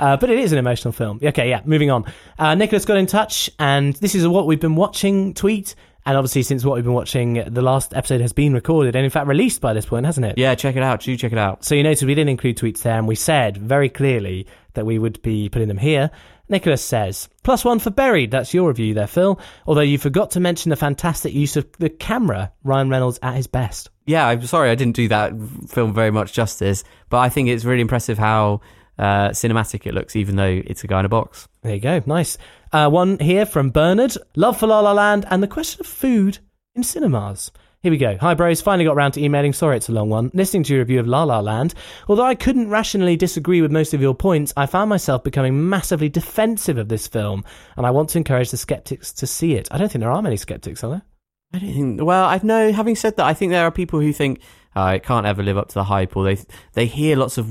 [0.00, 1.20] uh, but it is an emotional film.
[1.22, 2.04] Okay, yeah, moving on.
[2.38, 5.74] Uh, Nicholas got in touch, and this is a what we've been watching tweet.
[6.06, 9.10] And obviously, since what we've been watching, the last episode has been recorded and, in
[9.10, 10.38] fact, released by this point, hasn't it?
[10.38, 11.00] Yeah, check it out.
[11.02, 11.64] Do check it out.
[11.64, 14.98] So you notice we didn't include tweets there, and we said very clearly that we
[14.98, 16.10] would be putting them here.
[16.48, 18.30] Nicholas says, plus one for Buried.
[18.30, 19.38] That's your review there, Phil.
[19.66, 23.46] Although you forgot to mention the fantastic use of the camera, Ryan Reynolds at his
[23.46, 23.90] best.
[24.06, 25.32] Yeah, I'm sorry I didn't do that
[25.68, 28.62] film very much justice, but I think it's really impressive how
[28.98, 31.48] uh, cinematic it looks, even though it's a guy in a box.
[31.62, 32.02] There you go.
[32.06, 32.38] Nice.
[32.72, 34.16] Uh, one here from Bernard.
[34.34, 36.38] Love for La La Land and the question of food
[36.74, 37.50] in cinemas.
[37.80, 38.16] Here we go.
[38.20, 38.60] Hi, bros.
[38.60, 39.52] Finally got round to emailing.
[39.52, 40.32] Sorry it's a long one.
[40.34, 41.74] Listening to your review of La La Land.
[42.08, 46.08] Although I couldn't rationally disagree with most of your points, I found myself becoming massively
[46.08, 47.44] defensive of this film,
[47.76, 49.68] and I want to encourage the skeptics to see it.
[49.70, 51.02] I don't think there are many skeptics, are there?
[51.54, 52.02] I don't think.
[52.02, 52.72] Well, I know.
[52.72, 54.40] Having said that, I think there are people who think
[54.74, 56.38] uh, it can't ever live up to the hype, or they
[56.72, 57.48] they hear lots of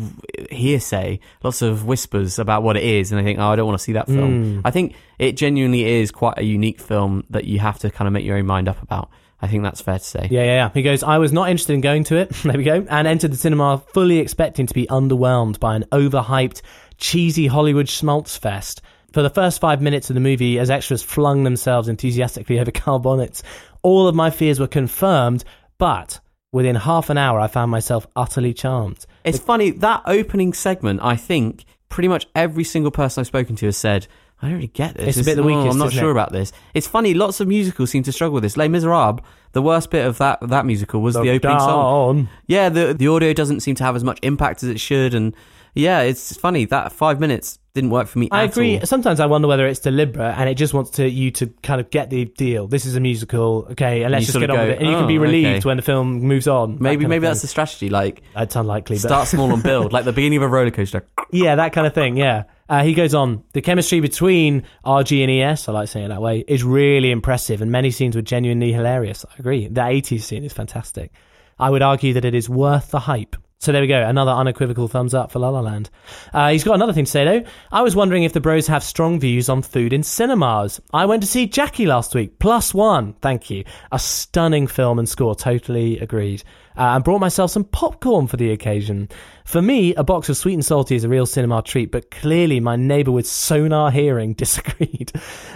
[0.52, 3.80] hearsay, lots of whispers about what it is, and they think, "Oh, I don't want
[3.80, 4.62] to see that film." Mm.
[4.66, 8.14] I think it genuinely is quite a unique film that you have to kind of
[8.14, 9.10] make your own mind up about.
[9.42, 10.28] I think that's fair to say.
[10.32, 10.70] Yeah, yeah, yeah.
[10.74, 12.30] He goes, I was not interested in going to it.
[12.44, 12.86] there we go.
[12.90, 16.62] And entered the cinema fully expecting to be underwhelmed by an overhyped,
[16.98, 18.82] cheesy Hollywood schmaltz fest.
[19.14, 23.00] For the first five minutes of the movie, as extras flung themselves enthusiastically over car
[23.00, 23.44] bonnets,
[23.82, 25.44] all of my fears were confirmed,
[25.78, 26.20] but
[26.52, 29.06] within half an hour, I found myself utterly charmed.
[29.24, 31.00] It's funny that opening segment.
[31.04, 34.08] I think pretty much every single person I've spoken to has said,
[34.42, 35.18] "I don't really get this.
[35.18, 36.12] It's a bit the oh, weakest, I'm not sure it?
[36.12, 37.14] about this." It's funny.
[37.14, 38.58] Lots of musicals seem to struggle with this.
[38.58, 39.22] Les Miserables.
[39.54, 42.30] The worst bit of that that musical was the, The opening song.
[42.46, 45.36] Yeah, the the audio doesn't seem to have as much impact as it should, and
[45.74, 48.28] yeah, it's funny that five minutes didn't work for me.
[48.32, 48.80] I agree.
[48.80, 48.86] all.
[48.86, 51.92] Sometimes I wonder whether it's deliberate and it just wants to you to kind of
[51.92, 52.68] get the deal.
[52.68, 54.80] This is a musical, okay, and let's You just get on go, with it.
[54.80, 56.78] And you can be "Oh, relieved okay." when the film moves on.
[56.82, 57.90] Maybe maybe that's the strategy.
[57.90, 58.96] Like It's unlikely.
[58.96, 61.06] But start small and build, like the beginning of a roller coaster.
[61.32, 62.18] yeah, that kind of thing.
[62.18, 62.46] Yeah.
[62.70, 63.44] Uh, he goes on.
[63.54, 67.62] The chemistry between RG and ES, I like saying it that way, is really impressive,
[67.62, 69.24] and many scenes were genuinely hilarious.
[69.24, 69.68] I agree.
[69.68, 71.12] The 80s scene is fantastic.
[71.60, 73.38] I would argue that it is worth the hype.
[73.60, 74.08] So there we go.
[74.08, 75.90] Another unequivocal thumbs up for La La Land.
[76.32, 77.50] Uh, he's got another thing to say though.
[77.72, 80.80] I was wondering if the bros have strong views on food in cinemas.
[80.94, 82.38] I went to see Jackie last week.
[82.38, 83.14] Plus one.
[83.14, 83.64] Thank you.
[83.92, 85.36] A stunning film and score.
[85.36, 86.44] Totally agreed.
[86.78, 89.10] Uh, and brought myself some popcorn for the occasion.
[89.46, 92.60] For me, a box of sweet and salty is a real cinema treat, but clearly
[92.60, 95.12] my neighbour with sonar hearing disagreed.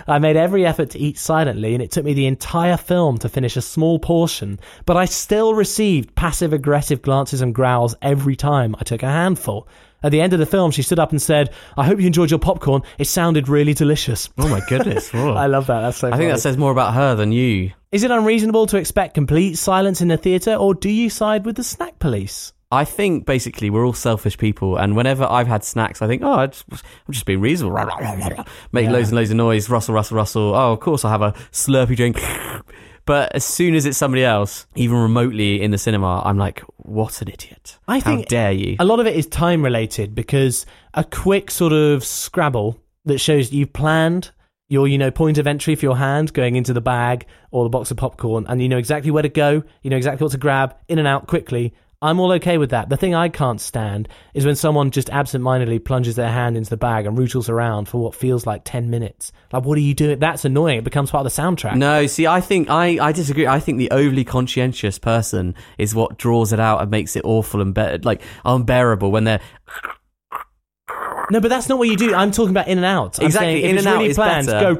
[0.07, 3.29] I made every effort to eat silently, and it took me the entire film to
[3.29, 8.75] finish a small portion, but I still received passive aggressive glances and growls every time
[8.79, 9.67] I took a handful.
[10.03, 12.31] At the end of the film, she stood up and said, I hope you enjoyed
[12.31, 12.81] your popcorn.
[12.97, 14.29] It sounded really delicious.
[14.37, 15.11] Oh my goodness!
[15.13, 15.81] I love that.
[15.81, 17.71] That's so I think that says more about her than you.
[17.91, 21.55] Is it unreasonable to expect complete silence in the theatre, or do you side with
[21.57, 22.53] the snack police?
[22.73, 26.31] I think basically we're all selfish people, and whenever I've had snacks, I think, oh,
[26.31, 27.75] I just, I'm just being reasonable.
[28.71, 28.91] Make Yeah.
[28.91, 30.55] loads and loads of noise, rustle, rustle, rustle.
[30.55, 32.17] Oh, of course I'll have a slurpy drink.
[33.05, 37.21] But as soon as it's somebody else, even remotely in the cinema, I'm like, what
[37.21, 37.77] an idiot.
[37.87, 38.75] I How think dare you?
[38.79, 43.51] A lot of it is time related because a quick sort of scrabble that shows
[43.51, 44.31] you've planned
[44.69, 47.69] your, you know, point of entry for your hand going into the bag or the
[47.69, 50.37] box of popcorn and you know exactly where to go, you know exactly what to
[50.37, 51.73] grab, in and out quickly.
[52.03, 52.89] I'm all okay with that.
[52.89, 56.77] The thing I can't stand is when someone just absentmindedly plunges their hand into the
[56.77, 59.31] bag and rootles around for what feels like 10 minutes.
[59.53, 60.17] Like, what are you doing?
[60.17, 60.79] That's annoying.
[60.79, 61.75] It becomes part of the soundtrack.
[61.75, 63.45] No, see, I think I, I disagree.
[63.45, 67.61] I think the overly conscientious person is what draws it out and makes it awful
[67.61, 69.41] and better, like unbearable when they're
[71.29, 72.15] No, but that's not what you do.
[72.15, 73.19] I'm talking about in and out.
[73.19, 74.73] I'm exactly in and out really is planned, better.
[74.73, 74.75] go.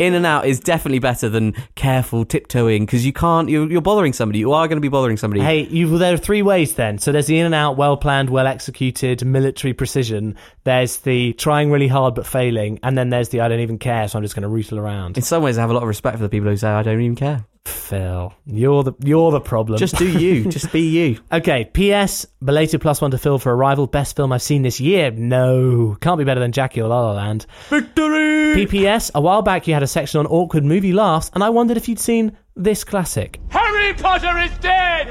[0.00, 3.48] In and out is definitely better than careful tiptoeing because you can't.
[3.48, 4.38] You're, you're bothering somebody.
[4.38, 5.42] You are going to be bothering somebody.
[5.42, 6.98] Hey, you, well, there are three ways then.
[6.98, 10.36] So there's the in and out, well planned, well executed, military precision.
[10.64, 14.08] There's the trying really hard but failing, and then there's the I don't even care,
[14.08, 15.18] so I'm just going to rootle around.
[15.18, 16.82] In some ways, I have a lot of respect for the people who say I
[16.82, 17.44] don't even care.
[17.66, 19.78] Phil, you're the you're the problem.
[19.78, 20.44] Just do you.
[20.50, 21.20] Just be you.
[21.30, 22.26] Okay, P.S.
[22.42, 23.86] Belated plus one to Phil for Arrival.
[23.86, 25.10] Best film I've seen this year.
[25.10, 25.96] No.
[26.00, 27.46] Can't be better than Jackie or La La Land.
[27.68, 28.54] Victory!
[28.54, 29.10] P.P.S.
[29.14, 31.88] A while back you had a section on awkward movie laughs, and I wondered if
[31.88, 33.40] you'd seen this classic.
[33.50, 35.08] Harry Potter is dead!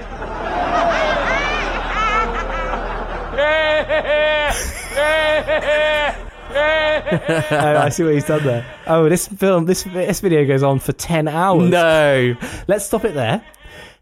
[6.50, 8.66] oh, I see what he's done there.
[8.88, 11.70] Oh, this film, this this video goes on for ten hours.
[11.70, 12.36] No.
[12.68, 13.44] Let's stop it there.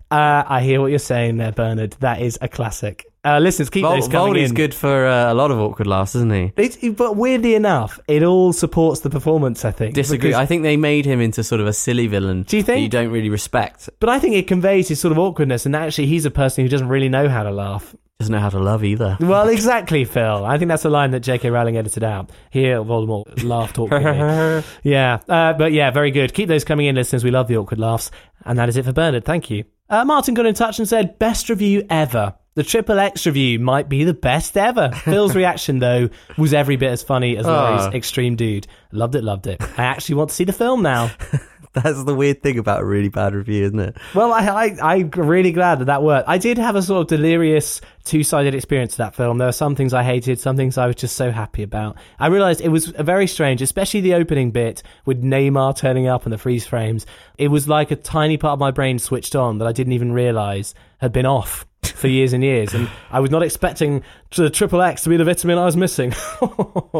[0.10, 1.91] Uh, I hear what you're saying there, Bernard.
[1.99, 3.06] That is a classic.
[3.26, 4.56] Uh, listeners, keep Vol- those coming Voldy's in.
[4.56, 6.53] good for uh, a lot of awkward laughs, isn't he?
[6.56, 9.65] It's, but weirdly enough, it all supports the performance.
[9.65, 9.95] I think.
[9.95, 10.34] Disagree.
[10.34, 12.44] I think they made him into sort of a silly villain.
[12.44, 12.84] Do you that think?
[12.84, 13.90] you don't really respect?
[13.99, 16.69] but I think it conveys his sort of awkwardness, and actually, he's a person who
[16.69, 17.94] doesn't really know how to laugh.
[18.19, 19.15] Doesn't know how to love either.
[19.19, 20.44] Well, exactly, Phil.
[20.44, 21.52] I think that's a line that J.K.
[21.52, 22.31] Rowling edited out.
[22.49, 24.64] Here, Voldemort laughed awkwardly.
[24.84, 26.34] yeah, uh, but yeah, very good.
[26.34, 27.23] Keep those coming in, listeners.
[27.23, 28.10] We love the awkward laughs.
[28.44, 29.23] And that is it for Bernard.
[29.23, 29.65] Thank you.
[29.88, 32.34] Uh, Martin got in touch and said, best review ever.
[32.56, 34.89] The Triple X review might be the best ever.
[35.03, 37.91] Phil's reaction, though, was every bit as funny as Laurie's Ah.
[37.91, 38.65] extreme dude.
[38.91, 39.61] Loved it, loved it.
[39.77, 41.11] I actually want to see the film now.
[41.73, 43.98] That's the weird thing about a really bad review, isn't it?
[44.15, 46.27] Well, I, I, I'm really glad that that worked.
[46.27, 49.38] I did have a sort of delirious two sided experience to that film.
[49.38, 51.98] There were some things I hated, some things I was just so happy about.
[52.19, 56.34] I realised it was very strange, especially the opening bit with Neymar turning up and
[56.34, 57.06] the freeze frames.
[57.38, 60.14] It was like a tiny part of my brain switched on that I didn't even
[60.14, 62.73] realise had been off for years and years.
[62.73, 64.03] And I was not expecting
[64.36, 66.14] the triple X to be the vitamin I was missing.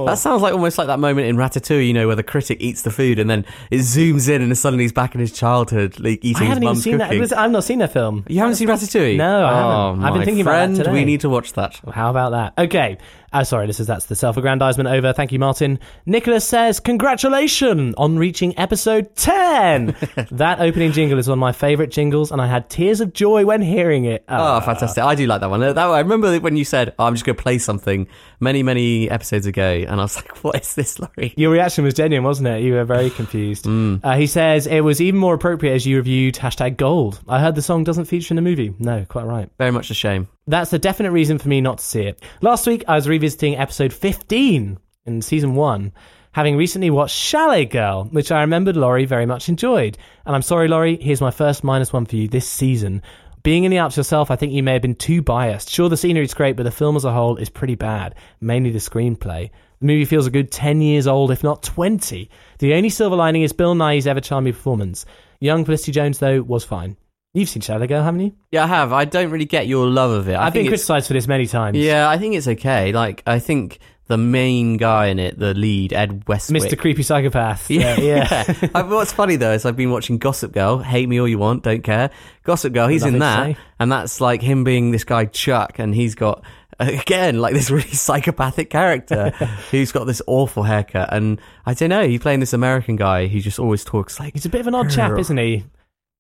[0.06, 2.84] That sounds like almost like that moment in Ratatouille, you know, where the critic eats
[2.84, 6.20] the food and then it zooms in and suddenly he's back in his childhood, like
[6.24, 7.22] eating I his haven't even mum's seen cooking.
[7.22, 7.38] that.
[7.38, 8.24] I've not seen that film.
[8.28, 9.18] You haven't seen Ratatouille?
[9.18, 10.04] No, I oh, haven't.
[10.06, 11.00] I've been thinking friend, about that today.
[11.00, 11.82] We need to watch that.
[11.92, 12.64] How about that?
[12.64, 12.98] Okay.
[13.34, 15.12] Uh, sorry, this is that's the self-aggrandizement over.
[15.12, 15.80] Thank you, Martin.
[16.06, 19.96] Nicholas says, "Congratulations on reaching episode ten.
[20.32, 23.46] that opening jingle is one of my favorite jingles, and I had tears of joy
[23.46, 24.24] when hearing it.
[24.30, 25.04] Oh, fantastic!
[25.04, 25.60] I do like that one.
[25.60, 28.08] That I remember when you said, oh, "I'm just going to play something"
[28.40, 31.94] many, many episodes ago, and I was like, "What is this, Laurie?" Your reaction was
[31.94, 32.62] genuine, wasn't it?
[32.62, 33.66] You were very confused.
[33.78, 34.00] Mm.
[34.04, 37.20] Uh, he says it was even more appropriate as you reviewed hashtag Gold.
[37.28, 38.74] I heard the song doesn't feature in the movie.
[38.80, 39.50] No, quite right.
[39.58, 40.28] Very much a shame.
[40.48, 42.22] That's a definite reason for me not to see it.
[42.42, 45.92] Last week, I was revisiting episode 15 in season one,
[46.32, 49.98] having recently watched Chalet Girl, which I remembered Laurie very much enjoyed.
[50.26, 53.02] And I'm sorry, Laurie, here's my first minus one for you this season.
[53.48, 55.70] Being in the Alps yourself, I think you may have been too biased.
[55.70, 58.80] Sure, the scenery's great, but the film as a whole is pretty bad, mainly the
[58.80, 59.50] screenplay.
[59.80, 62.30] The movie feels a good 10 years old, if not 20.
[62.60, 65.06] The only silver lining is Bill Nighy's ever charming performance.
[65.40, 66.98] Young Felicity Jones, though, was fine.
[67.34, 68.36] You've seen Chalet Girl, haven't you?
[68.52, 68.92] Yeah, I have.
[68.92, 70.34] I don't really get your love of it.
[70.34, 71.78] I I've been criticised for this many times.
[71.78, 72.92] Yeah, I think it's okay.
[72.92, 76.64] Like, I think the main guy in it, the lead, Ed Westwick.
[76.64, 76.78] Mr.
[76.78, 77.70] Creepy Psychopath.
[77.78, 78.54] Yeah, yeah.
[78.84, 80.80] What's funny though is I've been watching Gossip Girl.
[80.80, 82.10] Hate me all you want, don't care.
[82.44, 82.88] Gossip Girl.
[82.88, 86.16] He's in Nothing to that, and that's like him being this guy Chuck, and he's
[86.16, 86.44] got
[86.80, 89.32] again like this really psychopathic character
[89.72, 92.08] who's got this awful haircut, and I don't know.
[92.08, 94.76] He's playing this American guy who just always talks like He's a bit of an
[94.76, 95.66] odd chap, isn't he?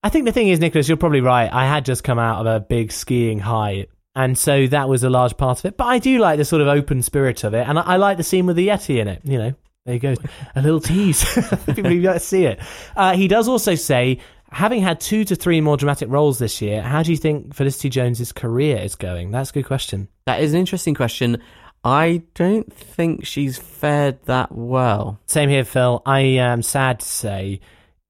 [0.04, 1.52] I think the thing is, Nicholas, you're probably right.
[1.52, 5.12] I had just come out of a big skiing high, and so that was a
[5.12, 5.78] large part of it.
[5.78, 8.18] But I do like the sort of open spirit of it, and I, I like
[8.18, 9.22] the scene with the Yeti in it.
[9.24, 9.54] You know,
[9.86, 10.16] there you go,
[10.56, 11.24] a little tease.
[11.68, 12.60] People you to see it.
[12.96, 14.18] Uh, he does also say,
[14.52, 17.90] having had two to three more dramatic roles this year, how do you think Felicity
[17.90, 19.30] Jones's career is going?
[19.30, 20.08] That's a good question.
[20.26, 21.42] that is an interesting question.
[21.84, 25.20] I don't think she's fared that well.
[25.28, 26.02] Same here, Phil.
[26.08, 27.62] I am sad to say.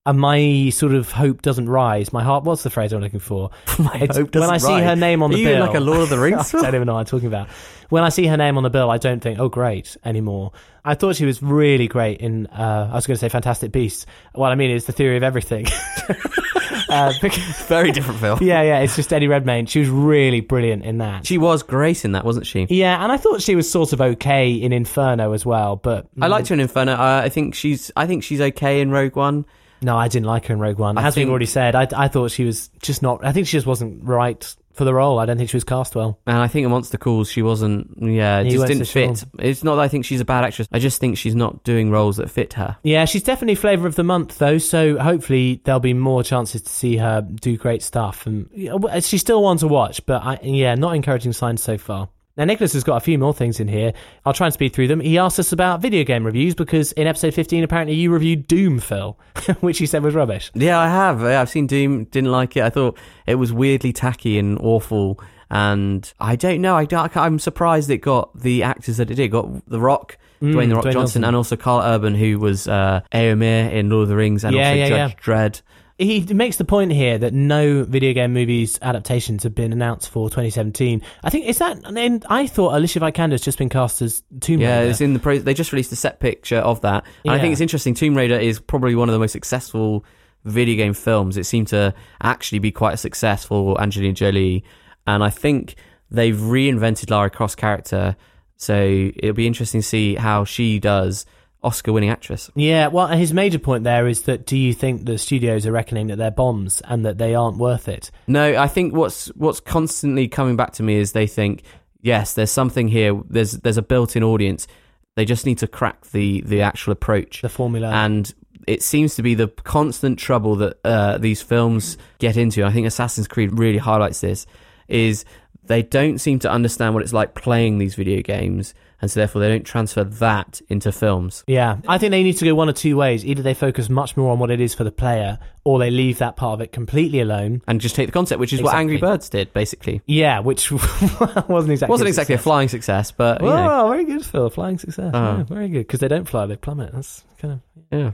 [0.08, 2.14] Uh, my sort of hope doesn't rise.
[2.14, 2.44] My heart.
[2.46, 3.50] What's the phrase I'm looking for?
[3.80, 5.80] My It's- hope when I doesn't see her name on Are the bill, like a
[5.80, 7.50] Lord of the Rings I don't even know what I'm talking about.
[7.90, 10.52] When I see her name on the bill, I don't think, "Oh, great" anymore.
[10.86, 12.48] I thought she was really great in.
[12.48, 14.06] Uh, I was going to say Fantastic Beasts.
[14.34, 15.68] What I mean is the theory of everything.
[16.90, 18.40] uh, because- Very different film.
[18.42, 18.80] yeah, yeah.
[18.80, 19.66] It's just Eddie Redmayne.
[19.66, 21.26] She was really brilliant in that.
[21.26, 22.66] She was great in that, wasn't she?
[22.70, 25.76] yeah, and I thought she was sort of okay in Inferno as well.
[25.76, 26.94] But I liked her in Inferno.
[26.94, 27.92] Uh, I think she's.
[27.96, 29.46] I think she's okay in Rogue One.
[29.82, 30.98] No, I didn't like her in Rogue One.
[30.98, 33.24] I As we've think- already said, I, I thought she was just not.
[33.26, 35.18] I think she just wasn't right for the role.
[35.18, 36.20] I don't think she was cast well.
[36.28, 37.98] And I think in Monster Calls she wasn't.
[38.00, 39.18] Yeah, You just weren't didn't so fit.
[39.18, 39.28] sure.
[39.40, 40.68] It's not that I think she's a bad actress.
[40.72, 42.78] I just think she's not doing roles that fit her.
[42.84, 44.60] Yeah, she's definitely flavour of the month though.
[44.60, 48.28] So hopefully there'll be more chances to see her do great stuff.
[48.28, 51.78] And yeah, well, she's still one to watch, but I, yeah, not encouraging signs so
[51.80, 52.10] far.
[52.38, 53.94] Now Nicholas has got a few more things in here.
[54.26, 55.00] I'll try and speed through them.
[55.00, 58.80] He asked us about video game reviews because in episode 15 apparently you reviewed Doom,
[58.80, 59.18] Phil,
[59.62, 60.52] which he said was rubbish.
[60.54, 61.22] Yeah, I have.
[61.22, 62.06] Yeah, I've seen Doom.
[62.06, 62.64] Didn't like it.
[62.64, 65.20] I thought it was weirdly tacky and awful.
[65.50, 66.76] And I don't know.
[66.76, 69.24] I don't, I'm surprised it got the actors that it did.
[69.26, 72.38] It got The Rock, Mm, Dwayne The Rock Dwayne Johnson, and also Karl Urban, who
[72.38, 75.20] was uh, Éomer in Lord of the Rings, and Yeah, also yeah, Judge yeah.
[75.24, 75.62] Dredd.
[75.98, 80.30] He makes the point here that no video game movies adaptations have been announced for
[80.30, 81.02] 2017.
[81.24, 81.80] I think is that.
[81.86, 84.70] And I thought Alicia Vikander's just been cast as Tomb Raider.
[84.70, 87.04] Yeah, it's in the pro- they just released a set picture of that.
[87.26, 87.96] And I think it's interesting.
[87.96, 90.06] Tomb Raider is probably one of the most successful
[90.44, 91.36] video game films.
[91.36, 94.64] It seemed to actually be quite a success for Angelina Jolie,
[95.08, 95.76] and I think
[96.12, 98.16] they've reinvented Lara Croft's character.
[98.56, 101.26] So it'll be interesting to see how she does.
[101.64, 102.52] Oscar-winning actress.
[102.56, 106.08] Yeah, well, his major point there is that do you think the studios are reckoning
[106.08, 108.12] that they're bombs and that they aren't worth it?
[108.28, 111.64] No, I think what's what's constantly coming back to me is they think,
[112.02, 113.20] yes, there's something here.
[113.28, 114.68] There's there's a built-in audience.
[115.16, 118.32] They just need to crack the the actual approach, the formula, and
[118.68, 122.64] it seems to be the constant trouble that uh, these films get into.
[122.66, 124.46] I think Assassin's Creed really highlights this.
[124.88, 125.26] Is
[125.64, 129.42] they don't seem to understand what it's like playing these video games, and so therefore
[129.42, 131.44] they don't transfer that into films.
[131.48, 133.26] Yeah, I think they need to go one of two ways.
[133.26, 136.18] Either they focus much more on what it is for the player, or they leave
[136.20, 138.98] that part of it completely alone and just take the concept, which is what Angry
[138.98, 140.02] Birds did, basically.
[140.06, 142.44] Yeah, which wasn't exactly wasn't exactly a success.
[142.44, 143.86] flying success, but you know.
[143.86, 144.50] Oh, very good, Phil.
[144.50, 145.14] Flying success.
[145.14, 145.38] Uh-huh.
[145.40, 145.80] Yeah, very good.
[145.80, 146.94] Because they don't fly, they plummet.
[146.94, 147.62] That's kind of.
[147.92, 148.12] Yeah.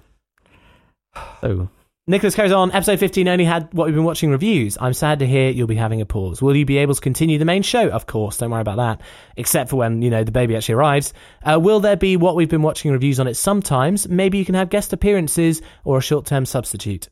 [1.41, 1.69] So.
[2.05, 2.69] Nicholas carries on.
[2.73, 4.77] Episode 15 only had what we've been watching reviews.
[4.81, 6.41] I'm sad to hear you'll be having a pause.
[6.41, 7.88] Will you be able to continue the main show?
[7.88, 8.99] Of course, don't worry about that.
[9.38, 11.13] Except for when, you know, the baby actually arrives.
[11.45, 14.09] Uh, will there be what we've been watching reviews on it sometimes?
[14.09, 17.07] Maybe you can have guest appearances or a short term substitute.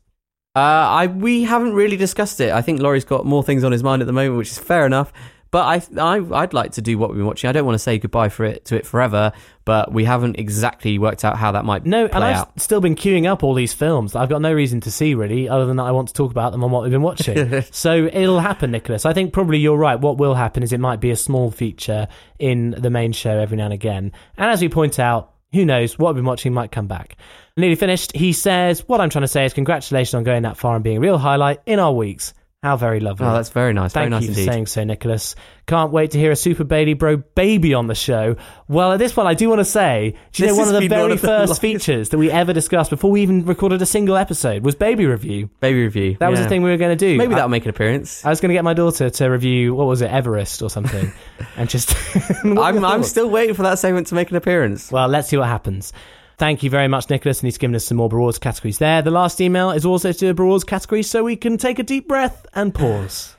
[0.54, 2.52] Uh, I we haven't really discussed it.
[2.52, 4.84] I think Laurie's got more things on his mind at the moment, which is fair
[4.84, 5.10] enough.
[5.52, 7.48] But I, I, I'd like to do what we've been watching.
[7.48, 9.32] I don't want to say goodbye for it to it forever,
[9.66, 12.58] but we haven't exactly worked out how that might No, and I've out.
[12.60, 15.50] still been queuing up all these films that I've got no reason to see really,
[15.50, 17.62] other than that I want to talk about them on what we've been watching.
[17.70, 19.04] so it'll happen, Nicholas.
[19.04, 20.00] I think probably you're right.
[20.00, 22.08] What will happen is it might be a small feature
[22.38, 24.12] in the main show every now and again.
[24.38, 27.16] And as we point out, who knows, what I've been watching might come back.
[27.58, 28.16] Nearly finished.
[28.16, 30.96] He says, What I'm trying to say is congratulations on going that far and being
[30.96, 32.32] a real highlight in our weeks.
[32.62, 33.26] How very lovely.
[33.26, 33.92] Oh, that's very nice.
[33.92, 34.46] Thank very nice you indeed.
[34.46, 35.34] for saying so, Nicholas.
[35.66, 38.36] Can't wait to hear a Super Baby Bro baby on the show.
[38.68, 40.80] Well, at this point, I do want to say, do you This know one of
[40.80, 43.86] the very of first longest- features that we ever discussed before we even recorded a
[43.86, 45.50] single episode was baby review.
[45.58, 46.16] Baby review.
[46.20, 47.18] That was the thing we were going to do.
[47.18, 48.24] Maybe I- that'll make an appearance.
[48.24, 51.12] I was going to get my daughter to review what was it, Everest or something,
[51.56, 51.96] and just.
[52.44, 54.92] I'm, I'm still waiting for that segment to make an appearance.
[54.92, 55.92] Well, let's see what happens.
[56.38, 59.02] Thank you very much, Nicholas, and he's given us some more Broads categories there.
[59.02, 62.08] The last email is also to a Broads category, so we can take a deep
[62.08, 63.36] breath and pause.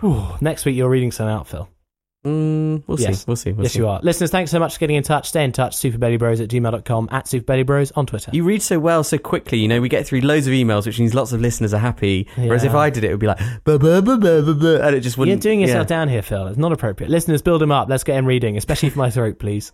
[0.00, 0.26] Whew.
[0.40, 1.68] Next week, you're reading some out, Phil.
[2.24, 3.18] Mm, we'll Yes.
[3.18, 3.24] see.
[3.26, 3.52] We'll see.
[3.52, 3.80] We'll yes, see.
[3.80, 4.00] you are.
[4.02, 5.28] Listeners, thanks so much for getting in touch.
[5.28, 5.76] Stay in touch.
[5.76, 8.30] Superbabybros at gmail.com, at superbabybros on Twitter.
[8.32, 9.58] You read so well so quickly.
[9.58, 12.26] You know, we get through loads of emails, which means lots of listeners are happy.
[12.36, 14.86] Whereas if I did it, it would be like, "Buh, buh, buh, buh, buh, buh,"
[14.86, 15.44] and it just wouldn't.
[15.44, 15.96] You're doing yourself yeah.
[15.96, 16.46] down here, Phil.
[16.46, 17.10] It's not appropriate.
[17.10, 17.90] Listeners, build him up.
[17.90, 19.72] Let's get him reading, especially for my throat, please.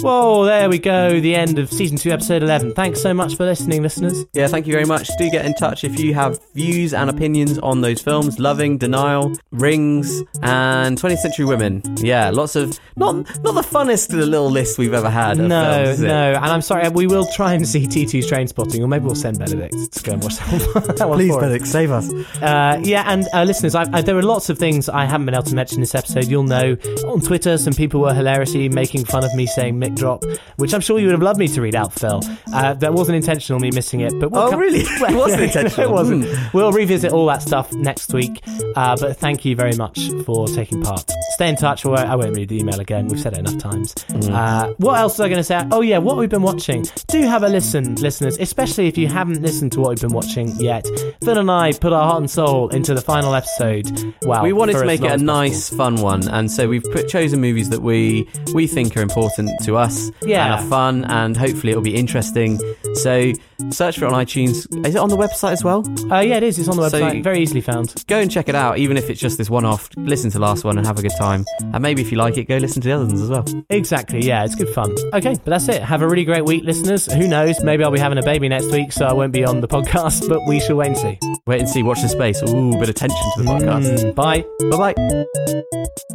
[0.00, 1.20] Whoa, there we go.
[1.20, 2.74] The end of season two, episode 11.
[2.74, 4.24] Thanks so much for listening, listeners.
[4.32, 5.08] Yeah, thank you very much.
[5.18, 9.32] Do get in touch if you have views and opinions on those films Loving, Denial,
[9.52, 11.82] Rings, and 20th Century Women.
[11.98, 12.78] Yeah, lots of.
[12.96, 15.38] Not not the funnest little list we've ever had.
[15.38, 16.08] Of No, films, is it?
[16.08, 16.88] no, and I'm sorry.
[16.88, 20.22] We will try and see T2's Trainspotting, or maybe we'll send Benedict to go and
[20.22, 21.18] watch that one.
[21.18, 21.40] Please, for us.
[21.42, 22.12] Benedict, save us.
[22.42, 25.34] Uh, yeah, and uh, listeners, I, I, there are lots of things I haven't been
[25.34, 26.26] able to mention this episode.
[26.26, 26.76] You'll know
[27.06, 30.24] on Twitter, some people were hilariously making fun of me saying Mick Drop,
[30.56, 32.20] which I'm sure you would have loved me to read out, Phil.
[32.52, 34.12] Uh, that wasn't intentional, me missing it.
[34.18, 34.80] But we'll Oh, come- really?
[35.12, 35.88] It wasn't intentional.
[35.88, 36.24] it wasn't.
[36.26, 36.56] Hmm.
[36.56, 38.42] We'll revisit all that stuff next week.
[38.76, 41.10] Uh, but thank you very much for taking part.
[41.34, 41.84] Stay in touch.
[41.84, 43.06] Or I won't read the email again.
[43.08, 43.94] We've said it enough times.
[44.10, 44.32] Hmm.
[44.32, 45.62] Uh, what else was I going to say?
[45.70, 46.84] Oh yeah, what we've been watching.
[47.08, 50.48] Do have a listen, listeners, especially if you haven't listened to what we've been watching
[50.58, 50.86] yet.
[51.22, 54.14] Phil and I put our heart and soul into the final episode.
[54.22, 57.40] Wow, we wanted to make it a nice, fun one, and so we've put, chosen
[57.40, 60.44] movies that we we think are important to us Yeah.
[60.44, 62.58] and are fun, and hopefully it'll be interesting.
[62.94, 63.32] So
[63.70, 64.66] search for it on iTunes.
[64.86, 65.84] Is it on the website as well?
[66.10, 66.58] Uh, yeah, it is.
[66.58, 67.22] It's on the So- website.
[67.22, 67.94] Very easily found.
[68.08, 69.88] Go and check it out, even if it's just this one-off.
[69.96, 72.36] Listen to the last one and have a good time, and maybe if you like
[72.38, 73.44] it, go listen to the other ones as well.
[73.70, 74.20] Exactly.
[74.20, 74.94] Yeah, it's good fun.
[75.14, 75.82] Okay, but that's it.
[75.82, 77.06] Have a really great week, listeners.
[77.12, 77.62] Who knows?
[77.62, 80.28] Maybe I'll be having a baby next week, so I won't be on the podcast.
[80.32, 81.18] But we shall wait and see.
[81.46, 81.82] Wait and see.
[81.82, 82.42] Watch the space.
[82.42, 83.98] Ooh, bit of tension to the podcast.
[83.98, 84.44] Mm, bye.
[84.70, 84.92] Bye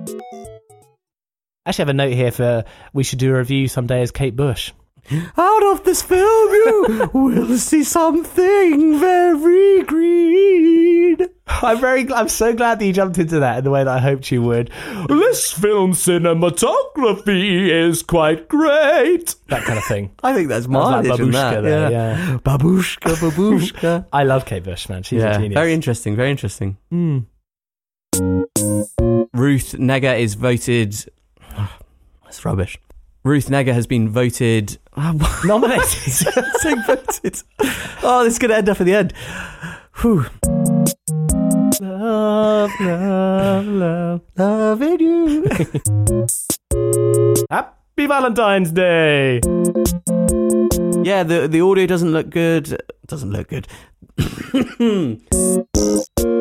[0.07, 0.16] bye.
[1.67, 2.63] Actually, have a note here for
[2.93, 4.71] we should do a review someday as Kate Bush.
[5.37, 11.17] Out of this film, you will see something very green.
[11.47, 13.93] I'm very, gl- I'm so glad that you jumped into that in the way that
[13.93, 14.69] I hoped you would.
[15.09, 19.35] This film cinematography is quite great.
[19.47, 20.11] That kind of thing.
[20.23, 21.53] I think that's That was like in that.
[21.57, 22.37] babushka there, yeah.
[22.43, 24.05] Babushka, babushka.
[24.13, 25.03] I love Kate Bush, man.
[25.03, 25.53] She's a yeah, genius.
[25.53, 26.15] very interesting.
[26.15, 26.77] Very interesting.
[26.93, 27.25] Mm.
[29.33, 31.09] Ruth Negga is voted.
[32.27, 32.77] That's rubbish.
[33.23, 34.77] Ruth Negga has been voted.
[34.97, 35.13] Uh,
[35.45, 35.87] nominated.
[36.59, 37.41] saying voted.
[38.03, 39.13] Oh, this is going to end up at the end.
[40.01, 40.25] Whew.
[41.79, 45.43] Love, love, love, loving you.
[47.49, 49.35] Happy Valentine's Day.
[51.03, 52.77] Yeah, the the audio doesn't look good.
[53.07, 53.67] Doesn't look good.